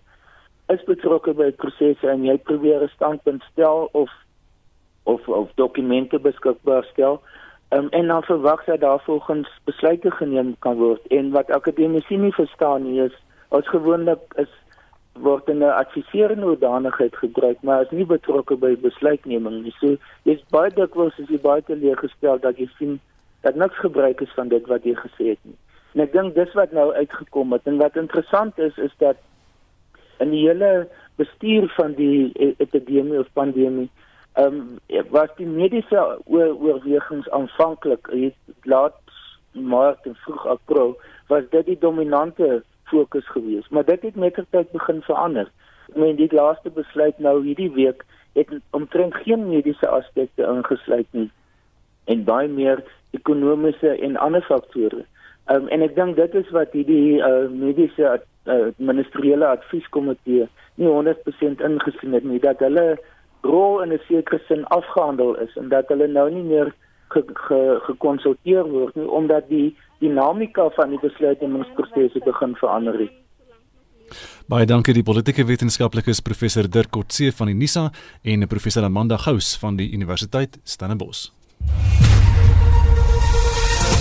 is 0.73 0.85
betrokke 0.89 1.35
by 1.37 1.51
prosesse 1.63 2.09
en 2.11 2.25
jy 2.25 2.37
probeer 2.51 2.83
'n 2.83 2.95
standpunt 2.95 3.43
stel 3.53 3.89
of 3.93 4.11
of 5.07 5.29
of 5.29 5.51
dokumente 5.55 6.19
beskikbaar 6.19 6.85
stel. 6.85 7.21
Um, 7.71 7.89
en 7.91 8.07
dan 8.07 8.23
verwag 8.23 8.67
jy 8.67 8.77
daar 8.79 9.01
volgens 9.05 9.51
besluite 9.65 10.11
geneem 10.11 10.55
kan 10.59 10.77
word. 10.79 11.07
En 11.07 11.31
wat 11.35 11.51
akademici 11.51 12.17
nie 12.17 12.35
verstaan 12.35 12.87
nie 12.87 13.01
is 13.03 13.15
as 13.49 13.69
gewoonlik 13.71 14.23
is 14.43 14.53
word 15.13 15.49
'n 15.49 15.63
adviserende 15.63 16.47
oordanigheid 16.47 17.17
gebruik 17.17 17.63
maar 17.63 17.83
is 17.83 17.91
nie 17.91 18.07
betrokke 18.07 18.57
by 18.57 18.77
besluitneming 18.77 19.63
nie. 19.63 19.75
So 19.81 19.97
jy's 20.23 20.43
baie 20.51 20.71
dikwels 20.71 21.19
as 21.23 21.29
jy 21.29 21.41
baie 21.41 21.63
teleeggestel 21.63 22.39
dat 22.41 22.59
jy 22.59 22.69
sien 22.79 23.01
dat 23.41 23.55
niks 23.55 23.79
gebruik 23.79 24.21
is 24.21 24.35
van 24.35 24.49
dit 24.49 24.67
wat 24.67 24.85
jy 24.85 24.95
gesê 24.95 25.29
het 25.35 25.43
nie. 25.43 25.59
En 25.95 26.01
ek 26.01 26.13
dink 26.13 26.35
dis 26.35 26.53
wat 26.53 26.73
nou 26.73 26.93
uitgekom 26.93 27.53
het. 27.53 27.63
En 27.65 27.79
wat 27.79 27.97
interessant 27.97 28.59
is 28.59 28.79
is 28.79 28.95
dat 28.99 29.17
in 30.19 30.31
die 30.31 30.47
hele 30.49 30.89
bestuur 31.17 31.69
van 31.77 31.93
die 31.93 32.31
e-, 32.35 32.55
epidemie 32.59 33.19
of 33.19 33.33
pandemie 33.33 33.91
ehm 34.37 34.79
um, 34.93 35.03
was 35.11 35.31
die 35.37 35.47
mediese 35.49 36.01
oor, 36.25 36.51
oorwegings 36.61 37.29
aanvanklik 37.31 38.09
laat 38.63 38.99
maart 39.53 40.05
en 40.05 40.17
vroeg 40.25 40.47
april 40.47 40.97
was 41.29 41.45
dit 41.51 41.67
die 41.67 41.79
dominante 41.79 42.63
fokus 42.85 43.29
geweest. 43.29 43.71
Maar 43.71 43.85
dit 43.85 44.03
het 44.03 44.17
met 44.17 44.39
tyd 44.51 44.71
begin 44.71 45.01
verander. 45.03 45.51
Ek 45.89 45.97
meen 45.97 46.17
die 46.21 46.29
laaste 46.35 46.71
besluit 46.71 47.19
nou 47.19 47.41
hierdie 47.45 47.71
week 47.73 48.05
het 48.37 48.53
omtrent 48.77 49.15
geen 49.25 49.49
mediese 49.49 49.89
aspekte 49.89 50.45
ingesluit 50.45 51.09
nie. 51.11 51.31
En 52.05 52.25
baie 52.25 52.49
meer 52.49 52.85
ekonomiese 53.17 53.97
en 53.97 54.17
ander 54.17 54.43
faktore. 54.43 55.07
Um, 55.47 55.69
en 55.69 55.83
ek 55.83 55.95
dink 55.97 56.17
dit 56.19 56.35
is 56.35 56.49
wat 56.55 56.75
hierdie 56.77 57.19
uh, 57.23 57.47
mediese 57.51 58.19
uh, 58.19 58.69
ministeriële 58.77 59.47
advieskomitee 59.47 60.49
nie 60.77 60.89
100% 60.91 61.63
ingesien 61.69 62.17
het 62.19 62.27
nie 62.27 62.41
dat 62.43 62.61
hulle 62.61 62.99
rol 63.47 63.83
in 63.83 63.93
'n 63.93 64.01
sekere 64.09 64.41
sin 64.49 64.65
afgehandel 64.65 65.35
is 65.41 65.57
en 65.57 65.69
dat 65.69 65.89
hulle 65.89 66.09
nou 66.09 66.31
nie 66.31 66.43
meer 66.43 66.75
gekonsulteer 67.87 68.65
ge, 68.65 68.71
ge 68.71 68.79
word 68.79 68.97
nie 68.97 69.09
omdat 69.09 69.49
die 69.49 69.77
dinamika 70.01 70.69
van 70.77 70.91
die 70.91 71.01
besluitnemingsproses 71.01 72.19
begin 72.25 72.55
verander 72.57 72.99
het. 72.99 73.13
Baie 74.47 74.67
dankie 74.67 74.95
die 74.95 75.03
politieke 75.03 75.45
wetenskaplikes 75.47 76.21
professor 76.23 76.69
Dirk 76.71 76.93
Kotse 76.95 77.33
van 77.33 77.51
die 77.51 77.57
NISA 77.59 77.89
en 78.23 78.47
professor 78.47 78.85
Amanda 78.87 79.17
Gous 79.17 79.57
van 79.59 79.77
die 79.77 79.91
Universiteit 79.93 80.61
Stellenbosch. 80.65 81.31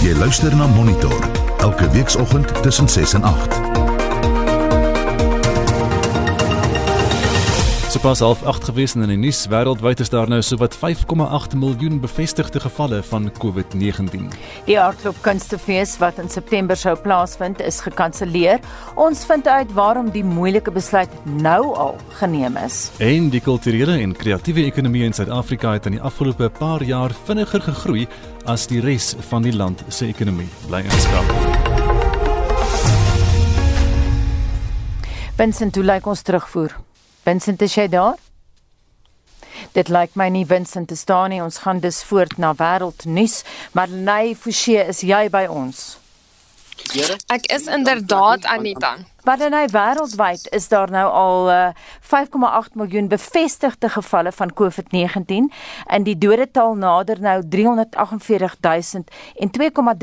Jy 0.05 0.13
luister 0.19 0.53
na 0.53 0.67
Monitor 0.67 1.17
elke 1.65 1.89
weekoggend 1.89 2.53
tussen 2.61 2.89
6 2.89 3.13
en 3.13 3.23
8. 3.23 3.94
Sopas 7.95 8.19
half 8.19 8.41
8 8.43 8.65
gewees 8.67 8.91
in 8.97 9.05
die 9.07 9.15
nuus 9.15 9.45
wêreldwyd 9.47 10.01
is 10.03 10.09
daar 10.11 10.27
nou 10.27 10.41
sowat 10.43 10.73
5,8 10.75 11.53
miljoen 11.55 12.01
bevestigde 12.03 12.59
gevalle 12.59 12.97
van 13.07 13.29
COVID-19. 13.39 14.25
Die 14.67 14.75
hardloop 14.75 15.21
kunstefees 15.23 15.93
wat 16.01 16.17
in 16.19 16.27
September 16.27 16.75
sou 16.75 16.91
plaasvind 16.99 17.61
is 17.63 17.77
gekanselleer. 17.85 18.59
Ons 18.99 19.23
vind 19.29 19.47
uit 19.47 19.71
waarom 19.77 20.09
die 20.11 20.25
moeilike 20.27 20.73
besluit 20.75 21.13
nou 21.39 21.71
al 21.71 21.95
geneem 22.19 22.57
is. 22.59 22.89
En 22.99 23.29
die 23.31 23.39
kulturele 23.39 23.95
en 24.03 24.11
kreatiewe 24.11 24.65
ekonomie 24.67 25.05
in 25.07 25.15
Suid-Afrika 25.15 25.71
het 25.77 25.87
in 25.87 25.95
die 25.95 26.03
afgelope 26.03 26.49
paar 26.57 26.83
jaar 26.83 27.15
vinniger 27.29 27.63
gegroei 27.63 28.09
as 28.43 28.67
die 28.67 28.81
res 28.83 29.13
van 29.29 29.47
die 29.47 29.55
land 29.55 29.85
se 29.87 30.09
ekonomie. 30.11 30.49
Bly 30.67 30.83
inskakel. 30.83 31.39
Vincent, 35.39 35.79
hoe 35.79 35.87
lyk 35.93 36.11
ons 36.11 36.25
terugvoer? 36.27 36.75
Vincent, 37.25 37.61
is 37.65 37.73
jy 37.73 37.87
daar? 37.89 38.19
Dit 39.73 39.89
lyk 39.89 40.13
my 40.19 40.27
nie 40.29 40.45
Vincent 40.45 40.91
te 40.91 40.95
staan 40.95 41.31
nie. 41.33 41.41
Ons 41.41 41.57
gaan 41.63 41.79
dus 41.81 42.03
voort 42.05 42.37
na 42.37 42.53
wêreldnuus. 42.53 43.41
Marley 43.73 44.35
Forsie, 44.37 44.77
is 44.83 45.01
jy 45.01 45.25
by 45.33 45.45
ons? 45.49 45.97
Ek 47.33 47.47
is 47.49 47.65
inderdaad 47.71 48.45
Anita. 48.51 48.97
Maar 49.25 49.37
dan 49.41 49.55
hy 49.57 49.65
wêreldwyd 49.73 50.43
is 50.53 50.67
daar 50.69 50.91
nou 50.93 51.05
al 51.09 51.47
uh, 51.49 51.69
5,8 52.05 52.75
miljoen 52.77 53.07
bevestigde 53.09 53.89
gevalle 53.89 54.31
van 54.31 54.53
COVID-19 54.53 55.47
en 55.85 56.05
die 56.05 56.17
dodetal 56.17 56.75
nader 56.77 57.17
nou 57.21 57.41
348 57.49 58.55
000 58.61 59.03
en 59.41 59.51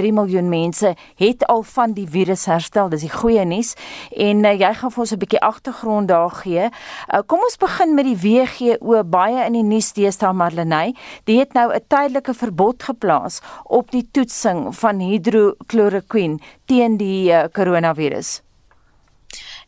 2,3 0.03 0.11
miljoen 0.19 0.49
mense 0.49 0.95
het 1.23 1.47
al 1.47 1.63
van 1.63 1.95
die 1.95 2.09
virus 2.11 2.49
herstel. 2.51 2.91
Dis 2.91 3.07
die 3.07 3.13
goeie 3.15 3.47
nuus. 3.47 3.77
En 4.11 4.43
uh, 4.43 4.57
jy 4.59 4.75
gaan 4.75 4.91
vir 4.91 5.07
ons 5.07 5.15
'n 5.15 5.23
bietjie 5.23 5.45
agtergrond 5.53 6.09
daar 6.09 6.31
gee. 6.43 6.67
Uh, 6.67 7.23
kom 7.27 7.47
ons 7.47 7.57
begin 7.57 7.95
met 7.95 8.11
die 8.11 8.19
WHO 8.19 9.05
baie 9.05 9.47
in 9.47 9.53
die 9.53 9.67
nuus 9.71 9.93
deesdae 9.93 10.35
Marlenae. 10.35 10.97
Die 11.31 11.39
het 11.39 11.55
nou 11.55 11.71
'n 11.71 11.87
tydelike 11.87 12.35
verbod 12.35 12.83
geplaas 12.83 13.39
op 13.65 13.91
die 13.91 14.09
toetsing 14.11 14.75
van 14.75 14.99
hidrokloroquine 14.99 16.39
teen 16.67 16.97
die 16.97 17.31
uh, 17.31 17.47
koronavirus. 17.53 18.43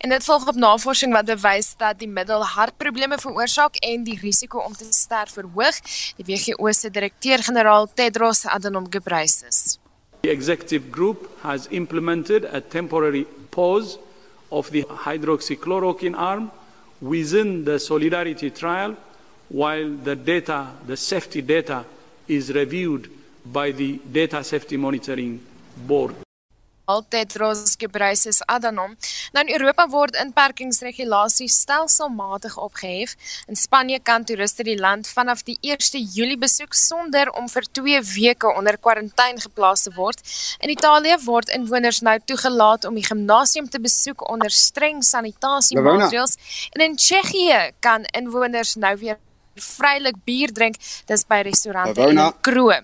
En 0.04 0.10
dit 0.10 0.24
volg 0.24 0.48
op 0.48 0.54
navorsing 0.54 1.12
wat 1.12 1.24
bewys 1.24 1.70
dat 1.80 1.98
die 1.98 2.08
middel 2.08 2.42
hartprobleme 2.44 3.16
veroorsaak 3.18 3.76
en 3.76 4.02
die 4.04 4.18
risiko 4.20 4.60
om 4.60 4.74
te 4.76 4.84
sterf 4.90 5.30
verhoog. 5.32 5.78
Die 6.18 6.26
WHO 6.28 6.72
se 6.72 6.90
direkteur-generaal 6.90 7.88
Tedros 7.94 8.44
Adhanom 8.44 8.84
Ghebreyesus. 8.90 9.78
The 10.20 10.30
executive 10.30 10.90
group 10.90 11.28
has 11.40 11.66
implemented 11.70 12.44
a 12.44 12.60
temporary 12.60 13.26
pause 13.48 13.98
of 14.48 14.68
the 14.70 14.84
hydroxychloroquine 15.06 16.16
arm 16.16 16.50
within 16.98 17.64
the 17.64 17.78
solidarity 17.78 18.50
trial 18.50 18.94
while 19.46 19.96
the 20.02 20.22
data, 20.22 20.66
the 20.86 20.96
safety 20.96 21.44
data 21.44 21.84
is 22.26 22.50
reviewed 22.50 23.08
by 23.42 23.72
the 23.72 23.98
data 24.12 24.42
safety 24.42 24.76
monitoring 24.76 25.40
board. 25.86 26.23
Tedros 27.08 27.76
Ghebreyesus 27.78 28.42
Adhanom. 28.46 28.96
Nou 29.32 29.44
in 29.44 29.52
Europa 29.52 29.86
word 29.88 30.16
inperkingsregulasies 30.20 31.56
stelselmatig 31.64 32.56
opgehef. 32.60 33.16
In 33.48 33.56
Spanje 33.56 33.98
kan 34.02 34.24
toeriste 34.24 34.64
die 34.66 34.76
land 34.78 35.08
vanaf 35.08 35.42
die 35.48 35.58
1 35.62 36.04
Julie 36.14 36.38
besoek 36.38 36.74
sonder 36.74 37.30
om 37.32 37.48
vir 37.48 37.68
2 37.80 38.02
weke 38.14 38.52
onder 38.52 38.78
kwarantyne 38.78 39.40
geplaas 39.40 39.82
te 39.82 39.94
word. 39.96 40.20
In 40.60 40.70
Italië 40.70 41.18
word 41.24 41.48
inwoners 41.48 42.00
nou 42.00 42.18
toegelaat 42.24 42.84
om 42.84 42.94
die 42.94 43.06
gimnasium 43.06 43.68
te 43.68 43.80
besoek 43.80 44.28
onder 44.30 44.50
streng 44.50 45.02
sanitasiemaatreëls. 45.04 46.36
En 46.72 46.88
in 46.90 46.96
Tsjechië 46.96 47.70
kan 47.80 48.04
inwoners 48.12 48.74
nou 48.74 48.96
weer 48.98 49.18
vrylik 49.54 50.16
bier 50.24 50.52
drink 50.52 50.78
dis 51.06 51.24
by 51.28 51.42
restaurante 51.46 52.00
en 52.00 52.20
kroë. 52.44 52.80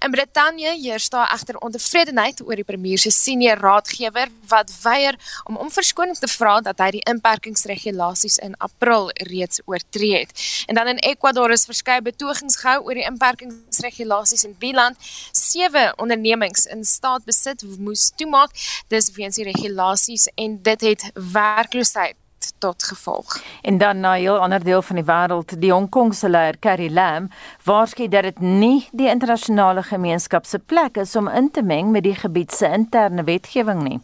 In 0.00 0.10
Brittanje 0.10 0.70
heers 0.80 1.08
daar 1.12 1.32
egter 1.34 1.58
ontevredenheid 1.60 2.40
oor 2.46 2.56
die 2.56 2.64
premier 2.64 2.98
se 2.98 3.10
senior 3.10 3.58
raadgewer 3.60 4.30
wat 4.48 4.72
weier 4.82 5.18
om 5.44 5.56
om 5.56 5.70
verskoning 5.70 6.16
te 6.16 6.28
vra 6.28 6.60
dat 6.64 6.80
hy 6.80 6.90
die 6.96 7.02
inperkingsregulasies 7.10 8.38
in 8.40 8.56
April 8.58 9.10
reeds 9.28 9.60
oortree 9.64 10.22
het. 10.22 10.32
En 10.66 10.74
dan 10.74 10.88
in 10.94 11.02
Ecuador 11.12 11.52
is 11.52 11.68
verskeie 11.68 12.02
betogings 12.02 12.56
gehou 12.62 12.86
oor 12.86 12.96
die 12.96 13.04
inperkingsregulasies 13.04 14.46
in 14.48 14.56
Biland. 14.58 14.96
Sewe 15.36 15.90
ondernemings 15.96 16.64
in 16.66 16.84
staat 16.84 17.24
besit 17.28 17.64
moes 17.78 18.10
toemaak 18.16 18.56
dis 18.88 19.12
weens 19.16 19.36
die 19.36 19.44
regulasies 19.52 20.30
en 20.34 20.58
dit 20.62 20.88
het 20.88 21.10
werkloosheid 21.14 22.16
tot 22.58 22.82
gevolg. 22.82 23.40
En 23.62 23.78
dan 23.78 24.00
na 24.00 24.14
'n 24.14 24.20
heel 24.20 24.38
ander 24.38 24.64
deel 24.64 24.82
van 24.82 24.96
die 24.96 25.04
wêreld, 25.04 25.58
die 25.58 25.72
Hong 25.72 25.88
Kong 25.88 26.14
se 26.14 26.28
leier 26.28 26.58
Carrie 26.58 26.90
Lam 26.90 27.30
waarsku 27.64 28.08
dat 28.08 28.22
dit 28.22 28.40
nie 28.40 28.88
die 28.92 29.08
internasionale 29.08 29.82
gemeenskap 29.82 30.46
se 30.46 30.58
plek 30.58 30.96
is 30.96 31.16
om 31.16 31.28
in 31.28 31.50
te 31.50 31.62
meng 31.62 31.90
met 31.90 32.02
die 32.02 32.14
gebied 32.14 32.52
se 32.52 32.68
interne 32.68 33.24
wetgewing 33.24 33.82
nie. 33.82 34.00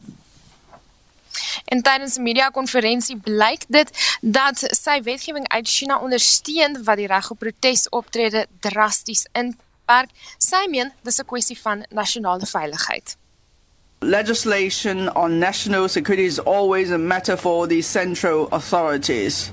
En 1.65 1.83
tydens 1.83 2.17
'n 2.17 2.23
media-konferensie 2.23 3.17
blyk 3.17 3.65
dit 3.69 4.17
dat 4.21 4.59
sy 4.59 5.03
wetgewing 5.03 5.49
uit 5.49 5.69
China 5.69 5.99
ondersteun 5.99 6.85
wat 6.85 6.97
die 6.97 7.07
reg 7.07 7.31
op 7.31 7.39
protesoptrede 7.39 8.47
drasties 8.61 9.27
inperk. 9.33 10.11
Sy 10.39 10.67
meen 10.69 10.93
dis 11.03 11.19
'n 11.19 11.25
kwessie 11.25 11.61
van 11.61 11.87
nasionale 11.89 12.47
veiligheid. 12.47 13.17
Legislation 14.01 15.09
on 15.11 15.41
national 15.41 15.89
security 15.89 16.25
is 16.25 16.39
always 16.39 16.91
a 16.91 16.99
matter 16.99 17.37
for 17.37 17.67
the 17.67 17.83
central 17.83 18.49
authorities. 18.49 19.53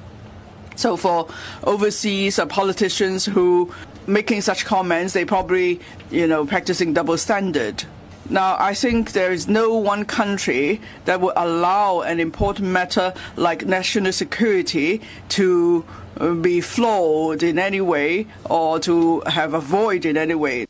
So 0.76 0.98
for 0.98 1.28
overseas 1.64 2.40
uh, 2.40 2.46
politicians 2.46 3.26
who 3.26 3.74
making 4.06 4.42
such 4.42 4.66
comments, 4.66 5.14
they 5.14 5.26
probably, 5.26 5.80
you 6.12 6.28
know, 6.28 6.46
practicing 6.46 6.94
double 6.94 7.18
standard. 7.18 7.86
Now, 8.30 8.56
I 8.60 8.74
think 8.74 9.12
there 9.12 9.32
is 9.32 9.48
no 9.48 9.76
one 9.76 10.06
country 10.06 10.80
that 11.06 11.20
would 11.22 11.34
allow 11.36 12.02
an 12.02 12.20
important 12.20 12.70
matter 12.70 13.14
like 13.36 13.66
national 13.66 14.14
security 14.14 15.02
to 15.30 15.86
uh, 16.20 16.34
be 16.34 16.62
flawed 16.62 17.44
in 17.44 17.60
any 17.60 17.82
way 17.82 18.28
or 18.50 18.80
to 18.80 19.22
have 19.26 19.54
a 19.54 19.60
void 19.60 20.06
in 20.06 20.18
any 20.18 20.36
way. 20.36 20.66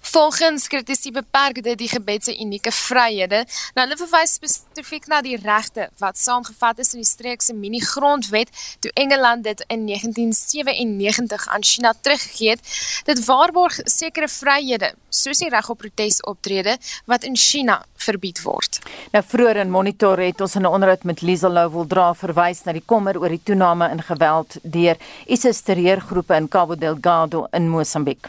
Volgens 0.00 0.66
kritisie 0.66 1.12
beperk 1.12 1.62
dit 1.62 1.78
die 1.78 1.88
gebed 1.88 2.24
se 2.24 2.34
unieke 2.40 2.72
vryhede. 2.72 3.44
Nou 3.74 3.86
hulle 3.86 3.98
verwys 4.00 4.34
spesifiek 4.38 5.06
na 5.06 5.20
die 5.24 5.36
regte 5.36 5.88
wat 5.98 6.18
saamgevat 6.18 6.78
is 6.78 6.94
in 6.94 7.02
die 7.02 7.08
streek 7.08 7.42
se 7.42 7.54
mini-grondwet 7.54 8.50
toe 8.80 8.92
Engeland 8.94 9.44
dit 9.44 9.64
in 9.68 9.86
1997 9.86 11.48
aan 11.48 11.64
China 11.64 11.92
teruggegee 12.00 12.50
het. 12.50 12.60
Dit 13.04 13.24
waarborg 13.24 13.80
sekere 13.84 14.28
vryhede, 14.28 14.92
soos 15.08 15.42
die 15.42 15.50
reg 15.52 15.68
op 15.68 15.78
protesoptrede 15.78 16.78
wat 17.06 17.24
in 17.24 17.36
China 17.36 17.82
verbied 17.96 18.42
word. 18.42 18.80
Nou 19.12 19.24
vroeër 19.26 19.62
in 19.64 19.70
Monitor 19.70 20.20
het 20.22 20.40
ons 20.40 20.54
in 20.54 20.62
'n 20.62 20.72
onderhoud 20.76 21.04
met 21.04 21.22
Liesel 21.22 21.50
Louwel 21.50 21.86
dra 21.86 22.14
verwys 22.14 22.64
na 22.64 22.72
die 22.72 22.84
kommer 22.86 23.18
oor 23.18 23.28
die 23.28 23.42
toename 23.44 23.90
in 23.90 24.02
geweld 24.02 24.56
deur 24.62 24.96
ISIS 25.26 25.60
terreurgroepe 25.60 26.34
in 26.34 26.48
Cabo 26.48 26.74
Delgado 26.74 27.46
in 27.52 27.68
Mosambiek. 27.68 28.28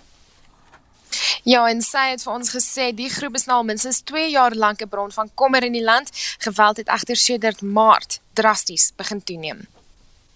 Ja, 1.44 1.68
en 1.70 1.82
sy 1.82 2.10
het 2.12 2.24
vir 2.24 2.34
ons 2.34 2.52
gesê 2.56 2.92
die 2.96 3.10
groep 3.10 3.36
is 3.36 3.48
nou 3.48 3.58
al 3.58 3.68
minstens 3.68 4.02
2 4.04 4.30
jaar 4.30 4.56
lank 4.56 4.82
'n 4.82 4.90
bron 4.90 5.12
van 5.12 5.30
kommer 5.36 5.64
in 5.64 5.74
die 5.74 5.84
land. 5.84 6.10
Geweld 6.40 6.78
het 6.78 6.88
egter 6.88 7.16
sedert 7.16 7.62
Maart 7.62 8.22
drasties 8.34 8.94
begin 8.98 9.24
toeneem. 9.24 9.60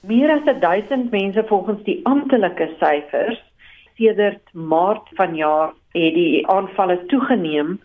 Meer 0.01 0.31
as 0.31 0.59
1000 0.59 1.11
mense 1.11 1.43
volgens 1.47 1.83
die 1.83 1.99
amptelike 2.03 2.69
syfers 2.79 3.39
sedert 3.95 4.53
Maart 4.53 5.07
vanjaar 5.15 5.73
het 5.93 6.13
die 6.13 6.47
aanvalle 6.47 7.05
toegeneem. 7.05 7.81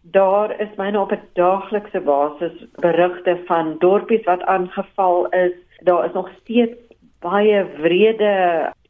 Daar 0.00 0.60
is 0.60 0.72
myne 0.76 1.00
op 1.00 1.12
'n 1.12 1.28
daaglikse 1.34 2.00
basis 2.00 2.64
berigte 2.80 3.38
van 3.46 3.76
dorpies 3.78 4.24
wat 4.24 4.42
aangeval 4.42 5.26
is. 5.26 5.52
Daar 5.82 6.06
is 6.06 6.12
nog 6.12 6.30
steeds 6.40 6.74
baie 7.22 7.62
wrede 7.80 8.32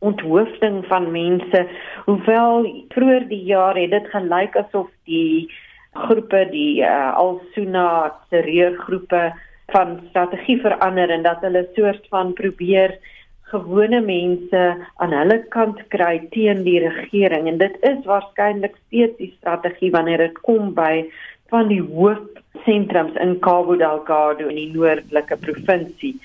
onthoofding 0.03 0.83
van 0.91 1.11
mense. 1.13 1.67
Hoewel 2.07 2.67
vroeër 2.95 3.29
die 3.31 3.45
jaar 3.53 3.79
het 3.79 3.93
dit 3.95 4.09
gelyk 4.15 4.57
asof 4.57 4.91
die 5.09 5.49
groepe 5.93 6.47
die 6.51 6.83
uh, 6.83 7.13
Al-Sunna 7.21 8.13
terreurgroepe 8.33 9.33
van 9.73 9.99
strategie 10.09 10.59
verander 10.61 11.11
en 11.11 11.25
dat 11.25 11.45
hulle 11.45 11.67
soort 11.77 12.07
van 12.11 12.33
probeer 12.37 12.97
gewone 13.53 14.01
mense 14.01 14.63
aan 14.97 15.13
hulle 15.13 15.39
kant 15.53 15.81
kry 15.93 16.17
teen 16.33 16.65
die 16.65 16.81
regering. 16.81 17.49
En 17.49 17.61
dit 17.61 17.77
is 17.85 18.01
waarskynlik 18.09 18.79
steeds 18.87 19.19
die 19.21 19.33
strategie 19.37 19.93
wanneer 19.93 20.25
dit 20.27 20.41
kom 20.49 20.73
by 20.77 21.05
van 21.53 21.69
die 21.69 21.83
hoofsentrums 21.85 23.19
in 23.21 23.37
Cabo 23.45 23.77
Delgado 23.77 24.49
in 24.49 24.57
die 24.57 24.71
noordelike 24.73 25.37
provinsie 25.45 26.17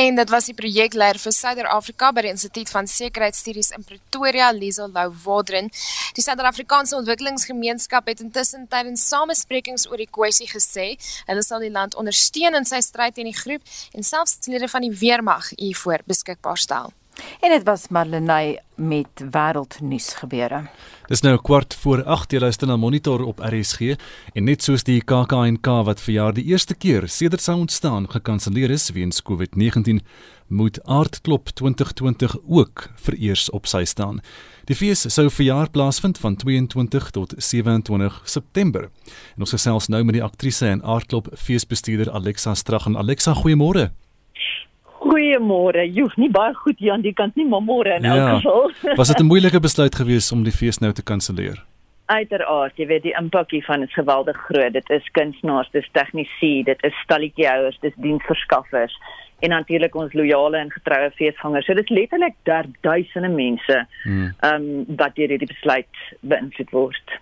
En 0.00 0.14
dit 0.14 0.30
was 0.32 0.46
die 0.48 0.54
projekleier 0.56 1.18
vir 1.20 1.32
Suider-Afrika 1.34 2.08
by 2.16 2.22
die 2.24 2.30
Instituut 2.32 2.70
van 2.72 2.86
Sekuriteitsstudies 2.88 3.68
in 3.76 3.82
Pretoria, 3.84 4.46
Liesel 4.56 4.88
Lou 4.94 5.10
Wadren. 5.26 5.68
Die 6.16 6.24
Suider-Afrikaanse 6.24 6.96
Ontwikkelingsgemeenskap 6.96 8.08
het 8.08 8.22
intussen 8.24 8.64
tydens 8.72 9.04
samesprekings 9.10 9.84
oor 9.90 10.00
die 10.00 10.08
kwessie 10.08 10.48
gesê, 10.48 10.94
hulle 11.28 11.44
sal 11.44 11.60
die 11.66 11.72
land 11.74 11.98
ondersteun 12.00 12.56
in 12.56 12.68
sy 12.70 12.80
stryd 12.86 13.18
teen 13.18 13.28
die 13.28 13.36
groep 13.36 13.76
en 13.92 14.06
selfs 14.06 14.38
lede 14.48 14.70
van 14.72 14.88
die 14.88 14.94
weermag 15.02 15.52
hiervoor 15.58 16.06
beskikbaar 16.08 16.64
stel. 16.64 16.94
En 17.40 17.50
dit 17.50 17.64
was 17.64 17.88
Marlenae 17.88 18.58
met 18.80 19.24
wêreldnuus 19.30 20.14
gebeure. 20.20 20.62
Dis 21.08 21.20
nou 21.20 21.36
kwart 21.42 21.74
voor 21.74 22.04
8 22.04 22.32
jy 22.32 22.40
luister 22.40 22.68
na 22.68 22.76
Monitor 22.76 23.24
op 23.26 23.40
RSG 23.44 23.96
en 24.34 24.44
net 24.44 24.62
soos 24.62 24.84
die 24.86 25.00
KAKNK 25.02 25.66
wat 25.88 26.00
vir 26.00 26.14
jaar 26.14 26.36
die 26.36 26.44
eerste 26.52 26.74
keer 26.74 27.08
sedert 27.08 27.42
sy 27.42 27.56
ontstaan 27.58 28.08
gekanselleer 28.12 28.70
is 28.70 28.90
weens 28.94 29.22
COVID-19 29.22 30.00
moet 30.50 30.80
Aardklop 30.84 31.48
2020 31.48 32.36
ook 32.46 32.88
vereers 32.94 33.50
op 33.50 33.66
sy 33.70 33.84
staan. 33.84 34.20
Die 34.66 34.76
fees 34.76 35.02
sou 35.14 35.28
vir 35.30 35.46
jaar 35.46 35.70
plaasvind 35.70 36.18
van 36.18 36.36
22 36.36 37.10
tot 37.10 37.34
27 37.36 38.20
September. 38.24 38.90
En 39.36 39.46
ons 39.46 39.54
gesels 39.54 39.88
nou 39.88 40.02
met 40.04 40.18
die 40.18 40.24
aktrise 40.24 40.68
en 40.70 40.82
Aardklop 40.82 41.30
feesbestuurder 41.34 42.10
Alexa 42.10 42.54
Strag 42.54 42.86
en 42.86 42.98
Alexa 42.98 43.34
goeiemôre. 43.34 43.90
Goeiemôre. 45.00 45.86
Joh, 45.96 46.12
nie 46.20 46.30
baie 46.30 46.54
goed 46.54 46.78
hier 46.78 46.92
aan 46.92 47.04
die 47.04 47.14
kant 47.16 47.36
nie, 47.40 47.46
maar 47.48 47.64
môre 47.64 47.96
in 47.96 48.06
ja. 48.08 48.16
elk 48.16 48.42
geval. 48.42 48.70
was 49.00 49.12
dit 49.12 49.20
'n 49.20 49.30
moeilike 49.32 49.60
besluit 49.60 49.94
geweest 49.94 50.32
om 50.32 50.44
die 50.44 50.52
fees 50.52 50.78
nou 50.78 50.92
te 50.92 51.02
kanselleer? 51.02 51.64
Uiteraard, 52.10 52.76
jy 52.76 52.86
weet 52.86 53.02
die 53.02 53.14
impak 53.14 53.50
hiervan 53.50 53.82
is 53.82 53.94
geweldig 53.94 54.36
groot. 54.48 54.72
Dit 54.72 54.90
is 54.90 55.10
kunstenaars, 55.12 55.70
dit 55.70 55.82
is 55.82 55.90
tegnisi, 55.92 56.62
dit 56.66 56.84
is 56.84 56.94
stalletjiehouers, 57.04 57.78
dit 57.80 57.92
is 57.92 58.02
diensverskaffers 58.02 58.96
en 59.40 59.54
natuurlik 59.54 59.94
ons 59.96 60.12
loyale 60.12 60.58
en 60.60 60.72
getroue 60.72 61.10
feesgangers. 61.16 61.66
So 61.66 61.74
dit 61.74 61.90
is 61.90 61.96
letterlik 61.96 62.34
daar 62.48 62.66
duisende 62.84 63.28
mense 63.28 63.86
hmm. 64.02 64.34
ehm 64.40 64.66
um, 64.66 64.96
wat 65.00 65.14
deur 65.16 65.32
hierdie 65.32 65.48
besluit 65.48 66.02
beïnvloed 66.20 66.74
word. 66.76 67.14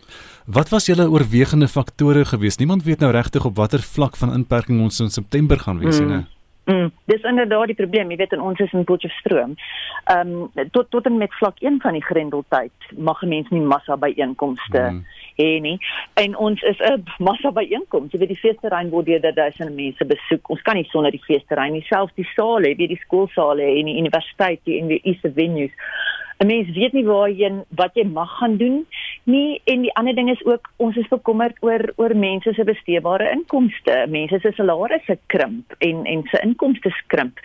Wat 0.47 0.73
was 0.75 0.89
julle 0.91 1.09
oorwegende 1.11 1.69
faktore 1.69 2.25
geweest? 2.25 2.59
Niemand 2.59 2.83
weet 2.89 3.05
nou 3.05 3.13
regtig 3.13 3.45
op 3.45 3.57
watter 3.57 3.85
vlak 3.85 4.17
van 4.17 4.33
inperking 4.35 4.81
ons 4.81 5.01
in 5.01 5.15
September 5.15 5.59
gaan 5.59 5.79
wees 5.79 5.99
hmm. 5.99 6.17
nie. 6.17 6.25
Mm, 6.69 6.91
dis 7.05 7.23
inderdaad 7.23 7.71
die 7.71 7.75
probleem, 7.75 8.11
jy 8.13 8.17
weet 8.21 8.35
in 8.37 8.43
ons 8.45 8.59
is 8.61 8.73
in 8.77 8.85
Potchefstroom. 8.85 9.55
Ehm 10.13 10.33
um, 10.37 10.67
tot 10.75 10.91
tot 10.93 11.07
en 11.09 11.17
met 11.17 11.33
vlak 11.41 11.63
1 11.65 11.79
van 11.81 11.97
die 11.97 12.05
grendeltyd 12.05 12.91
mag 13.09 13.23
mense 13.23 13.55
nie 13.55 13.65
massa 13.65 13.97
byeenkomste 13.97 14.83
mm. 14.91 14.99
hê 15.41 15.47
nie. 15.65 15.79
En 16.21 16.37
ons 16.37 16.63
is 16.69 16.83
'n 16.91 17.07
massa 17.25 17.55
byeenkoms. 17.57 18.13
Jy 18.13 18.19
weet 18.19 18.35
die 18.35 18.43
feesterrein 18.43 18.93
word 18.93 19.07
deur 19.07 19.33
duisende 19.33 19.73
mense 19.73 20.05
besoek. 20.05 20.51
Ons 20.51 20.63
kan 20.63 20.77
nie 20.77 20.89
sonder 20.93 21.11
die 21.11 21.25
feesterrein 21.25 21.73
nie, 21.73 21.87
selfs 21.89 22.15
die 22.21 22.29
sale, 22.37 22.77
weet 22.77 22.93
die 22.93 23.03
skoolsale 23.07 23.65
en 23.65 23.89
die 23.89 23.99
universiteit, 24.05 24.61
die 24.65 24.83
NWI 24.83 25.19
se 25.23 25.33
venues. 25.33 25.73
'n 26.39 26.47
mens 26.47 26.69
weet 26.77 26.93
nie 26.93 27.05
waarheen 27.05 27.65
wat 27.69 27.95
jy 27.95 28.05
mag 28.05 28.31
gaan 28.39 28.57
doen 28.57 28.87
nie 29.29 29.61
en 29.69 29.85
die 29.85 29.93
ander 30.01 30.17
ding 30.17 30.31
is 30.33 30.41
ook 30.47 30.71
ons 30.77 30.97
is 30.97 31.09
bekommerd 31.13 31.57
oor 31.67 31.85
oor 31.97 32.15
mense 32.17 32.53
se 32.57 32.65
besteedbare 32.65 33.31
inkomste. 33.35 34.01
Mense 34.09 34.41
se 34.43 34.53
salarisse 34.57 35.19
krimp 35.27 35.77
en 35.85 36.05
en 36.05 36.25
se 36.33 36.41
inkomste 36.45 36.91
skrimp. 37.03 37.41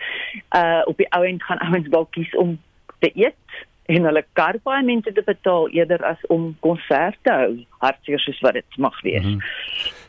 Uh 0.56 0.82
op 0.90 0.96
die 1.00 1.10
ou 1.16 1.24
end 1.24 1.44
gaan 1.44 1.62
ouens 1.68 1.88
dalk 1.92 2.12
kies 2.16 2.34
om 2.40 2.56
te 3.04 3.10
eet 3.14 3.62
en 3.92 4.06
hulle 4.08 4.24
karpaaiemente 4.32 5.12
te 5.12 5.22
betaal 5.26 5.68
eerder 5.76 6.04
as 6.08 6.20
om 6.32 6.54
konserte 6.64 7.32
hou. 7.32 7.50
Hartseer 7.84 8.22
soos 8.22 8.40
wat 8.46 8.56
dit 8.56 8.78
mag 8.80 9.00
wees. 9.02 9.24
Mm 9.24 9.30
-hmm. 9.30 9.40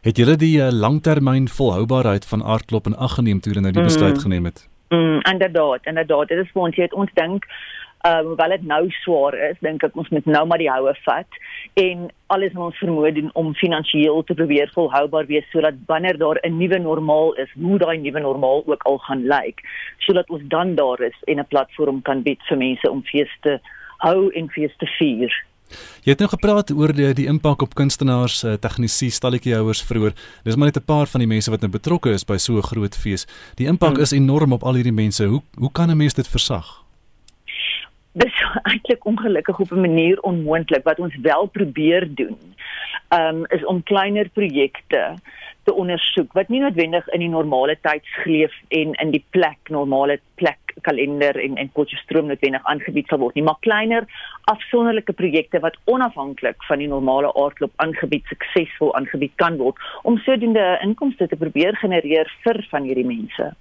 Het 0.02 0.18
julle 0.18 0.36
die 0.36 0.58
uh, 0.58 0.72
langtermyn 0.72 1.48
volhoubaarheid 1.48 2.26
van 2.26 2.44
aardklop 2.44 2.86
en 2.86 2.96
ag 2.96 3.14
geneem 3.20 3.40
toe 3.40 3.52
hulle 3.52 3.64
nou 3.64 3.74
die 3.74 3.84
besluit 3.84 4.10
mm 4.10 4.16
-hmm. 4.16 4.24
geneem 4.24 4.46
het? 4.46 4.70
Mm, 4.90 5.20
inderdaad, 5.22 5.86
inderdaad. 5.86 6.28
Dit 6.28 6.38
is 6.38 6.52
vir 6.54 6.62
ons 6.62 6.76
jy 6.76 6.84
het 6.84 6.94
ons 6.94 7.12
dink 7.14 7.46
Um, 8.06 8.26
hoewel 8.26 8.50
dit 8.50 8.66
nou 8.70 8.84
swaar 9.02 9.34
is, 9.50 9.58
dink 9.66 9.84
ek 9.84 9.96
ons 9.98 10.10
moet 10.14 10.26
nou 10.30 10.44
maar 10.46 10.62
die 10.62 10.70
houe 10.70 10.92
vat 11.08 11.38
en 11.82 12.04
alles 12.36 12.54
wat 12.54 12.68
ons 12.68 12.82
vermoë 12.84 13.12
doen 13.16 13.32
om 13.34 13.56
finansiëel 13.58 14.22
te 14.30 14.36
probeer 14.38 14.70
volhoubaar 14.76 15.26
wees 15.26 15.48
sodat 15.50 15.80
wanneer 15.88 16.20
daar 16.22 16.38
'n 16.44 16.58
nuwe 16.58 16.80
normaal 16.80 17.34
is, 17.42 17.50
hoe 17.58 17.80
daai 17.82 17.98
nuwe 17.98 18.20
normaal 18.20 18.62
ook 18.66 18.84
al 18.84 18.98
gaan 19.08 19.26
lyk, 19.26 19.66
sodat 20.06 20.30
ons 20.30 20.44
dan 20.54 20.76
daar 20.76 21.02
is 21.02 21.18
en 21.26 21.40
'n 21.40 21.48
platform 21.50 22.02
kan 22.02 22.22
bied 22.22 22.42
vir 22.48 22.58
mense 22.58 22.92
om 22.92 23.02
feeste 23.04 23.60
hou 23.98 24.30
en 24.30 24.50
feeste 24.50 24.86
vier. 25.00 25.34
Jy 26.04 26.14
het 26.14 26.20
nou 26.20 26.30
gepraat 26.30 26.72
oor 26.72 26.94
die 26.94 27.14
die 27.14 27.28
impak 27.28 27.62
op 27.62 27.74
kunstenaars, 27.74 28.44
uh, 28.44 28.54
tegnisi, 28.54 29.10
stalletjiehouers 29.10 29.82
vroeër. 29.82 30.14
Dis 30.44 30.56
maar 30.56 30.68
net 30.68 30.78
'n 30.78 30.86
paar 30.86 31.08
van 31.08 31.20
die 31.20 31.28
mense 31.28 31.50
wat 31.50 31.62
nou 31.62 31.72
betrokke 31.72 32.14
is 32.14 32.24
by 32.24 32.38
so 32.38 32.58
'n 32.58 32.62
groot 32.62 32.96
fees. 32.96 33.26
Die 33.56 33.68
impak 33.68 33.94
hmm. 33.94 34.02
is 34.02 34.12
enorm 34.12 34.54
op 34.54 34.64
al 34.64 34.76
hierdie 34.76 34.94
mense. 34.94 35.26
Hoe 35.26 35.42
hoe 35.58 35.72
kan 35.72 35.90
'n 35.90 35.98
mens 35.98 36.14
dit 36.14 36.28
versag? 36.28 36.85
Dis 38.16 38.44
eintlik 38.70 39.06
ongelukkig 39.06 39.60
op 39.60 39.72
'n 39.72 39.86
manier 39.88 40.22
onmoontlik 40.22 40.84
wat 40.84 41.00
ons 41.00 41.16
wel 41.22 41.46
probeer 41.46 42.08
doen. 42.16 42.38
Um 43.10 43.46
is 43.46 43.66
om 43.66 43.84
kleiner 43.84 44.30
projekte 44.30 45.16
te 45.64 45.74
ondersoek 45.74 46.34
wat 46.34 46.48
nie 46.48 46.62
noodwendig 46.62 47.08
in 47.08 47.20
die 47.20 47.30
normale 47.30 47.78
tydsgleef 47.82 48.54
en 48.68 48.94
in 48.94 49.12
die 49.12 49.24
plek 49.30 49.70
normale 49.70 50.20
plek 50.36 50.74
kalender 50.82 51.40
en 51.44 51.58
en 51.58 51.70
potjiestroom 51.74 52.28
noodwendig 52.28 52.64
aangebied 52.64 53.08
sal 53.08 53.20
word 53.24 53.36
nie, 53.36 53.44
maar 53.44 53.60
kleiner 53.60 54.08
afsonderlike 54.52 55.14
projekte 55.14 55.60
wat 55.60 55.78
onafhanklik 55.86 56.64
van 56.70 56.84
die 56.84 56.88
normale 56.88 57.34
aardklop 57.34 57.74
aangebied 57.76 58.26
suksesvol 58.26 58.96
aangebied 58.96 59.36
kan 59.36 59.58
word 59.58 59.76
om 60.04 60.18
sodoende 60.18 60.80
inkomste 60.82 61.28
te 61.28 61.36
probeer 61.36 61.76
genereer 61.76 62.32
vir 62.44 62.66
van 62.70 62.84
hierdie 62.84 63.08
mense. 63.08 63.54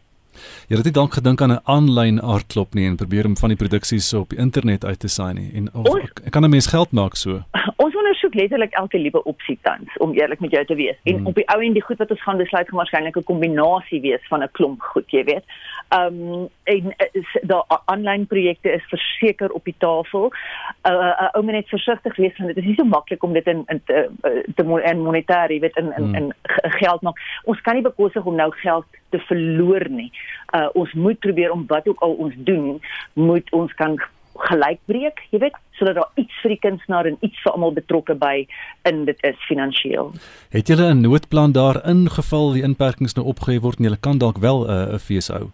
Jy 0.68 0.76
het 0.76 0.84
dit 0.84 0.94
dalk 0.94 1.14
gedink 1.14 1.40
aan 1.40 1.52
'n 1.52 1.64
aanlyn 1.64 2.22
aardklop 2.22 2.74
nie 2.74 2.86
en 2.86 2.96
probeer 2.96 3.26
om 3.26 3.36
van 3.36 3.48
die 3.48 3.56
produksies 3.56 4.12
op 4.14 4.28
die 4.30 4.38
internet 4.38 4.84
uit 4.84 5.00
te 5.00 5.08
saai 5.08 5.34
nie 5.34 5.50
en 5.54 5.68
of, 5.74 5.88
ons, 5.88 6.12
kan 6.30 6.44
'n 6.44 6.50
mens 6.50 6.66
geld 6.66 6.92
maak 6.92 7.16
so? 7.16 7.42
Ons 7.84 7.96
ondersoek 7.96 8.34
letterlik 8.34 8.72
elke 8.72 8.98
liewe 8.98 9.22
opsie 9.24 9.58
tans 9.62 9.96
om 9.98 10.12
eerlik 10.12 10.40
met 10.40 10.50
jou 10.50 10.64
te 10.64 10.74
wees. 10.74 10.96
En 11.02 11.16
hmm. 11.16 11.26
op 11.26 11.34
die 11.34 11.48
ou 11.48 11.60
en 11.62 11.72
die 11.72 11.82
goed 11.82 11.98
wat 11.98 12.10
ons 12.10 12.22
gaan 12.22 12.36
besluit 12.36 12.68
gaan 12.68 12.78
waarskynlik 12.78 13.16
'n 13.16 13.24
kombinasie 13.24 14.00
wees 14.00 14.26
van 14.28 14.42
'n 14.42 14.50
klomp 14.52 14.80
goed, 14.80 15.10
jy 15.10 15.24
weet. 15.24 15.44
Ehm 15.88 16.22
um, 16.22 16.48
en 16.64 16.94
daar 17.42 17.64
aanlyn 17.84 18.26
projekte 18.26 18.72
is 18.72 18.84
verseker 18.88 19.50
op 19.50 19.64
die 19.64 19.74
tafel. 19.78 20.32
uh, 20.88 20.92
uh, 20.92 21.28
Ou 21.34 21.44
net 21.44 21.68
versigtig 21.68 22.16
wees 22.16 22.36
want 22.36 22.54
dit 22.54 22.56
is 22.56 22.64
nie 22.64 22.74
so 22.74 22.84
maklik 22.84 23.22
om 23.22 23.32
dit 23.32 23.46
in 23.46 23.62
in 23.66 23.80
te, 23.84 24.10
te 24.54 24.62
in 24.62 25.02
monetêr, 25.02 25.50
jy 25.50 25.60
weet 25.60 25.76
in 25.76 25.92
in, 25.96 26.04
hmm. 26.04 26.14
in 26.14 26.32
geld 26.80 27.02
maak. 27.02 27.18
Ons 27.44 27.60
kan 27.60 27.74
nie 27.74 27.82
bekostig 27.82 28.24
om 28.24 28.34
nou 28.34 28.50
geld 28.50 28.84
te 29.14 29.22
verloor 29.28 29.86
nie. 29.90 30.10
Uh 30.56 30.66
ons 30.74 30.92
moet 30.92 31.18
probeer 31.22 31.54
om 31.54 31.64
wat 31.70 31.88
ook 31.88 32.02
al 32.06 32.18
ons 32.26 32.34
doen, 32.50 32.80
moet 33.14 33.52
ons 33.52 33.72
kan 33.78 33.96
gelykbreek, 34.34 35.20
jy 35.30 35.38
weet, 35.44 35.58
sodat 35.78 35.98
daar 36.00 36.10
iets 36.18 36.38
vir 36.42 36.54
die 36.54 36.60
kunstenaar 36.62 37.06
en 37.06 37.18
iets 37.22 37.38
vir 37.44 37.52
almal 37.54 37.74
betrokke 37.76 38.16
by 38.18 38.46
in 38.88 39.04
dit 39.08 39.26
is 39.26 39.38
finansiëel. 39.48 40.12
Het 40.50 40.68
julle 40.68 40.94
'n 40.94 41.00
noodplan 41.06 41.52
daar 41.52 41.78
ingeval 41.86 42.52
die 42.52 42.62
inperkings 42.62 43.14
nou 43.14 43.26
opgehef 43.26 43.62
word 43.62 43.78
en 43.78 43.84
julle 43.84 44.00
kan 44.00 44.18
dalk 44.18 44.38
wel 44.38 44.66
uh, 44.70 44.94
'n 44.94 44.98
fees 44.98 45.28
hou? 45.28 45.50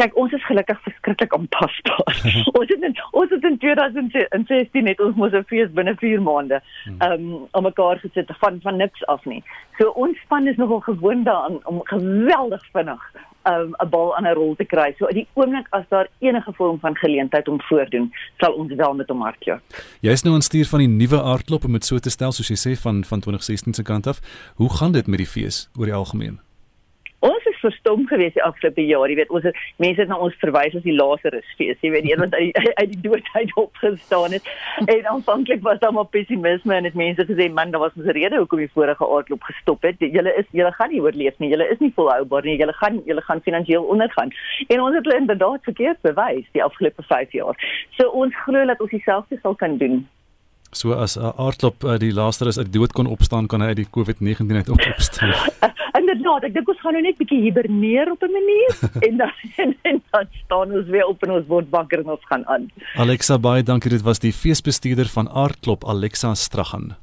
Kyk, 0.00 0.16
ons 0.16 0.32
is 0.32 0.46
gelukkig 0.46 0.80
verskriklik 0.82 1.34
aanpasbaar. 1.34 2.20
ons 2.58 2.68
het 2.68 2.82
in, 2.82 2.96
ons 3.12 3.30
het 3.30 3.44
in 3.44 3.58
2016 3.58 4.84
net 4.84 5.00
ons 5.00 5.16
moes 5.16 5.32
'n 5.32 5.46
fees 5.52 5.70
binne 5.78 5.94
4 6.02 6.22
maande 6.22 6.60
hmm. 6.84 7.00
ehm 7.00 7.12
um, 7.12 7.46
om 7.52 7.62
mekaar 7.62 7.98
gesit 7.98 8.30
van 8.40 8.60
van 8.62 8.76
niks 8.76 9.06
af 9.06 9.24
nie. 9.24 9.42
So 9.78 9.90
ons 9.90 10.18
span 10.24 10.46
is 10.46 10.56
nogal 10.56 10.80
gewoond 10.80 11.24
daaraan 11.24 11.60
om 11.64 11.80
geweldig 11.84 12.62
vinnig 12.72 13.02
um, 13.46 13.74
'n 13.78 13.88
bal 13.88 14.16
aan 14.16 14.26
'n 14.26 14.34
rol 14.34 14.54
te 14.54 14.64
kry. 14.64 14.94
So 14.98 15.06
die 15.06 15.26
oomblik 15.32 15.66
as 15.70 15.84
daar 15.88 16.08
enige 16.18 16.52
vorm 16.52 16.78
van 16.80 16.96
geleentheid 16.96 17.48
om 17.48 17.60
voordoen, 17.60 18.12
sal 18.38 18.52
ons 18.52 18.74
wel 18.74 18.94
met 18.94 19.08
hom 19.08 19.22
hardloop. 19.22 19.60
Jy 20.00 20.10
is 20.10 20.22
nou 20.22 20.34
aan 20.34 20.42
stuur 20.42 20.66
van 20.66 20.78
die 20.78 20.88
nuwe 20.88 21.22
aardklop 21.22 21.64
om 21.64 21.72
dit 21.72 21.84
so 21.84 21.98
te 21.98 22.10
stel 22.10 22.32
soos 22.32 22.48
jy 22.48 22.56
sê 22.56 22.80
van 22.80 23.04
van 23.04 23.20
2016 23.20 23.74
se 23.74 23.82
kant 23.82 24.06
af. 24.06 24.20
Hoe 24.54 24.70
gaan 24.76 24.92
dit 24.92 25.06
met 25.06 25.18
die 25.18 25.26
fees 25.26 25.70
oor 25.78 25.84
die 25.84 25.94
algemeen? 25.94 26.45
Verstom 27.66 28.06
gewees 28.10 28.34
die 28.36 28.44
afgelope 28.46 28.84
jaar, 28.86 29.10
jy 29.10 29.18
weet, 29.20 29.32
ons 29.34 29.46
mense 29.82 30.00
het 30.02 30.10
na 30.10 30.18
ons 30.22 30.34
verwys 30.42 30.74
as 30.78 30.84
die 30.86 30.94
Lazarus 30.94 31.48
fees, 31.58 31.78
jy 31.82 31.90
weet, 31.94 32.06
die 32.06 32.14
een 32.14 32.22
wat 32.22 32.34
uit 32.36 32.60
uit 32.80 32.92
die 32.92 33.00
doodheid 33.08 33.54
opgestaan 33.62 34.36
het. 34.36 34.50
En 34.86 35.10
aanvanklik 35.12 35.62
was 35.66 35.80
daar 35.82 35.94
maar 35.96 36.08
pessimisme 36.14 36.74
en 36.76 36.88
het 36.88 36.98
mense 36.98 37.26
gesê, 37.28 37.48
man, 37.52 37.74
daar 37.74 37.84
was 37.84 37.96
'n 37.96 38.14
rede 38.18 38.36
hoekom 38.36 38.62
die 38.62 38.72
vorige 38.72 39.08
aardloop 39.16 39.42
gestop 39.50 39.82
het. 39.82 39.96
Julle 39.98 40.34
is 40.36 40.48
julle 40.50 40.72
gaan 40.72 40.90
nie 40.90 41.02
oorleef 41.02 41.38
nie. 41.38 41.50
Julle 41.50 41.68
is 41.68 41.78
nie 41.78 41.92
volhoubaar 41.94 42.44
nie. 42.44 42.56
Julle 42.56 42.72
gaan 42.72 43.02
julle 43.04 43.22
gaan 43.22 43.40
finansiëel 43.40 43.82
ondergaan. 43.82 44.30
En 44.68 44.80
ons 44.80 44.94
het 44.94 45.04
hulle 45.04 45.20
inderdaad 45.20 45.62
verkeerd 45.62 46.00
bewys 46.00 46.46
die 46.52 46.64
afgelope 46.64 47.02
5 47.02 47.32
jaar. 47.32 47.56
So 47.98 48.08
ons 48.08 48.34
glo 48.44 48.66
dat 48.66 48.80
ons 48.80 48.90
dieselfde 48.90 49.38
sal 49.42 49.54
kan 49.54 49.76
doen. 49.78 50.06
So 50.76 50.92
as 50.92 51.16
'n 51.16 51.32
aardklop 51.40 51.84
uh, 51.84 51.96
die 51.96 52.12
Lazarus 52.12 52.58
uit 52.58 52.72
dood 52.72 52.92
kon 52.92 53.06
opstaan, 53.06 53.46
kan 53.48 53.60
hy 53.60 53.72
uit 53.72 53.80
die 53.80 53.88
COVID-19 53.96 54.56
uit 54.60 54.68
opstaan. 54.68 55.32
inderdaad, 56.00 56.44
ek 56.48 56.54
dink 56.56 56.68
ons 56.68 56.82
gaan 56.82 56.96
nou 56.96 57.02
net 57.04 57.16
bietjie 57.20 57.40
hiberneer 57.46 58.10
op 58.12 58.22
'n 58.22 58.32
manier 58.32 58.70
en 59.06 59.16
dan 59.22 59.32
en, 59.62 59.74
en 59.82 60.02
dan 60.10 60.28
staan 60.44 60.76
ons 60.80 60.88
weer 60.92 61.06
op 61.06 61.22
en 61.22 61.30
ons 61.38 61.48
word 61.48 61.70
wakker 61.70 62.04
en 62.04 62.12
ons 62.16 62.28
gaan 62.30 62.44
aan. 62.46 62.68
Alexa 62.96 63.38
baie 63.38 63.62
dankie, 63.62 63.90
dit 63.90 64.02
was 64.02 64.18
die 64.18 64.32
feesbestuurder 64.32 65.08
van 65.08 65.28
Aardklop 65.28 65.84
Alexa 65.84 66.34
Straghan. 66.34 66.94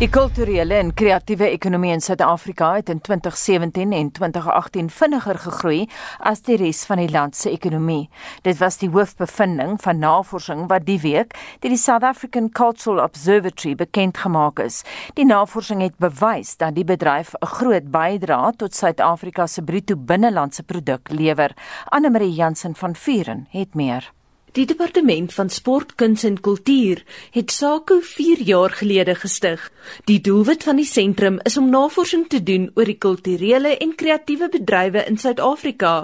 Die 0.00 0.08
kulturele 0.08 0.78
en 0.80 0.94
kreatiewe 0.96 1.50
ekonomie 1.52 1.90
in 1.92 2.00
Suid-Afrika 2.00 2.70
het 2.78 2.88
in 2.88 3.02
2017 3.04 3.90
en 3.92 4.06
2018 4.16 4.86
vinniger 4.96 5.38
gegroei 5.42 5.82
as 6.24 6.40
die 6.46 6.54
res 6.56 6.86
van 6.88 7.02
die 7.02 7.10
land 7.12 7.36
se 7.36 7.50
ekonomie. 7.52 8.06
Dit 8.40 8.56
was 8.62 8.78
die 8.80 8.88
hoofbevinding 8.88 9.74
van 9.84 10.00
navorsing 10.00 10.62
wat 10.70 10.86
die 10.86 10.96
week 11.02 11.36
deur 11.60 11.74
die 11.74 11.80
South 11.82 12.06
African 12.08 12.48
Cultural 12.48 13.02
Observatory 13.04 13.74
bekend 13.74 14.16
gemaak 14.22 14.62
is. 14.64 14.78
Die 15.20 15.26
navorsing 15.28 15.82
het 15.84 15.98
bewys 16.00 16.54
dat 16.56 16.78
die 16.80 16.86
bedryf 16.88 17.34
'n 17.36 17.52
groot 17.58 17.90
bydrae 17.92 18.54
tot 18.56 18.74
Suid-Afrika 18.74 19.46
se 19.46 19.62
bruto 19.62 19.96
binnelandse 19.96 20.62
produk 20.62 21.12
lewer. 21.12 21.52
Anne 21.90 22.10
Marie 22.10 22.32
Jansen 22.32 22.74
van 22.74 22.96
Vuren 22.96 23.46
het 23.50 23.74
meer. 23.74 24.12
Die 24.52 24.64
departement 24.66 25.30
van 25.30 25.50
sport, 25.50 25.92
kuns 25.94 26.24
en 26.26 26.40
kultuur 26.42 27.04
het 27.30 27.52
SAKU 27.54 28.00
4 28.02 28.40
jaar 28.48 28.72
gelede 28.74 29.14
gestig. 29.14 29.62
Die 30.10 30.18
doelwit 30.26 30.66
van 30.66 30.80
die 30.80 30.88
sentrum 30.88 31.38
is 31.46 31.56
om 31.60 31.68
navorsing 31.70 32.24
te 32.32 32.42
doen 32.42 32.66
oor 32.74 32.90
die 32.90 32.98
kulturele 32.98 33.76
en 33.76 33.94
kreatiewe 33.94 34.48
bedrywe 34.50 35.06
in 35.06 35.22
Suid-Afrika 35.22 35.94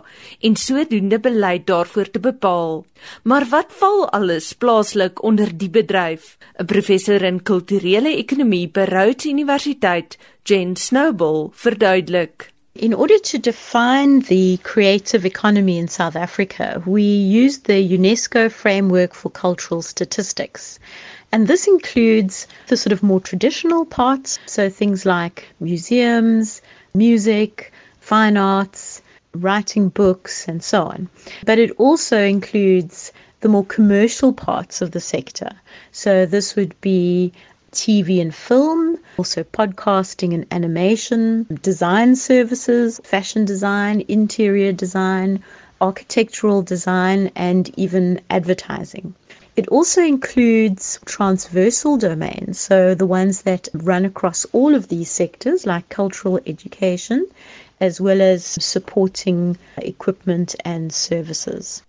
en 0.47 0.57
sodoende 0.57 1.19
beleid 1.19 1.67
daarvoor 1.67 2.11
te 2.11 2.23
bepaal. 2.23 2.85
Maar 3.23 3.51
wat 3.51 3.75
val 3.83 4.07
alles 4.15 4.53
plaaslik 4.55 5.23
onder 5.23 5.51
die 5.51 5.71
bedryf? 5.71 6.37
'n 6.63 6.71
Professor 6.71 7.23
in 7.23 7.43
kulturele 7.43 8.15
ekonomie 8.15 8.69
by 8.69 8.87
Rhodes 8.87 9.27
Universiteit, 9.27 10.19
Jen 10.45 10.77
Snowball, 10.77 11.51
verduidelik. 11.53 12.55
In 12.79 12.93
order 12.93 13.18
to 13.18 13.39
define 13.39 14.20
the 14.20 14.59
creative 14.59 15.24
economy 15.24 15.79
in 15.79 15.89
South 15.89 16.14
Africa, 16.14 16.83
we 16.85 17.03
used 17.03 17.64
the 17.64 17.97
UNESCO 17.97 18.51
framework 18.53 19.14
for 19.14 19.31
cultural 19.31 19.81
statistics. 19.81 20.79
And 21.33 21.47
this 21.47 21.66
includes 21.66 22.47
the 22.66 22.77
sort 22.77 22.93
of 22.93 23.03
more 23.03 23.20
traditional 23.20 23.87
parts, 23.87 24.39
so 24.45 24.68
things 24.68 25.07
like 25.07 25.47
museums, 25.59 26.61
music, 26.93 27.72
fine 28.01 28.37
arts, 28.37 29.01
writing 29.33 29.89
books, 29.89 30.47
and 30.47 30.62
so 30.62 30.83
on. 30.83 31.09
But 31.47 31.59
it 31.59 31.70
also 31.79 32.20
includes 32.20 33.11
the 33.41 33.49
more 33.49 33.64
commercial 33.64 34.35
parts 34.35 34.83
of 34.83 34.91
the 34.91 35.01
sector. 35.01 35.51
So 35.93 36.27
this 36.27 36.57
would 36.57 36.79
be 36.83 37.33
TV 37.77 38.20
and 38.20 38.35
film, 38.35 38.99
also 39.18 39.45
podcasting 39.45 40.33
and 40.35 40.47
animation, 40.51 41.47
design 41.62 42.16
services, 42.16 43.01
fashion 43.05 43.45
design, 43.45 44.03
interior 44.09 44.72
design, 44.72 45.43
architectural 45.81 46.62
design, 46.62 47.31
and 47.37 47.70
even 47.79 48.20
advertising. 48.31 49.14
It 49.57 49.68
also 49.68 50.03
includes 50.03 50.99
transversal 51.05 51.97
domains, 51.97 52.59
so 52.59 52.95
the 52.95 53.07
ones 53.07 53.43
that 53.43 53.68
run 53.72 54.05
across 54.05 54.45
all 54.53 54.74
of 54.74 54.89
these 54.89 55.11
sectors, 55.11 55.66
like 55.66 55.89
cultural 55.89 56.41
education, 56.47 57.27
as 57.81 58.01
well 58.01 58.20
as 58.20 58.45
supporting 58.45 59.57
equipment 59.79 60.55
and 60.64 60.93
services. 60.93 61.83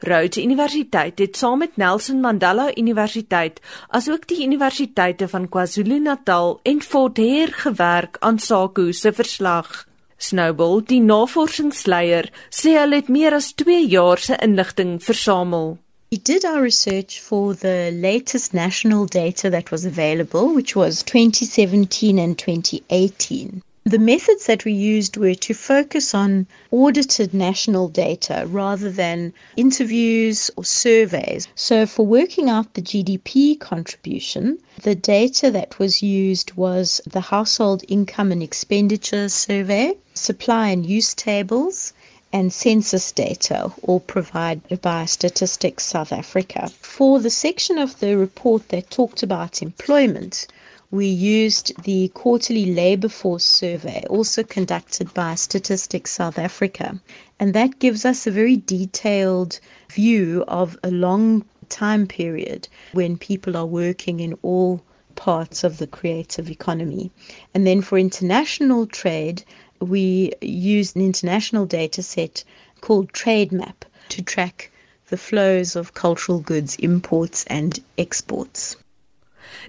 Rhodes 0.00 0.44
Universiteit 0.44 1.18
het 1.18 1.36
saam 1.36 1.58
met 1.58 1.76
Nelson 1.76 2.20
Mandela 2.20 2.70
Universiteit 2.76 3.60
asook 3.88 4.26
die 4.28 4.42
universiteite 4.46 5.28
van 5.28 5.48
KwaZulu-Natal 5.48 6.60
en 6.62 6.82
Fort 6.82 7.18
Hare 7.18 7.52
gewerk 7.52 8.16
aan 8.20 8.38
SAKU 8.38 8.92
se 8.92 9.12
verslag. 9.12 9.86
Snowball, 10.16 10.82
die 10.86 11.00
navorsingsleier, 11.00 12.30
sê 12.50 12.76
hulle 12.78 13.00
het 13.00 13.08
meer 13.08 13.34
as 13.34 13.52
2 13.58 13.86
jaar 13.88 14.18
se 14.18 14.36
inligting 14.46 15.00
versamel. 15.02 15.78
We 16.12 16.18
did 16.18 16.44
our 16.44 16.62
research 16.62 17.20
for 17.20 17.54
the 17.54 17.90
latest 17.90 18.52
national 18.52 19.06
data 19.06 19.50
that 19.50 19.70
was 19.70 19.86
available, 19.86 20.54
which 20.54 20.76
was 20.76 21.02
2017 21.02 22.18
and 22.18 22.38
2018. 22.38 23.62
The 23.84 23.98
methods 23.98 24.46
that 24.46 24.64
we 24.64 24.70
used 24.72 25.16
were 25.16 25.34
to 25.34 25.54
focus 25.54 26.14
on 26.14 26.46
audited 26.70 27.34
national 27.34 27.88
data 27.88 28.44
rather 28.46 28.88
than 28.92 29.32
interviews 29.56 30.52
or 30.56 30.64
surveys. 30.64 31.48
So, 31.56 31.84
for 31.86 32.06
working 32.06 32.48
out 32.48 32.74
the 32.74 32.80
GDP 32.80 33.58
contribution, 33.58 34.58
the 34.84 34.94
data 34.94 35.50
that 35.50 35.80
was 35.80 36.00
used 36.00 36.52
was 36.52 37.00
the 37.10 37.22
Household 37.22 37.82
Income 37.88 38.30
and 38.30 38.40
Expenditure 38.40 39.28
Survey, 39.28 39.96
supply 40.14 40.68
and 40.68 40.86
use 40.86 41.12
tables, 41.12 41.92
and 42.32 42.52
census 42.52 43.10
data, 43.10 43.72
all 43.82 43.98
provided 43.98 44.80
by 44.80 45.06
Statistics 45.06 45.84
South 45.86 46.12
Africa. 46.12 46.70
For 46.80 47.18
the 47.18 47.30
section 47.30 47.78
of 47.78 47.98
the 47.98 48.16
report 48.16 48.68
that 48.68 48.90
talked 48.92 49.24
about 49.24 49.60
employment, 49.60 50.46
we 50.92 51.06
used 51.06 51.72
the 51.84 52.08
quarterly 52.08 52.66
labour 52.66 53.08
force 53.08 53.46
survey, 53.46 54.04
also 54.10 54.42
conducted 54.42 55.12
by 55.14 55.34
Statistics 55.34 56.10
South 56.12 56.38
Africa. 56.38 57.00
And 57.40 57.54
that 57.54 57.78
gives 57.78 58.04
us 58.04 58.26
a 58.26 58.30
very 58.30 58.58
detailed 58.58 59.58
view 59.90 60.44
of 60.48 60.78
a 60.84 60.90
long 60.90 61.46
time 61.70 62.06
period 62.06 62.68
when 62.92 63.16
people 63.16 63.56
are 63.56 63.64
working 63.64 64.20
in 64.20 64.34
all 64.42 64.82
parts 65.14 65.64
of 65.64 65.78
the 65.78 65.86
creative 65.86 66.50
economy. 66.50 67.10
And 67.54 67.66
then 67.66 67.80
for 67.80 67.96
international 67.96 68.86
trade, 68.86 69.44
we 69.80 70.32
used 70.42 70.94
an 70.94 71.00
international 71.00 71.64
data 71.64 72.02
set 72.02 72.44
called 72.82 73.14
TradeMap 73.14 73.76
to 74.10 74.20
track 74.20 74.70
the 75.08 75.16
flows 75.16 75.74
of 75.74 75.94
cultural 75.94 76.40
goods 76.40 76.76
imports 76.76 77.46
and 77.46 77.80
exports. 77.96 78.76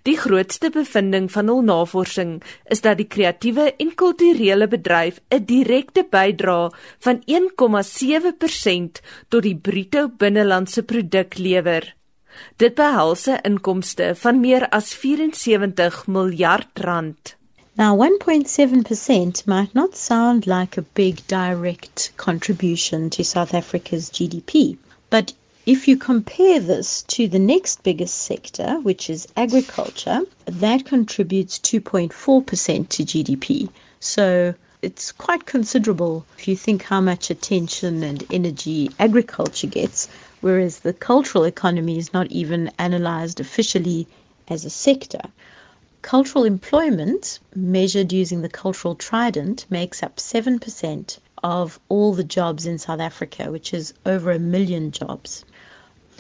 Die 0.08 0.18
grootste 0.18 0.70
bevinding 0.70 1.32
van 1.32 1.48
hul 1.48 1.62
navorsing 1.62 2.44
is 2.76 2.82
dat 2.82 2.98
die 2.98 3.08
kreatiewe 3.08 3.74
en 3.78 3.96
kulturele 3.96 4.68
bedryf 4.68 5.20
'n 5.30 5.46
direkte 5.46 6.06
bydrae 6.10 6.72
van 7.00 7.22
1,7% 7.26 9.02
tot 9.30 9.44
die 9.44 9.56
bruto 9.56 10.08
binnelandse 10.18 10.84
produk 10.84 11.38
lewer. 11.38 11.96
Dit 12.58 12.76
behels 12.76 13.28
'n 13.28 13.40
inkomste 13.44 14.16
van 14.16 14.40
meer 14.40 14.70
as 14.70 14.94
74 14.94 16.08
miljard 16.08 16.80
rand. 16.80 17.36
Now 17.76 17.96
1.7% 17.96 19.48
might 19.48 19.74
not 19.74 19.96
sound 19.96 20.46
like 20.46 20.78
a 20.78 20.86
big 20.94 21.26
direct 21.28 22.14
contribution 22.18 23.10
to 23.10 23.24
South 23.24 23.54
Africa's 23.54 24.12
GDP, 24.12 24.78
but 25.10 25.34
If 25.66 25.88
you 25.88 25.96
compare 25.96 26.60
this 26.60 27.04
to 27.04 27.26
the 27.26 27.40
next 27.40 27.84
biggest 27.84 28.16
sector, 28.16 28.82
which 28.82 29.10
is 29.10 29.30
agriculture, 29.38 30.24
that 30.46 30.84
contributes 30.84 31.58
2.4% 31.58 32.90
to 32.90 33.04
GDP. 33.06 33.70
So 34.02 34.56
it's 34.82 35.14
quite 35.14 35.46
considerable 35.46 36.26
if 36.38 36.50
you 36.50 36.58
think 36.58 36.84
how 36.84 37.00
much 37.00 37.30
attention 37.30 38.04
and 38.04 38.26
energy 38.30 38.92
agriculture 39.00 39.68
gets, 39.68 40.10
whereas 40.42 40.80
the 40.80 40.92
cultural 40.92 41.46
economy 41.46 41.98
is 41.98 42.12
not 42.12 42.30
even 42.30 42.70
analyzed 42.78 43.40
officially 43.40 44.06
as 44.50 44.66
a 44.66 44.70
sector. 44.70 45.22
Cultural 46.02 46.44
employment, 46.44 47.40
measured 47.56 48.12
using 48.12 48.42
the 48.42 48.50
cultural 48.50 48.96
trident, 48.96 49.66
makes 49.70 50.04
up 50.04 50.18
7% 50.18 51.20
of 51.42 51.80
all 51.88 52.14
the 52.14 52.24
jobs 52.26 52.66
in 52.66 52.78
South 52.78 53.00
Africa, 53.00 53.50
which 53.50 53.74
is 53.74 53.94
over 54.06 54.32
a 54.32 54.40
million 54.40 54.92
jobs. 54.92 55.46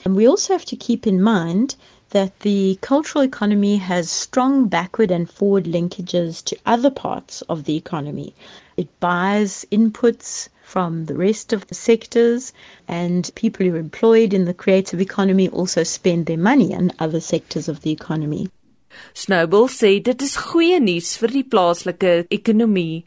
And 0.06 0.16
we 0.16 0.28
also 0.28 0.54
have 0.54 0.66
to 0.66 0.76
keep 0.76 1.08
in 1.08 1.22
mind 1.22 1.76
that 2.10 2.42
the 2.42 2.78
cultural 2.82 3.24
economy 3.24 3.78
has 3.78 4.10
strong 4.10 4.68
backward 4.68 5.12
and 5.12 5.30
forward 5.30 5.66
linkages 5.66 6.44
to 6.46 6.58
other 6.66 6.92
parts 6.92 7.42
of 7.44 7.64
the 7.64 7.76
economy. 7.76 8.36
It 8.78 8.88
buys 9.00 9.66
inputs 9.72 10.50
from 10.64 11.06
the 11.06 11.16
rest 11.16 11.54
of 11.54 11.68
the 11.68 11.76
sectors, 11.76 12.54
and 12.88 13.32
people 13.36 13.66
who 13.66 13.74
are 13.76 13.78
employed 13.78 14.34
in 14.34 14.46
the 14.46 14.54
creative 14.54 15.00
economy 15.00 15.48
also 15.50 15.84
spend 15.84 16.26
their 16.26 16.38
money 16.38 16.72
in 16.72 16.92
other 17.00 17.20
sectors 17.20 17.68
of 17.68 17.82
the 17.82 17.92
economy. 17.92 18.50
Snowball 19.14 19.68
sê 19.68 20.04
dit 20.04 20.22
is 20.22 20.36
goeie 20.36 20.80
nuus 20.80 21.18
vir 21.18 21.32
die 21.34 21.44
plaaslike 21.44 22.28
ekonomie. 22.30 23.04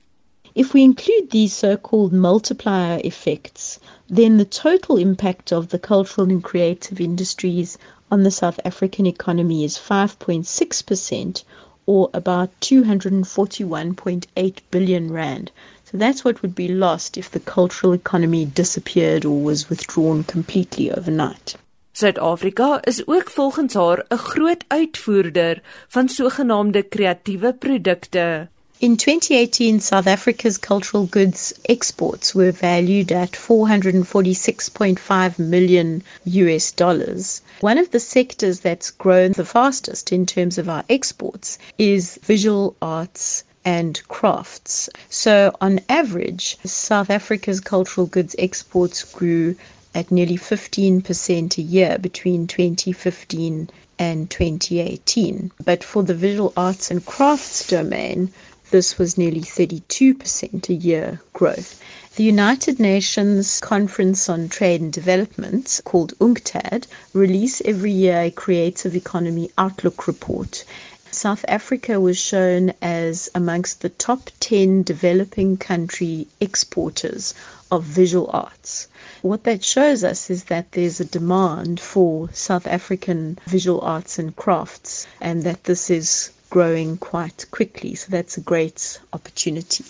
If 0.55 0.73
we 0.75 0.83
include 0.83 1.31
these 1.31 1.53
so-called 1.53 2.13
multiplier 2.13 3.01
effects, 3.05 3.79
then 4.09 4.37
the 4.37 4.45
total 4.45 4.97
impact 4.97 5.53
of 5.53 5.69
the 5.69 5.79
cultural 5.79 6.31
and 6.31 6.45
creative 6.45 7.01
industries 7.01 7.77
on 8.11 8.23
the 8.23 8.31
South 8.31 8.61
African 8.65 9.07
economy 9.07 9.65
is 9.65 9.77
5.6% 9.77 11.43
or 11.87 12.11
about 12.15 12.51
241.8 12.61 14.57
billion 14.71 15.13
rand. 15.13 15.51
So 15.85 15.99
that's 15.99 16.25
what 16.25 16.43
would 16.43 16.55
be 16.55 16.69
lost 16.69 17.17
if 17.17 17.31
the 17.31 17.41
cultural 17.41 17.93
economy 17.93 18.45
disappeared 18.45 19.25
or 19.25 19.41
was 19.41 19.71
withdrawn 19.71 20.25
completely 20.25 20.91
overnight. 20.91 21.57
Suid-Afrika 21.95 22.81
is 22.83 23.07
ook 23.07 23.31
volgens 23.31 23.75
haar 23.75 24.05
'n 24.09 24.17
groot 24.17 24.65
uitvoerder 24.69 25.63
van 25.89 26.09
sogenaamde 26.09 26.83
kreatiewe 26.83 27.55
produkte. 27.55 28.49
In 28.79 28.99
2018, 28.99 29.81
South 29.81 30.07
Africa's 30.07 30.59
cultural 30.59 31.07
goods 31.07 31.55
exports 31.67 32.35
were 32.35 32.53
valued 32.53 33.11
at 33.11 33.33
446.5 33.33 35.39
million 35.39 36.03
US 36.27 36.73
dollars. 36.73 37.41
One 37.61 37.79
of 37.79 37.91
the 37.91 37.99
sectors 37.99 38.61
that's 38.61 38.91
grown 38.91 39.33
the 39.33 39.47
fastest 39.47 40.13
in 40.13 40.27
terms 40.27 40.59
of 40.59 40.69
our 40.69 40.85
exports 40.91 41.57
is 41.79 42.19
visual 42.23 42.77
arts 42.83 43.45
and 43.65 44.07
crafts. 44.09 44.91
So, 45.09 45.57
on 45.59 45.81
average, 45.89 46.59
South 46.67 47.09
Africa's 47.09 47.61
cultural 47.61 48.07
goods 48.07 48.37
exports 48.39 49.05
grew 49.05 49.57
at 49.95 50.11
nearly 50.11 50.37
15% 50.37 51.57
a 51.57 51.63
year 51.63 51.97
between 51.97 52.47
2015 52.47 53.71
and 53.99 54.29
2018. 54.29 55.51
But 55.65 55.83
for 55.83 56.03
the 56.03 56.13
visual 56.13 56.53
arts 56.59 56.91
and 56.91 57.07
crafts 57.07 57.67
domain, 57.67 58.31
this 58.71 58.99
was 58.99 59.17
nearly 59.17 59.43
32% 59.43 60.69
a 60.69 60.75
year 60.75 61.21
growth. 61.33 61.81
The 62.17 62.25
United 62.25 62.81
Nations 62.81 63.61
Conference 63.61 64.29
on 64.29 64.49
Trade 64.49 64.81
and 64.81 64.93
Development, 64.93 65.81
called 65.85 66.15
UNCTAD, 66.19 66.87
release 67.13 67.61
every 67.65 67.93
year 67.93 68.23
a 68.23 68.31
Creative 68.31 68.97
Economy 68.97 69.51
Outlook 69.59 70.07
report. 70.07 70.65
South 71.13 71.45
Africa 71.47 72.01
was 72.01 72.19
shown 72.19 72.73
as 72.83 73.31
amongst 73.35 73.81
the 73.81 73.89
top 73.89 74.31
10 74.41 74.83
developing 74.83 75.57
country 75.57 76.27
exporters 76.41 77.35
of 77.71 77.85
visual 77.85 78.31
arts. 78.33 78.89
What 79.23 79.45
that 79.45 79.63
shows 79.63 80.05
us 80.05 80.31
is 80.31 80.45
that 80.45 80.73
there's 80.73 81.01
a 81.01 81.05
demand 81.05 81.81
for 81.81 82.31
South 82.33 82.67
African 82.67 83.39
visual 83.47 83.81
arts 83.81 84.19
and 84.19 84.35
crafts, 84.37 85.07
and 85.21 85.43
that 85.45 85.65
this 85.65 85.91
is 85.91 86.31
growing 86.49 86.99
quite 86.99 87.47
quickly. 87.51 87.95
So 87.95 88.11
that's 88.11 88.39
a 88.39 88.43
great 88.45 89.01
opportunity. 89.11 89.85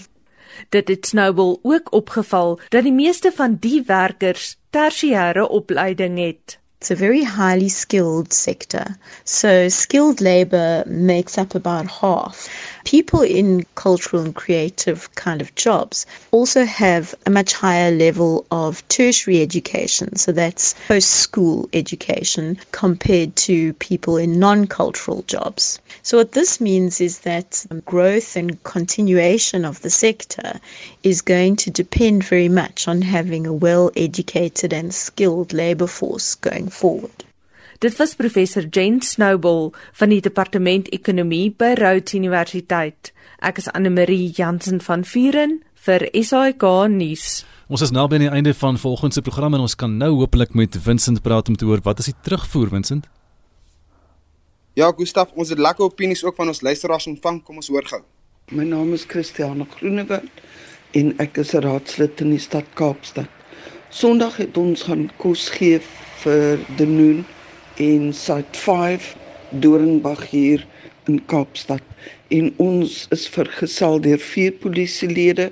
Dit 0.68 0.88
het 0.88 1.06
Snowball 1.06 1.58
ook 1.62 1.92
opgeval 1.92 2.60
dat 2.68 2.82
die 2.82 2.92
meeste 2.92 3.32
van 3.32 3.56
die 3.60 3.82
werkers 3.86 4.56
tersiêre 4.70 5.48
opleiding 5.48 6.18
het. 6.18 6.58
It's 6.86 6.90
a 6.92 6.94
very 6.94 7.24
highly 7.24 7.68
skilled 7.68 8.32
sector. 8.32 8.96
So, 9.24 9.68
skilled 9.68 10.20
labor 10.20 10.84
makes 10.86 11.36
up 11.36 11.56
about 11.56 11.88
half. 11.88 12.48
People 12.84 13.22
in 13.22 13.66
cultural 13.74 14.22
and 14.22 14.32
creative 14.32 15.12
kind 15.16 15.40
of 15.40 15.52
jobs 15.56 16.06
also 16.30 16.64
have 16.64 17.12
a 17.26 17.30
much 17.30 17.54
higher 17.54 17.90
level 17.90 18.46
of 18.52 18.86
tertiary 18.86 19.42
education. 19.42 20.14
So, 20.14 20.30
that's 20.30 20.76
post 20.86 21.10
school 21.10 21.68
education 21.72 22.56
compared 22.70 23.34
to 23.34 23.72
people 23.72 24.16
in 24.16 24.38
non 24.38 24.68
cultural 24.68 25.24
jobs. 25.26 25.80
So, 26.04 26.18
what 26.18 26.32
this 26.32 26.60
means 26.60 27.00
is 27.00 27.18
that 27.20 27.66
growth 27.84 28.36
and 28.36 28.62
continuation 28.62 29.64
of 29.64 29.82
the 29.82 29.90
sector 29.90 30.60
is 31.02 31.20
going 31.20 31.56
to 31.56 31.70
depend 31.72 32.22
very 32.22 32.48
much 32.48 32.86
on 32.86 33.02
having 33.02 33.44
a 33.44 33.52
well 33.52 33.90
educated 33.96 34.72
and 34.72 34.94
skilled 34.94 35.52
labor 35.52 35.88
force 35.88 36.36
going 36.36 36.68
forward. 36.76 37.24
Dit 37.78 37.96
was 37.98 38.14
professor 38.16 38.64
Jane 38.70 39.04
Snowball 39.04 39.70
van 39.92 40.12
die 40.12 40.20
departement 40.24 40.88
ekonomie 40.96 41.50
by 41.52 41.74
Rhodes 41.76 42.16
Universiteit. 42.16 43.12
Ek 43.44 43.60
is 43.60 43.68
Anne 43.76 43.92
Marie 43.92 44.30
Jansen 44.32 44.80
van 44.80 45.04
Vuren 45.04 45.58
vir 45.84 46.06
SAK 46.16 46.64
nuus. 46.88 47.44
Ons 47.68 47.84
is 47.84 47.92
naby 47.92 48.16
aan 48.16 48.24
die 48.24 48.32
einde 48.32 48.54
van 48.56 48.78
volgende 48.80 49.18
se 49.18 49.22
program 49.26 49.58
en 49.58 49.66
ons 49.66 49.76
kan 49.76 49.92
nou 49.98 50.14
hopelik 50.22 50.54
met 50.54 50.76
Vincent 50.86 51.20
praat 51.22 51.50
om 51.52 51.56
te 51.58 51.68
hoor 51.68 51.82
wat 51.84 52.00
is 52.00 52.12
die 52.12 52.16
terugvoer 52.24 52.72
Vincent? 52.72 53.10
Ja, 54.76 54.88
Gustaf, 54.96 55.32
ons 55.34 55.52
het 55.52 55.60
lekker 55.60 55.88
opinies 55.88 56.24
ook 56.24 56.36
van 56.36 56.52
ons 56.52 56.62
luisteraars 56.64 57.06
ontvang. 57.12 57.42
Kom 57.44 57.60
ons 57.60 57.68
hoor 57.72 57.84
gou. 57.88 58.02
My 58.52 58.64
naam 58.64 58.92
is 58.94 59.04
Christiane 59.08 59.66
Groenewald 59.76 60.42
en 60.96 61.12
ek 61.20 61.36
is 61.42 61.52
'n 61.52 61.64
raadslid 61.64 62.20
in 62.20 62.30
die 62.30 62.40
stad 62.40 62.64
Kaapstad. 62.74 63.28
Sondag 63.90 64.36
het 64.36 64.56
ons 64.56 64.82
gaan 64.82 65.10
kos 65.16 65.48
gee 65.48 65.80
vir 66.22 66.62
Denoon 66.78 67.24
en 67.82 68.12
Site 68.14 68.58
5 68.58 69.14
Doringberg 69.62 70.24
hier 70.30 70.66
in 71.06 71.20
Kaapstad 71.30 71.82
en 72.34 72.50
ons 72.62 72.94
is 73.14 73.26
vergesel 73.30 74.00
deur 74.02 74.22
vier 74.32 74.54
polisielede, 74.62 75.50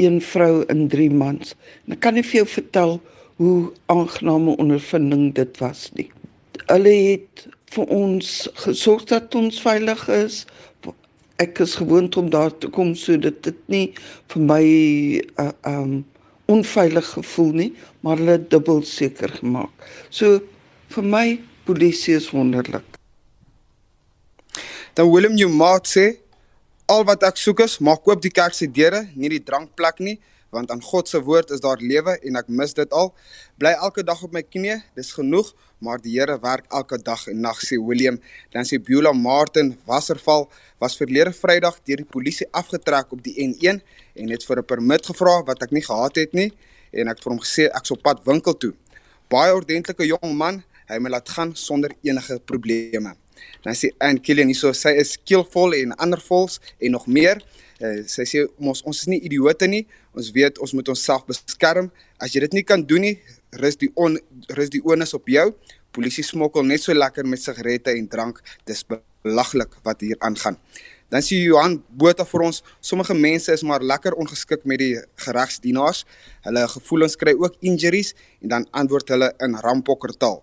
een 0.00 0.20
vrou 0.20 0.64
en 0.72 0.86
drie 0.92 1.10
mans. 1.10 1.54
En 1.86 1.96
ek 1.96 2.02
kan 2.04 2.16
nie 2.16 2.24
vir 2.24 2.42
jou 2.42 2.48
vertel 2.54 2.96
hoe 3.40 3.58
aangename 3.92 4.56
ondervinding 4.62 5.28
dit 5.36 5.60
was 5.60 5.88
nie. 5.96 6.08
Hulle 6.70 6.94
het 6.94 7.46
vir 7.74 7.92
ons 7.92 8.32
gesorg 8.64 9.04
dat 9.10 9.34
ons 9.36 9.60
veilig 9.60 10.06
is. 10.12 10.44
Ek 11.42 11.60
is 11.60 11.76
gewoond 11.76 12.16
om 12.16 12.30
daar 12.32 12.54
te 12.56 12.70
kom 12.72 12.94
so 12.96 13.18
dit 13.20 13.36
dit 13.44 13.58
nie 13.72 13.86
vir 14.32 14.46
my 14.50 14.62
uh, 15.42 15.52
um 15.68 15.98
onveilig 16.50 17.08
gevoel 17.16 17.52
nie, 17.52 17.70
maar 18.00 18.20
hulle 18.20 18.36
het 18.38 18.50
dubbel 18.50 18.82
seker 18.86 19.32
gemaak. 19.40 19.72
So 20.10 20.40
vir 20.94 21.04
my 21.04 21.26
polisie 21.66 22.14
is 22.16 22.30
wonderlik. 22.30 22.84
Dan 24.96 25.10
Willem 25.12 25.36
jou 25.36 25.50
maat 25.52 25.88
sê 25.90 26.06
al 26.88 27.04
wat 27.04 27.26
ek 27.26 27.36
soek 27.40 27.64
is 27.66 27.80
maak 27.82 28.06
oop 28.06 28.22
die 28.22 28.32
kerk 28.32 28.54
se 28.54 28.68
deure, 28.70 29.02
nie 29.18 29.28
die 29.32 29.42
drankplek 29.42 29.98
nie, 30.00 30.16
want 30.54 30.70
aan 30.70 30.80
God 30.80 31.10
se 31.10 31.20
woord 31.20 31.50
is 31.52 31.60
daar 31.60 31.82
lewe 31.82 32.14
en 32.22 32.38
ek 32.40 32.48
mis 32.48 32.72
dit 32.78 32.92
al. 32.94 33.10
Bly 33.60 33.74
elke 33.74 34.04
dag 34.06 34.22
op 34.24 34.32
my 34.32 34.44
knie, 34.46 34.78
dis 34.96 35.10
genoeg, 35.18 35.50
maar 35.82 36.00
die 36.00 36.14
Here 36.16 36.38
werk 36.40 36.70
elke 36.72 36.98
dag 37.02 37.26
en 37.28 37.42
nag 37.44 37.60
sê 37.60 37.76
William. 37.76 38.16
Dan 38.54 38.64
sê 38.64 38.78
Beulah 38.80 39.12
Martin 39.12 39.74
Wasserval 39.88 40.46
was 40.78 40.96
verlede 40.96 41.32
Vrydag 41.32 41.78
deur 41.84 42.02
die 42.02 42.08
polisie 42.08 42.46
afgetrek 42.52 43.12
op 43.12 43.22
die 43.24 43.34
N1 43.48 43.82
en 44.14 44.30
het 44.30 44.44
vir 44.44 44.58
'n 44.58 44.64
permit 44.64 45.06
gevra 45.06 45.42
wat 45.44 45.62
ek 45.62 45.72
nie 45.72 45.82
gehad 45.82 46.16
het 46.16 46.32
nie 46.32 46.52
en 46.92 47.08
ek 47.08 47.16
het 47.16 47.24
vir 47.24 47.32
hom 47.32 47.40
gesê 47.40 47.64
ek's 47.74 47.90
op 47.90 48.02
pad 48.02 48.24
winkel 48.24 48.54
toe. 48.56 48.74
Baie 49.28 49.54
ordentlike 49.54 50.06
jong 50.06 50.36
man, 50.36 50.64
hy 50.88 50.98
my 50.98 51.10
laat 51.10 51.28
gaan 51.28 51.54
sonder 51.54 51.90
enige 52.02 52.38
probleme. 52.44 53.16
Dan 53.64 53.74
sê 53.74 53.90
Ann 53.98 54.20
Killian 54.20 54.48
hierso 54.48 54.72
sy 54.72 54.94
is 55.00 55.16
skillful 55.16 55.74
en 55.74 55.94
ander 56.02 56.20
vols 56.20 56.60
en 56.78 56.90
nog 56.96 57.06
meer. 57.06 57.42
Uh, 57.80 58.00
sy 58.08 58.24
sê 58.24 58.44
ons 58.56 58.82
ons 58.86 59.00
is 59.02 59.08
nie 59.10 59.20
idioote 59.20 59.68
nie. 59.68 59.84
Ons 60.16 60.30
weet 60.36 60.60
ons 60.62 60.72
moet 60.72 60.88
onsself 60.88 61.26
beskerm. 61.28 61.90
As 62.22 62.32
jy 62.32 62.40
dit 62.46 62.52
nie 62.60 62.64
kan 62.64 62.84
doen 62.86 63.04
nie, 63.04 63.16
rus 63.60 63.76
die 63.76 63.90
on 63.94 64.16
rus 64.56 64.72
die 64.72 64.82
onus 64.84 65.14
op 65.18 65.28
jou. 65.28 65.50
Polisie 65.96 66.24
smokkel 66.24 66.66
net 66.68 66.82
so 66.84 66.92
lekker 66.92 67.24
met 67.24 67.40
sigarette 67.40 67.94
en 67.96 68.08
drank. 68.12 68.42
Dis 68.68 68.84
belaglik 68.84 69.78
wat 69.86 70.04
hier 70.04 70.18
aangaan. 70.18 70.58
Dan 71.08 71.22
sê 71.22 71.38
Johan 71.38 71.78
Botha 71.88 72.26
vir 72.26 72.42
ons, 72.48 72.64
sommige 72.82 73.14
mense 73.14 73.54
is 73.54 73.62
maar 73.62 73.80
lekker 73.80 74.16
ongeskik 74.18 74.66
met 74.66 74.82
die 74.82 74.96
geregsdienaars. 75.22 76.02
Hulle 76.44 76.66
gevoelens 76.72 77.14
kry 77.16 77.36
ook 77.38 77.60
injuries 77.62 78.12
en 78.42 78.52
dan 78.56 78.66
antwoord 78.74 79.14
hulle 79.14 79.30
in 79.46 79.54
rampokkertaal. 79.62 80.42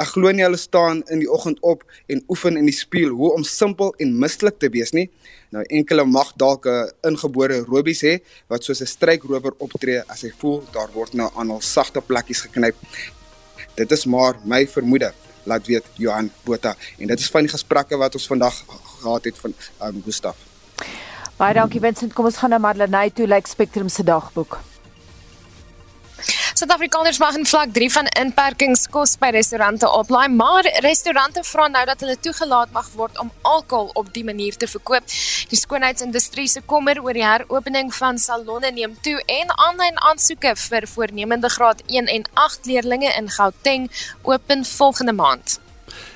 Ek 0.00 0.14
glo 0.14 0.32
nie 0.32 0.44
hulle 0.44 0.58
staan 0.58 1.02
in 1.12 1.20
die 1.22 1.28
oggend 1.30 1.58
op 1.66 1.82
en 2.10 2.22
oefen 2.32 2.56
in 2.56 2.68
die 2.68 2.74
spieël 2.74 3.12
hoe 3.16 3.32
om 3.36 3.44
simpel 3.44 3.92
en 4.00 4.14
mislik 4.22 4.58
te 4.62 4.70
wees 4.72 4.94
nie. 4.96 5.06
Nou 5.54 5.64
enkele 5.68 6.06
mag 6.08 6.32
dalk 6.40 6.66
'n 6.66 6.90
ingebore 7.10 7.60
robies 7.68 8.02
hê 8.02 8.20
wat 8.48 8.64
soos 8.64 8.80
'n 8.80 8.86
strykrower 8.86 9.54
optree 9.58 10.02
as 10.08 10.22
hy 10.22 10.32
voel 10.40 10.64
daar 10.72 10.90
word 10.92 11.14
nou 11.14 11.30
aan 11.36 11.50
hul 11.50 11.60
sagte 11.60 12.00
plekkies 12.00 12.40
geknyp. 12.46 12.76
Dit 13.80 13.90
is 13.96 14.04
maar 14.04 14.36
my 14.44 14.66
vermoede, 14.68 15.12
laat 15.48 15.66
weet 15.66 15.84
Johan 15.96 16.30
Botha 16.44 16.74
en 16.98 17.06
dit 17.08 17.20
is 17.20 17.30
van 17.32 17.46
die 17.46 17.52
gesprekke 17.52 17.96
wat 17.96 18.14
ons 18.18 18.26
vandag 18.28 18.58
gehad 19.00 19.24
het 19.24 19.38
van 19.40 19.54
um, 19.86 20.02
Gustaf. 20.04 20.36
Baie 21.40 21.56
dankie 21.56 21.80
Vincent, 21.80 22.12
kom 22.12 22.28
ons 22.28 22.36
gaan 22.36 22.52
na 22.52 22.58
Madeleine 22.60 23.08
toe, 23.08 23.24
lyk 23.24 23.46
like 23.46 23.48
Spectrum 23.48 23.88
se 23.88 24.04
dagboek. 24.04 24.58
Suid-Afrikaners 26.60 27.16
mag 27.18 27.36
in 27.38 27.46
vlak 27.48 27.70
3 27.72 27.86
van 27.88 28.08
inperkings 28.20 28.82
kos 28.92 29.14
by 29.16 29.30
restaurante 29.32 29.88
oplaai, 29.96 30.26
maar 30.28 30.66
restaurante 30.84 31.40
vra 31.48 31.68
nou 31.72 31.84
dat 31.88 32.02
hulle 32.04 32.16
toegelaat 32.20 32.74
mag 32.74 32.88
word 32.98 33.20
om 33.22 33.30
alkohol 33.48 33.86
op 33.96 34.10
die 34.12 34.24
manier 34.28 34.58
te 34.60 34.66
verkoop. 34.68 35.06
Die 35.48 35.56
skoonheidsindustrie 35.56 36.44
se 36.52 36.60
kommer 36.68 36.98
oor 37.00 37.16
die 37.16 37.24
heropening 37.24 37.88
van 37.96 38.20
salonne 38.20 38.68
neem 38.76 38.92
toe 39.00 39.14
en 39.24 39.54
aanlyn 39.56 39.96
aansoeke 40.10 40.52
vir 40.66 40.84
voornemende 40.90 41.48
graad 41.54 41.80
1 41.86 42.10
en 42.12 42.26
8 42.42 42.68
leerdlinge 42.68 43.08
in 43.08 43.30
Gauteng 43.38 43.86
open 44.28 44.64
volgende 44.68 45.14
maand. 45.16 45.56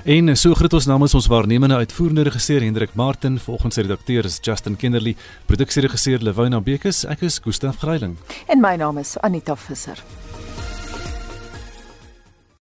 En 0.04 0.28
so 0.36 0.52
groet 0.60 0.76
ons 0.76 0.90
namens 0.90 1.14
ons 1.16 1.30
waarnemende 1.32 1.78
uitvoerende 1.80 2.26
regisseur 2.28 2.60
Hendrik 2.60 2.92
Martin, 3.00 3.38
volgens 3.40 3.80
redakteur 3.80 4.28
is 4.28 4.36
Justin 4.42 4.76
Kennerly, 4.76 5.16
produksieregisseur 5.48 6.20
Lewona 6.20 6.60
Bekes, 6.60 7.06
ek 7.08 7.24
is 7.30 7.40
Gustaf 7.40 7.80
Greiling. 7.80 8.18
En 8.44 8.60
my 8.60 8.74
naam 8.76 9.00
is 9.00 9.16
Anita 9.24 9.56
Visser. 9.56 10.04